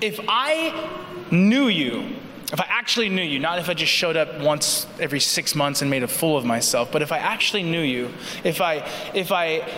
if 0.00 0.20
I 0.28 0.90
knew 1.30 1.68
you, 1.68 2.16
if 2.52 2.60
I 2.60 2.66
actually 2.68 3.08
knew 3.08 3.22
you, 3.22 3.40
not 3.40 3.58
if 3.58 3.68
I 3.68 3.74
just 3.74 3.90
showed 3.90 4.16
up 4.16 4.38
once 4.40 4.86
every 5.00 5.18
six 5.18 5.54
months 5.54 5.82
and 5.82 5.90
made 5.90 6.04
a 6.04 6.08
fool 6.08 6.36
of 6.36 6.44
myself, 6.44 6.92
but 6.92 7.02
if 7.02 7.10
I 7.10 7.18
actually 7.18 7.64
knew 7.64 7.80
you, 7.80 8.10
if 8.44 8.60
I, 8.60 8.88
if 9.14 9.32
I 9.32 9.68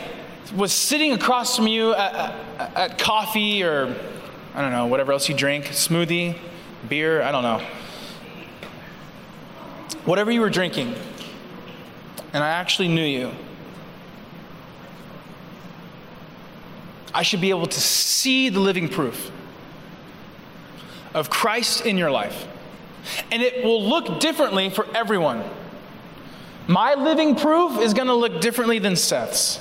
was 0.54 0.72
sitting 0.72 1.12
across 1.12 1.56
from 1.56 1.66
you 1.66 1.94
at, 1.94 2.14
at, 2.58 2.76
at 2.76 2.98
coffee 2.98 3.62
or, 3.62 3.96
I 4.54 4.60
don't 4.60 4.72
know, 4.72 4.86
whatever 4.86 5.12
else 5.12 5.28
you 5.28 5.34
drink, 5.34 5.66
smoothie, 5.66 6.36
beer, 6.88 7.22
I 7.22 7.32
don't 7.32 7.42
know, 7.42 7.66
whatever 10.04 10.30
you 10.30 10.40
were 10.40 10.50
drinking, 10.50 10.94
and 12.34 12.44
I 12.44 12.50
actually 12.50 12.88
knew 12.88 13.04
you, 13.04 13.30
I 17.14 17.22
should 17.22 17.40
be 17.40 17.50
able 17.50 17.66
to 17.66 17.80
see 17.80 18.48
the 18.50 18.60
living 18.60 18.88
proof 18.88 19.30
of 21.14 21.30
Christ 21.30 21.86
in 21.86 21.96
your 21.96 22.10
life. 22.10 22.46
And 23.30 23.42
it 23.42 23.64
will 23.64 23.82
look 23.82 24.20
differently 24.20 24.70
for 24.70 24.86
everyone. 24.96 25.44
My 26.66 26.94
living 26.94 27.34
proof 27.34 27.80
is 27.80 27.94
going 27.94 28.08
to 28.08 28.14
look 28.14 28.40
differently 28.40 28.78
than 28.78 28.96
Seth's. 28.96 29.60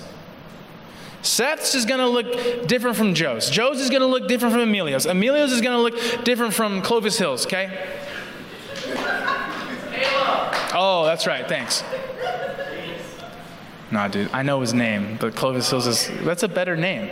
Seth's 1.22 1.76
is 1.76 1.86
going 1.86 2.00
to 2.00 2.08
look 2.08 2.68
different 2.68 2.96
from 2.96 3.14
Joe's. 3.14 3.50
Joe's 3.50 3.80
is 3.80 3.90
going 3.90 4.02
to 4.02 4.08
look 4.08 4.28
different 4.28 4.54
from 4.54 4.62
Emilio's. 4.62 5.06
Emilio's 5.06 5.52
is 5.52 5.62
going 5.62 5.76
to 5.76 5.82
look 5.82 6.24
different 6.24 6.54
from 6.54 6.82
Clovis 6.82 7.18
Hills, 7.18 7.46
okay? 7.46 7.86
Oh, 10.74 11.04
that's 11.06 11.26
right. 11.26 11.48
Thanks. 11.48 11.84
Nah, 13.90 14.10
dude, 14.10 14.30
I 14.34 14.44
know 14.44 14.60
his 14.62 14.74
name, 14.74 15.18
but 15.20 15.36
Clovis 15.36 15.70
Hills 15.70 15.88
is 15.88 16.12
that's 16.24 16.44
a 16.44 16.48
better 16.48 16.76
name. 16.76 17.10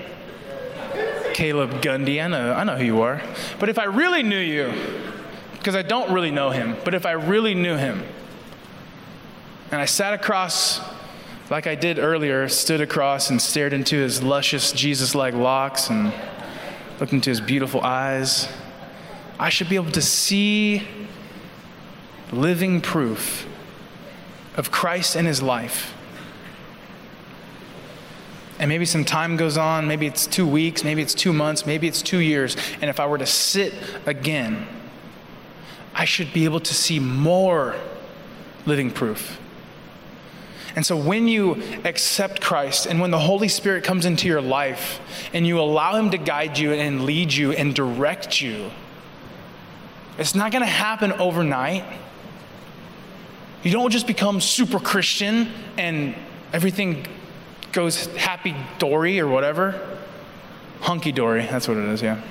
Caleb 1.33 1.81
Gundy. 1.81 2.23
I 2.23 2.27
know, 2.27 2.53
I 2.53 2.63
know 2.63 2.77
who 2.77 2.86
you 2.86 3.01
are. 3.01 3.21
But 3.59 3.69
if 3.69 3.79
I 3.79 3.86
really 3.86 4.23
knew 4.23 4.39
you, 4.39 4.73
because 5.66 5.76
I 5.76 5.82
don't 5.82 6.13
really 6.13 6.30
know 6.30 6.51
him, 6.51 6.78
but 6.86 6.93
if 6.93 7.07
I 7.07 7.13
really 7.13 7.55
knew 7.55 7.76
him, 7.76 8.03
and 9.72 9.82
I 9.82 9.86
sat 9.86 10.13
across, 10.13 10.80
like 11.49 11.66
I 11.66 11.74
did 11.74 11.97
earlier, 11.97 12.47
stood 12.49 12.82
across 12.82 13.32
and 13.32 13.41
stared 13.41 13.74
into 13.74 13.95
his 13.95 14.22
luscious 14.22 14.72
Jesus 14.74 15.16
like 15.16 15.34
locks 15.34 15.89
and 15.89 16.13
looked 16.99 17.13
into 17.13 17.32
his 17.32 17.41
beautiful 17.41 17.82
eyes, 17.82 18.47
I 19.39 19.49
should 19.49 19.68
be 19.68 19.76
able 19.76 19.89
to 19.93 20.03
see 20.03 20.84
living 22.32 22.80
proof 22.80 23.47
of 24.57 24.70
Christ 24.70 25.16
and 25.16 25.26
his 25.26 25.41
life. 25.41 25.95
And 28.59 28.70
maybe 28.70 28.86
some 28.86 29.03
time 29.03 29.36
goes 29.36 29.57
on, 29.57 29.88
maybe 29.88 30.05
it's 30.05 30.28
two 30.28 30.45
weeks, 30.45 30.84
maybe 30.84 31.01
it's 31.01 31.16
two 31.16 31.34
months, 31.34 31.66
maybe 31.66 31.88
it's 31.88 32.03
two 32.03 32.20
years, 32.20 32.55
and 32.82 32.89
if 32.91 32.99
I 32.99 33.07
were 33.07 33.18
to 33.18 33.26
sit 33.26 33.74
again, 34.05 34.68
I 35.95 36.03
should 36.03 36.33
be 36.33 36.43
able 36.43 36.59
to 36.59 36.73
see 36.73 36.99
more 36.99 37.75
living 38.65 38.91
proof. 38.91 39.39
And 40.75 40.85
so 40.85 40.97
when 40.97 41.29
you 41.29 41.63
accept 41.85 42.41
Christ 42.41 42.85
and 42.85 42.99
when 42.99 43.09
the 43.09 43.19
Holy 43.19 43.47
Spirit 43.47 43.85
comes 43.85 44.05
into 44.05 44.27
your 44.27 44.41
life 44.41 44.99
and 45.33 45.47
you 45.47 45.57
allow 45.59 45.95
Him 45.95 46.11
to 46.11 46.17
guide 46.17 46.57
you 46.57 46.73
and 46.73 47.05
lead 47.05 47.31
you 47.31 47.53
and 47.53 47.73
direct 47.73 48.41
you, 48.41 48.71
it's 50.17 50.35
not 50.35 50.51
going 50.51 50.63
to 50.63 50.69
happen 50.69 51.13
overnight. 51.13 51.85
You 53.63 53.71
don't 53.71 53.89
just 53.89 54.05
become 54.05 54.41
super 54.41 54.79
Christian 54.79 55.49
and 55.77 56.13
everything 56.51 57.07
goes 57.71 58.07
happy 58.17 58.53
dory 58.77 59.19
or 59.21 59.27
whatever. 59.27 59.97
Hunky 60.81 61.13
dory, 61.13 61.41
that's 61.45 61.69
what 61.69 61.77
it 61.77 61.85
is, 61.85 62.01
yeah. 62.01 62.21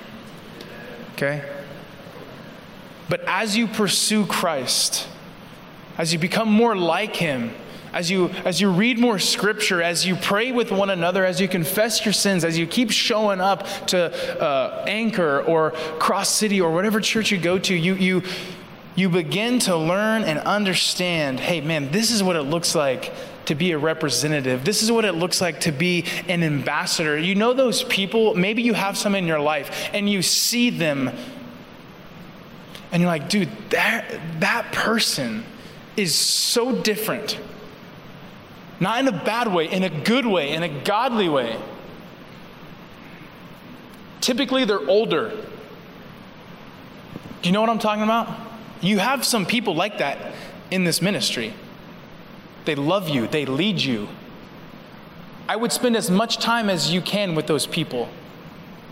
Okay? 1.15 1.54
But 3.15 3.23
as 3.29 3.57
you 3.57 3.69
pursue 3.69 4.27
Christ, 4.27 5.07
as 5.97 6.13
you 6.13 6.19
become 6.19 6.51
more 6.51 6.75
like 6.75 7.15
Him, 7.15 7.53
as 7.93 8.11
you, 8.11 8.31
as 8.45 8.61
you 8.61 8.73
read 8.73 8.99
more 8.99 9.21
scripture, 9.21 9.81
as 9.81 10.05
you 10.05 10.17
pray 10.17 10.51
with 10.51 10.73
one 10.73 10.91
another, 10.91 11.25
as 11.25 11.41
you 11.41 11.47
confess 11.47 12.05
your 12.05 12.13
sins, 12.13 12.45
as 12.45 12.59
you 12.59 12.67
keep 12.67 12.91
showing 12.91 13.41
up 13.41 13.69
to 13.87 14.43
uh, 14.43 14.85
Anchor 14.89 15.43
or 15.43 15.71
Cross 16.01 16.31
City 16.31 16.61
or 16.61 16.73
whatever 16.73 16.99
church 16.99 17.31
you 17.31 17.39
go 17.39 17.57
to, 17.57 17.73
you, 17.73 17.95
you, 17.95 18.23
you 18.97 19.09
begin 19.09 19.61
to 19.61 19.77
learn 19.77 20.25
and 20.25 20.41
understand 20.41 21.39
hey, 21.39 21.61
man, 21.61 21.93
this 21.93 22.11
is 22.11 22.21
what 22.21 22.35
it 22.35 22.43
looks 22.43 22.75
like 22.75 23.13
to 23.45 23.55
be 23.55 23.71
a 23.71 23.79
representative. 23.79 24.65
This 24.65 24.83
is 24.83 24.91
what 24.91 25.05
it 25.05 25.13
looks 25.13 25.41
like 25.41 25.61
to 25.61 25.71
be 25.71 26.05
an 26.29 26.43
ambassador. 26.43 27.17
You 27.17 27.35
know 27.35 27.53
those 27.53 27.85
people, 27.85 28.35
maybe 28.35 28.63
you 28.63 28.75
have 28.75 28.99
some 28.99 29.15
in 29.15 29.27
your 29.27 29.41
life, 29.41 29.91
and 29.93 30.11
you 30.11 30.21
see 30.21 30.71
them, 30.71 31.13
and 32.95 33.01
you're 33.01 33.11
like, 33.11 33.29
dude, 33.29 33.51
that, 33.71 34.05
that 34.39 34.71
person 34.71 35.43
is 35.97 36.15
so 36.15 36.81
different. 36.81 37.41
Not 38.79 39.01
in 39.01 39.09
a 39.09 39.25
bad 39.25 39.53
way, 39.53 39.69
in 39.69 39.83
a 39.83 39.91
good 39.91 40.25
way, 40.25 40.53
in 40.53 40.63
a 40.63 40.69
godly 40.69 41.29
way. 41.29 41.61
Typically, 44.21 44.65
they're 44.65 44.89
older. 44.89 45.31
Do 47.43 47.49
you 47.49 47.53
know 47.53 47.61
what 47.61 47.69
I'm 47.69 47.81
talking 47.81 48.05
about? 48.05 48.33
You 48.81 49.01
have 49.01 49.25
some 49.25 49.45
people 49.45 49.75
like 49.75 49.99
that 49.99 50.33
in 50.71 50.85
this 50.85 51.03
ministry. 51.03 51.53
They 52.65 52.77
love 52.77 53.09
you, 53.09 53.27
they 53.27 53.45
lead 53.45 53.81
you. 53.81 54.07
I 55.49 55.57
would 55.57 55.73
spend 55.73 55.97
as 55.97 56.13
much 56.13 56.39
time 56.39 56.71
as 56.71 56.93
you 56.93 57.01
can 57.01 57.35
with 57.35 57.49
those 57.49 57.67
people, 57.67 58.09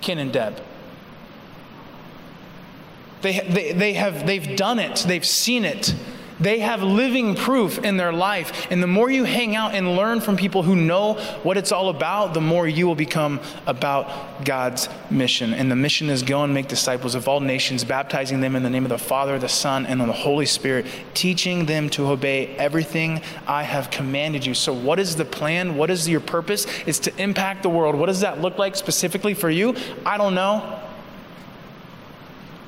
Ken 0.01 0.19
and 0.19 0.33
Deb. 0.33 0.61
They, 3.23 3.41
they, 3.41 3.73
they 3.73 3.93
have, 3.95 4.27
they've 4.27 4.57
done 4.57 4.79
it, 4.79 5.05
they've 5.07 5.25
seen 5.25 5.65
it. 5.65 5.95
They 6.43 6.59
have 6.59 6.83
living 6.83 7.37
proof 7.37 7.79
in 7.79 7.97
their 7.97 8.13
life. 8.13 8.67
And 8.71 8.83
the 8.83 8.89
more 8.89 9.09
you 9.09 9.23
hang 9.23 9.55
out 9.55 9.75
and 9.75 9.97
learn 9.97 10.21
from 10.21 10.37
people 10.37 10.65
who 10.65 10.75
know 10.75 11.15
what 11.45 11.57
it's 11.57 11.71
all 11.71 11.89
about, 11.89 12.35
the 12.35 12.41
more 12.41 12.67
you 12.67 12.87
will 12.89 12.97
become 12.97 13.41
about 13.67 14.45
God's 14.45 14.89
mission. 15.09 15.55
And 15.55 15.71
the 15.71 15.77
mission 15.77 16.11
is 16.11 16.25
go 16.25 16.43
and 16.43 16.53
make 16.53 16.67
disciples 16.67 17.15
of 17.15 17.29
all 17.29 17.39
nations, 17.39 17.85
baptizing 17.85 18.41
them 18.41 18.57
in 18.57 18.65
the 18.65 18.71
name 18.71 18.85
of 18.85 18.89
the 18.89 18.99
Father, 18.99 19.39
the 19.39 19.49
Son, 19.49 19.87
and 19.87 20.01
the 20.01 20.13
Holy 20.13 20.47
Spirit, 20.47 20.87
teaching 21.15 21.67
them 21.67 21.89
to 21.91 22.09
obey 22.09 22.49
everything 22.57 23.23
I 23.47 23.63
have 23.63 23.91
commanded 23.91 24.45
you. 24.45 24.55
So, 24.55 24.73
what 24.73 24.99
is 24.99 25.15
the 25.15 25.25
plan? 25.25 25.77
What 25.77 25.91
is 25.91 26.09
your 26.09 26.21
purpose? 26.21 26.67
It's 26.87 26.99
to 27.01 27.23
impact 27.23 27.63
the 27.63 27.71
world. 27.71 27.95
What 27.95 28.07
does 28.07 28.21
that 28.21 28.41
look 28.41 28.59
like 28.59 28.75
specifically 28.75 29.35
for 29.35 29.49
you? 29.49 29.77
I 30.05 30.19
don't 30.19 30.35
know 30.35 30.81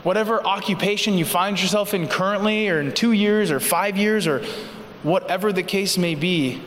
whatever 0.05 0.41
occupation 0.47 1.19
you 1.19 1.25
find 1.25 1.61
yourself 1.61 1.93
in 1.93 2.07
currently, 2.07 2.69
or 2.69 2.81
in 2.81 2.93
two 2.93 3.13
years, 3.13 3.51
or 3.51 3.59
five 3.59 3.97
years, 3.97 4.29
or 4.29 4.45
whatever 5.03 5.53
the 5.53 5.63
case 5.63 5.99
may 5.99 6.15
be, 6.15 6.63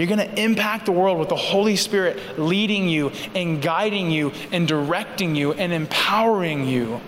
You're 0.00 0.08
going 0.08 0.18
to 0.18 0.42
impact 0.42 0.86
the 0.86 0.92
world 0.92 1.18
with 1.18 1.28
the 1.28 1.36
Holy 1.36 1.76
Spirit 1.76 2.38
leading 2.38 2.88
you 2.88 3.12
and 3.34 3.60
guiding 3.60 4.10
you 4.10 4.32
and 4.50 4.66
directing 4.66 5.34
you 5.34 5.52
and 5.52 5.74
empowering 5.74 6.66
you. 6.66 7.02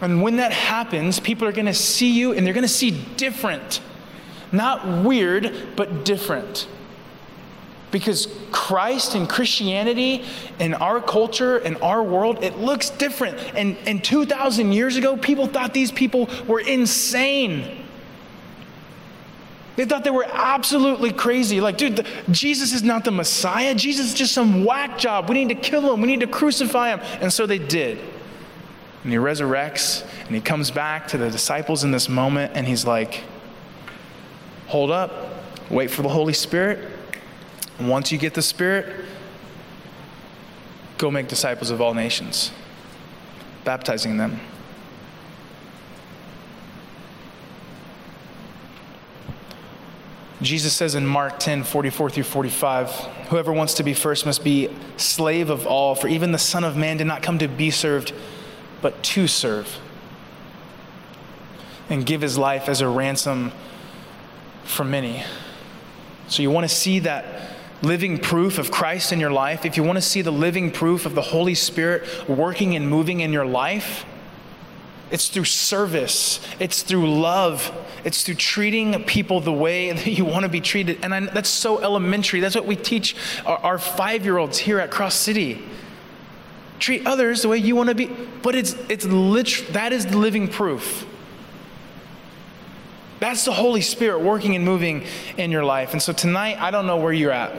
And 0.00 0.22
when 0.22 0.36
that 0.36 0.52
happens, 0.52 1.20
people 1.20 1.46
are 1.46 1.52
going 1.52 1.66
to 1.66 1.74
see 1.74 2.10
you 2.18 2.32
and 2.32 2.46
they're 2.46 2.54
going 2.54 2.62
to 2.62 2.68
see 2.68 2.92
different. 3.18 3.82
Not 4.52 5.04
weird, 5.04 5.54
but 5.76 6.06
different. 6.06 6.66
Because 7.92 8.26
Christ 8.50 9.14
and 9.14 9.28
Christianity 9.28 10.24
in 10.58 10.74
our 10.74 11.00
culture 11.00 11.58
and 11.58 11.76
our 11.76 12.02
world, 12.02 12.42
it 12.42 12.58
looks 12.58 12.90
different. 12.90 13.38
And, 13.54 13.76
and 13.86 14.02
2,000 14.02 14.72
years 14.72 14.96
ago, 14.96 15.16
people 15.16 15.46
thought 15.46 15.72
these 15.72 15.92
people 15.92 16.28
were 16.48 16.58
insane. 16.58 17.84
They 19.76 19.84
thought 19.84 20.04
they 20.04 20.10
were 20.10 20.26
absolutely 20.30 21.12
crazy. 21.12 21.60
Like, 21.60 21.78
dude, 21.78 21.96
the, 21.96 22.06
Jesus 22.30 22.72
is 22.72 22.82
not 22.82 23.04
the 23.04 23.10
Messiah. 23.10 23.74
Jesus 23.74 24.06
is 24.08 24.14
just 24.14 24.32
some 24.32 24.64
whack 24.64 24.98
job. 24.98 25.28
We 25.28 25.44
need 25.44 25.54
to 25.54 25.60
kill 25.60 25.92
him. 25.92 26.00
We 26.00 26.08
need 26.08 26.20
to 26.20 26.26
crucify 26.26 26.94
him. 26.94 27.00
And 27.20 27.32
so 27.32 27.46
they 27.46 27.58
did. 27.58 27.98
And 29.02 29.12
he 29.12 29.18
resurrects 29.18 30.06
and 30.26 30.34
he 30.34 30.40
comes 30.40 30.70
back 30.70 31.08
to 31.08 31.18
the 31.18 31.30
disciples 31.30 31.84
in 31.84 31.90
this 31.90 32.08
moment 32.08 32.52
and 32.54 32.66
he's 32.66 32.86
like, 32.86 33.24
hold 34.66 34.90
up, 34.90 35.12
wait 35.70 35.90
for 35.90 36.02
the 36.02 36.08
Holy 36.08 36.32
Spirit. 36.32 36.91
And 37.82 37.90
once 37.90 38.12
you 38.12 38.18
get 38.18 38.34
the 38.34 38.42
Spirit, 38.42 38.94
go 40.98 41.10
make 41.10 41.26
disciples 41.26 41.70
of 41.70 41.80
all 41.80 41.94
nations, 41.94 42.52
baptizing 43.64 44.18
them. 44.18 44.38
Jesus 50.42 50.72
says 50.72 50.94
in 50.94 51.04
Mark 51.04 51.40
10 51.40 51.64
44 51.64 52.10
through 52.10 52.22
45, 52.22 52.88
whoever 53.30 53.52
wants 53.52 53.74
to 53.74 53.82
be 53.82 53.94
first 53.94 54.26
must 54.26 54.44
be 54.44 54.72
slave 54.96 55.50
of 55.50 55.66
all, 55.66 55.96
for 55.96 56.06
even 56.06 56.30
the 56.30 56.38
Son 56.38 56.62
of 56.62 56.76
Man 56.76 56.98
did 56.98 57.08
not 57.08 57.20
come 57.20 57.40
to 57.40 57.48
be 57.48 57.72
served, 57.72 58.12
but 58.80 59.02
to 59.02 59.26
serve, 59.26 59.80
and 61.90 62.06
give 62.06 62.20
his 62.20 62.38
life 62.38 62.68
as 62.68 62.80
a 62.80 62.86
ransom 62.86 63.50
for 64.62 64.84
many. 64.84 65.24
So 66.28 66.42
you 66.42 66.50
want 66.52 66.68
to 66.68 66.72
see 66.72 67.00
that 67.00 67.51
living 67.82 68.18
proof 68.18 68.58
of 68.58 68.70
Christ 68.70 69.12
in 69.12 69.20
your 69.20 69.30
life, 69.30 69.64
if 69.64 69.76
you 69.76 69.82
want 69.82 69.96
to 69.96 70.02
see 70.02 70.22
the 70.22 70.30
living 70.30 70.70
proof 70.70 71.04
of 71.04 71.14
the 71.14 71.22
Holy 71.22 71.54
Spirit 71.54 72.28
working 72.28 72.76
and 72.76 72.88
moving 72.88 73.20
in 73.20 73.32
your 73.32 73.44
life, 73.44 74.04
it's 75.10 75.28
through 75.28 75.44
service, 75.44 76.40
it's 76.58 76.82
through 76.82 77.20
love, 77.20 77.70
it's 78.02 78.24
through 78.24 78.36
treating 78.36 79.04
people 79.04 79.40
the 79.40 79.52
way 79.52 79.92
that 79.92 80.06
you 80.06 80.24
want 80.24 80.44
to 80.44 80.48
be 80.48 80.60
treated. 80.60 81.04
And 81.04 81.14
I, 81.14 81.20
that's 81.20 81.50
so 81.50 81.82
elementary. 81.82 82.40
That's 82.40 82.54
what 82.54 82.66
we 82.66 82.76
teach 82.76 83.14
our, 83.44 83.58
our 83.58 83.78
five 83.78 84.24
year 84.24 84.38
olds 84.38 84.58
here 84.58 84.78
at 84.78 84.90
Cross 84.90 85.16
City. 85.16 85.62
Treat 86.78 87.06
others 87.06 87.42
the 87.42 87.48
way 87.48 87.58
you 87.58 87.76
want 87.76 87.90
to 87.90 87.94
be. 87.94 88.10
But 88.42 88.54
it's, 88.54 88.74
it's 88.88 89.04
lit- 89.04 89.68
that 89.72 89.92
is 89.92 90.06
the 90.06 90.18
living 90.18 90.48
proof. 90.48 91.06
That's 93.22 93.44
the 93.44 93.52
Holy 93.52 93.82
Spirit 93.82 94.18
working 94.18 94.56
and 94.56 94.64
moving 94.64 95.04
in 95.36 95.52
your 95.52 95.64
life. 95.64 95.92
And 95.92 96.02
so 96.02 96.12
tonight, 96.12 96.60
I 96.60 96.72
don't 96.72 96.88
know 96.88 96.96
where 96.96 97.12
you're 97.12 97.30
at. 97.30 97.56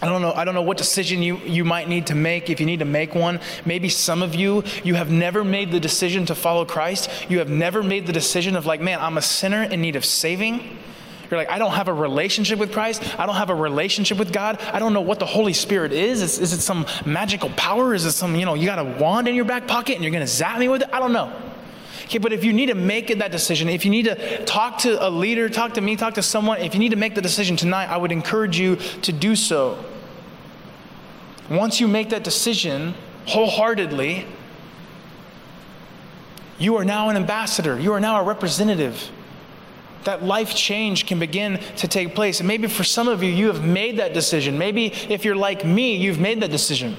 I 0.00 0.06
don't 0.06 0.22
know, 0.22 0.32
I 0.32 0.46
don't 0.46 0.54
know 0.54 0.62
what 0.62 0.78
decision 0.78 1.22
you, 1.22 1.36
you 1.44 1.62
might 1.62 1.90
need 1.90 2.06
to 2.06 2.14
make 2.14 2.48
if 2.48 2.58
you 2.58 2.64
need 2.64 2.78
to 2.78 2.86
make 2.86 3.14
one. 3.14 3.38
Maybe 3.66 3.90
some 3.90 4.22
of 4.22 4.34
you, 4.34 4.64
you 4.82 4.94
have 4.94 5.10
never 5.10 5.44
made 5.44 5.72
the 5.72 5.78
decision 5.78 6.24
to 6.24 6.34
follow 6.34 6.64
Christ. 6.64 7.10
You 7.28 7.40
have 7.40 7.50
never 7.50 7.82
made 7.82 8.06
the 8.06 8.14
decision 8.14 8.56
of, 8.56 8.64
like, 8.64 8.80
man, 8.80 8.98
I'm 8.98 9.18
a 9.18 9.22
sinner 9.22 9.62
in 9.62 9.82
need 9.82 9.94
of 9.94 10.06
saving. 10.06 10.78
You're 11.30 11.38
like, 11.38 11.50
I 11.50 11.58
don't 11.58 11.72
have 11.72 11.88
a 11.88 11.92
relationship 11.92 12.58
with 12.58 12.72
Christ. 12.72 13.02
I 13.20 13.26
don't 13.26 13.36
have 13.36 13.50
a 13.50 13.54
relationship 13.54 14.16
with 14.16 14.32
God. 14.32 14.58
I 14.72 14.78
don't 14.78 14.94
know 14.94 15.02
what 15.02 15.18
the 15.18 15.26
Holy 15.26 15.52
Spirit 15.52 15.92
is. 15.92 16.22
Is, 16.22 16.38
is 16.38 16.54
it 16.54 16.62
some 16.62 16.86
magical 17.04 17.50
power? 17.50 17.92
Is 17.92 18.06
it 18.06 18.12
some, 18.12 18.36
you 18.36 18.46
know, 18.46 18.54
you 18.54 18.64
got 18.64 18.78
a 18.78 18.84
wand 18.84 19.28
in 19.28 19.34
your 19.34 19.44
back 19.44 19.66
pocket 19.66 19.96
and 19.96 20.02
you're 20.02 20.12
going 20.12 20.24
to 20.24 20.32
zap 20.32 20.58
me 20.58 20.68
with 20.68 20.80
it? 20.80 20.88
I 20.94 20.98
don't 20.98 21.12
know. 21.12 21.30
Okay, 22.04 22.18
but 22.18 22.32
if 22.32 22.44
you 22.44 22.52
need 22.52 22.66
to 22.66 22.74
make 22.74 23.08
that 23.18 23.32
decision, 23.32 23.68
if 23.68 23.84
you 23.84 23.90
need 23.90 24.04
to 24.04 24.44
talk 24.44 24.78
to 24.78 25.06
a 25.06 25.08
leader, 25.08 25.48
talk 25.48 25.74
to 25.74 25.80
me, 25.80 25.96
talk 25.96 26.14
to 26.14 26.22
someone, 26.22 26.58
if 26.58 26.74
you 26.74 26.80
need 26.80 26.90
to 26.90 26.96
make 26.96 27.14
the 27.14 27.22
decision 27.22 27.56
tonight, 27.56 27.86
I 27.86 27.96
would 27.96 28.12
encourage 28.12 28.58
you 28.58 28.76
to 28.76 29.12
do 29.12 29.34
so. 29.34 29.82
Once 31.50 31.80
you 31.80 31.88
make 31.88 32.10
that 32.10 32.22
decision 32.22 32.94
wholeheartedly, 33.26 34.26
you 36.58 36.76
are 36.76 36.84
now 36.84 37.08
an 37.08 37.16
ambassador, 37.16 37.78
you 37.78 37.92
are 37.92 38.00
now 38.00 38.20
a 38.20 38.24
representative. 38.24 39.10
That 40.04 40.22
life 40.22 40.54
change 40.54 41.06
can 41.06 41.18
begin 41.18 41.58
to 41.76 41.88
take 41.88 42.14
place. 42.14 42.38
And 42.40 42.46
maybe 42.46 42.68
for 42.68 42.84
some 42.84 43.08
of 43.08 43.22
you, 43.22 43.30
you 43.30 43.46
have 43.46 43.64
made 43.64 43.96
that 43.98 44.12
decision. 44.12 44.58
Maybe 44.58 44.88
if 45.08 45.24
you're 45.24 45.34
like 45.34 45.64
me, 45.64 45.96
you've 45.96 46.20
made 46.20 46.42
that 46.42 46.50
decision. 46.50 46.96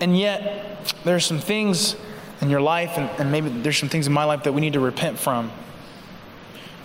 And 0.00 0.16
yet, 0.18 0.94
there 1.04 1.14
are 1.14 1.20
some 1.20 1.38
things 1.38 1.96
in 2.40 2.48
your 2.48 2.60
life, 2.60 2.96
and, 2.96 3.10
and, 3.20 3.30
maybe 3.30 3.50
there's 3.50 3.76
some 3.76 3.90
things 3.90 4.06
in 4.06 4.12
my 4.12 4.24
life 4.24 4.44
that 4.44 4.52
we 4.52 4.60
need 4.62 4.72
to 4.72 4.80
repent 4.80 5.18
from. 5.18 5.52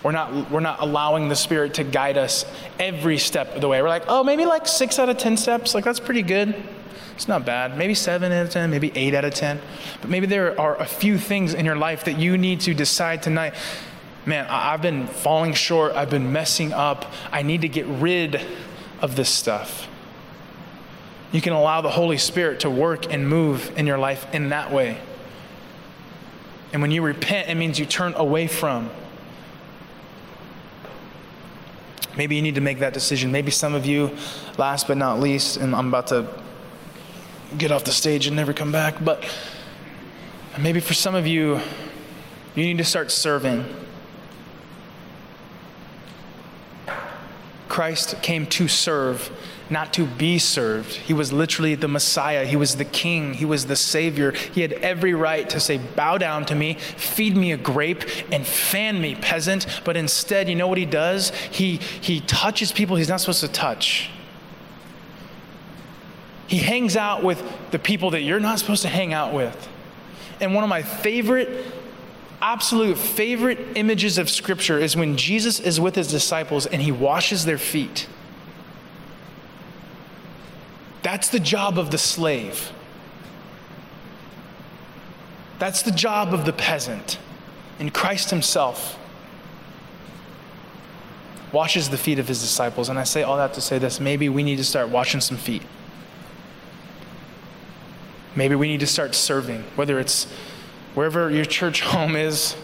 We're 0.02 0.12
not, 0.12 0.50
we're 0.50 0.60
not 0.60 0.80
allowing 0.80 1.28
the 1.28 1.34
Spirit 1.34 1.74
to 1.74 1.84
guide 1.84 2.18
us 2.18 2.44
every 2.78 3.18
step 3.18 3.54
of 3.54 3.60
the 3.60 3.68
way. 3.68 3.80
We're 3.80 3.88
like, 3.88 4.04
oh, 4.06 4.22
maybe 4.22 4.44
like 4.44 4.68
six 4.68 4.98
out 4.98 5.08
of 5.08 5.16
10 5.16 5.36
steps. 5.36 5.74
Like, 5.74 5.84
that's 5.84 5.98
pretty 5.98 6.22
good. 6.22 6.54
It's 7.14 7.26
not 7.26 7.46
bad. 7.46 7.78
Maybe 7.78 7.94
seven 7.94 8.30
out 8.30 8.44
of 8.44 8.52
10, 8.52 8.70
maybe 8.70 8.92
eight 8.94 9.14
out 9.14 9.24
of 9.24 9.32
10. 9.32 9.58
But 10.02 10.10
maybe 10.10 10.26
there 10.26 10.60
are 10.60 10.76
a 10.76 10.84
few 10.84 11.16
things 11.16 11.54
in 11.54 11.64
your 11.64 11.74
life 11.74 12.04
that 12.04 12.18
you 12.18 12.36
need 12.36 12.60
to 12.60 12.74
decide 12.74 13.22
tonight. 13.22 13.54
Man, 14.26 14.46
I've 14.50 14.82
been 14.82 15.06
falling 15.06 15.54
short. 15.54 15.94
I've 15.94 16.10
been 16.10 16.32
messing 16.32 16.74
up. 16.74 17.10
I 17.32 17.42
need 17.42 17.62
to 17.62 17.68
get 17.68 17.86
rid 17.86 18.40
of 19.00 19.16
this 19.16 19.30
stuff. 19.30 19.88
You 21.32 21.40
can 21.40 21.52
allow 21.52 21.80
the 21.80 21.90
Holy 21.90 22.18
Spirit 22.18 22.60
to 22.60 22.70
work 22.70 23.12
and 23.12 23.28
move 23.28 23.72
in 23.76 23.86
your 23.86 23.98
life 23.98 24.26
in 24.32 24.50
that 24.50 24.72
way. 24.72 24.98
And 26.72 26.82
when 26.82 26.90
you 26.90 27.02
repent, 27.02 27.48
it 27.48 27.54
means 27.54 27.78
you 27.78 27.86
turn 27.86 28.14
away 28.14 28.46
from. 28.46 28.90
Maybe 32.16 32.36
you 32.36 32.42
need 32.42 32.54
to 32.54 32.60
make 32.60 32.78
that 32.78 32.94
decision. 32.94 33.30
Maybe 33.30 33.50
some 33.50 33.74
of 33.74 33.84
you, 33.84 34.16
last 34.56 34.86
but 34.88 34.96
not 34.96 35.20
least, 35.20 35.58
and 35.58 35.74
I'm 35.74 35.88
about 35.88 36.06
to 36.08 36.26
get 37.58 37.70
off 37.70 37.84
the 37.84 37.92
stage 37.92 38.26
and 38.26 38.34
never 38.34 38.52
come 38.52 38.72
back, 38.72 39.04
but 39.04 39.24
maybe 40.58 40.80
for 40.80 40.94
some 40.94 41.14
of 41.14 41.26
you, 41.26 41.60
you 42.54 42.64
need 42.64 42.78
to 42.78 42.84
start 42.84 43.10
serving. 43.10 43.64
Christ 47.68 48.20
came 48.22 48.46
to 48.46 48.68
serve 48.68 49.30
not 49.68 49.92
to 49.94 50.06
be 50.06 50.38
served. 50.38 50.92
He 50.92 51.12
was 51.12 51.32
literally 51.32 51.74
the 51.74 51.88
Messiah. 51.88 52.44
He 52.44 52.56
was 52.56 52.76
the 52.76 52.84
King. 52.84 53.34
He 53.34 53.44
was 53.44 53.66
the 53.66 53.76
Savior. 53.76 54.32
He 54.32 54.60
had 54.60 54.72
every 54.74 55.14
right 55.14 55.48
to 55.50 55.60
say, 55.60 55.78
Bow 55.78 56.18
down 56.18 56.44
to 56.46 56.54
me, 56.54 56.74
feed 56.74 57.36
me 57.36 57.52
a 57.52 57.56
grape, 57.56 58.04
and 58.30 58.46
fan 58.46 59.00
me, 59.00 59.14
peasant. 59.14 59.66
But 59.84 59.96
instead, 59.96 60.48
you 60.48 60.54
know 60.54 60.68
what 60.68 60.78
he 60.78 60.86
does? 60.86 61.30
He, 61.30 61.76
he 61.76 62.20
touches 62.20 62.72
people 62.72 62.96
he's 62.96 63.08
not 63.08 63.20
supposed 63.20 63.40
to 63.40 63.48
touch. 63.48 64.10
He 66.46 66.58
hangs 66.58 66.96
out 66.96 67.24
with 67.24 67.42
the 67.72 67.78
people 67.78 68.10
that 68.10 68.22
you're 68.22 68.40
not 68.40 68.60
supposed 68.60 68.82
to 68.82 68.88
hang 68.88 69.12
out 69.12 69.34
with. 69.34 69.68
And 70.40 70.54
one 70.54 70.62
of 70.62 70.70
my 70.70 70.82
favorite 70.82 71.64
absolute 72.40 72.98
favorite 72.98 73.58
images 73.76 74.18
of 74.18 74.28
Scripture 74.28 74.78
is 74.78 74.96
when 74.96 75.16
Jesus 75.16 75.58
is 75.58 75.80
with 75.80 75.94
his 75.94 76.08
disciples 76.08 76.66
and 76.66 76.82
he 76.82 76.92
washes 76.92 77.44
their 77.44 77.58
feet. 77.58 78.06
That's 81.06 81.28
the 81.28 81.38
job 81.38 81.78
of 81.78 81.92
the 81.92 81.98
slave. 81.98 82.72
That's 85.60 85.82
the 85.82 85.92
job 85.92 86.34
of 86.34 86.44
the 86.44 86.52
peasant. 86.52 87.20
And 87.78 87.94
Christ 87.94 88.30
himself 88.30 88.98
washes 91.52 91.90
the 91.90 91.96
feet 91.96 92.18
of 92.18 92.26
his 92.26 92.40
disciples. 92.40 92.88
And 92.88 92.98
I 92.98 93.04
say 93.04 93.22
all 93.22 93.36
that 93.36 93.54
to 93.54 93.60
say 93.60 93.78
this 93.78 94.00
maybe 94.00 94.28
we 94.28 94.42
need 94.42 94.56
to 94.56 94.64
start 94.64 94.88
washing 94.88 95.20
some 95.20 95.36
feet. 95.36 95.62
Maybe 98.34 98.56
we 98.56 98.66
need 98.66 98.80
to 98.80 98.88
start 98.88 99.14
serving, 99.14 99.62
whether 99.76 100.00
it's 100.00 100.24
wherever 100.96 101.30
your 101.30 101.44
church 101.44 101.82
home 101.82 102.16
is, 102.16 102.56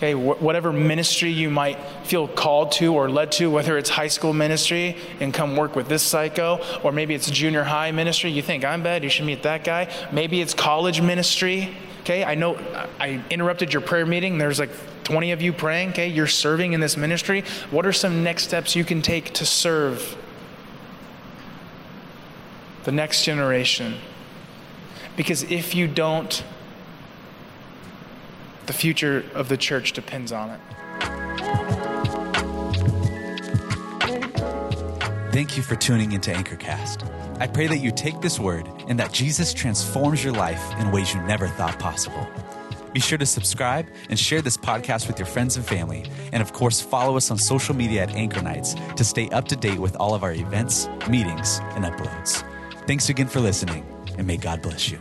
okay, 0.00 0.12
wh- 0.14 0.40
whatever 0.40 0.72
ministry 0.72 1.30
you 1.30 1.50
might 1.50 1.78
feel 2.04 2.26
called 2.26 2.72
to 2.72 2.94
or 2.94 3.10
led 3.10 3.30
to, 3.32 3.50
whether 3.50 3.76
it's 3.76 3.90
high 3.90 4.08
school 4.08 4.32
ministry 4.32 4.96
and 5.20 5.34
come 5.34 5.56
work 5.56 5.76
with 5.76 5.88
this 5.88 6.02
psycho, 6.02 6.58
or 6.82 6.90
maybe 6.90 7.14
it's 7.14 7.30
junior 7.30 7.62
high 7.62 7.90
ministry, 7.90 8.30
you 8.30 8.40
think 8.40 8.64
I'm 8.64 8.82
bad, 8.82 9.04
you 9.04 9.10
should 9.10 9.26
meet 9.26 9.42
that 9.42 9.62
guy. 9.62 9.92
Maybe 10.10 10.40
it's 10.40 10.54
college 10.54 11.02
ministry, 11.02 11.76
okay? 12.00 12.24
I 12.24 12.34
know 12.34 12.56
I 12.98 13.22
interrupted 13.28 13.74
your 13.74 13.82
prayer 13.82 14.06
meeting, 14.06 14.38
there's 14.38 14.58
like 14.58 14.70
20 15.04 15.32
of 15.32 15.42
you 15.42 15.52
praying, 15.52 15.90
okay? 15.90 16.08
You're 16.08 16.26
serving 16.26 16.72
in 16.72 16.80
this 16.80 16.96
ministry. 16.96 17.44
What 17.70 17.84
are 17.84 17.92
some 17.92 18.24
next 18.24 18.44
steps 18.44 18.74
you 18.74 18.84
can 18.84 19.02
take 19.02 19.34
to 19.34 19.44
serve 19.44 20.16
the 22.84 22.92
next 22.92 23.24
generation? 23.24 23.96
Because 25.14 25.42
if 25.42 25.74
you 25.74 25.86
don't, 25.86 26.42
the 28.70 28.78
future 28.78 29.24
of 29.34 29.48
the 29.48 29.56
church 29.56 29.94
depends 29.94 30.30
on 30.30 30.50
it. 30.50 30.60
Thank 35.32 35.56
you 35.56 35.64
for 35.64 35.74
tuning 35.74 36.12
into 36.12 36.30
AnchorCast. 36.30 37.10
I 37.40 37.48
pray 37.48 37.66
that 37.66 37.78
you 37.78 37.90
take 37.90 38.20
this 38.20 38.38
word 38.38 38.68
and 38.86 38.96
that 39.00 39.12
Jesus 39.12 39.52
transforms 39.52 40.22
your 40.22 40.34
life 40.34 40.62
in 40.78 40.92
ways 40.92 41.12
you 41.12 41.20
never 41.22 41.48
thought 41.48 41.80
possible. 41.80 42.24
Be 42.92 43.00
sure 43.00 43.18
to 43.18 43.26
subscribe 43.26 43.88
and 44.08 44.16
share 44.16 44.40
this 44.40 44.56
podcast 44.56 45.08
with 45.08 45.18
your 45.18 45.26
friends 45.26 45.56
and 45.56 45.66
family. 45.66 46.08
And 46.32 46.40
of 46.40 46.52
course, 46.52 46.80
follow 46.80 47.16
us 47.16 47.28
on 47.32 47.38
social 47.38 47.74
media 47.74 48.04
at 48.04 48.14
Anchor 48.14 48.40
Nights 48.40 48.76
to 48.94 49.02
stay 49.02 49.28
up 49.30 49.48
to 49.48 49.56
date 49.56 49.80
with 49.80 49.96
all 49.96 50.14
of 50.14 50.22
our 50.22 50.32
events, 50.32 50.88
meetings, 51.08 51.58
and 51.74 51.84
uploads. 51.84 52.44
Thanks 52.86 53.08
again 53.08 53.26
for 53.26 53.40
listening, 53.40 53.84
and 54.16 54.28
may 54.28 54.36
God 54.36 54.62
bless 54.62 54.92
you. 54.92 55.00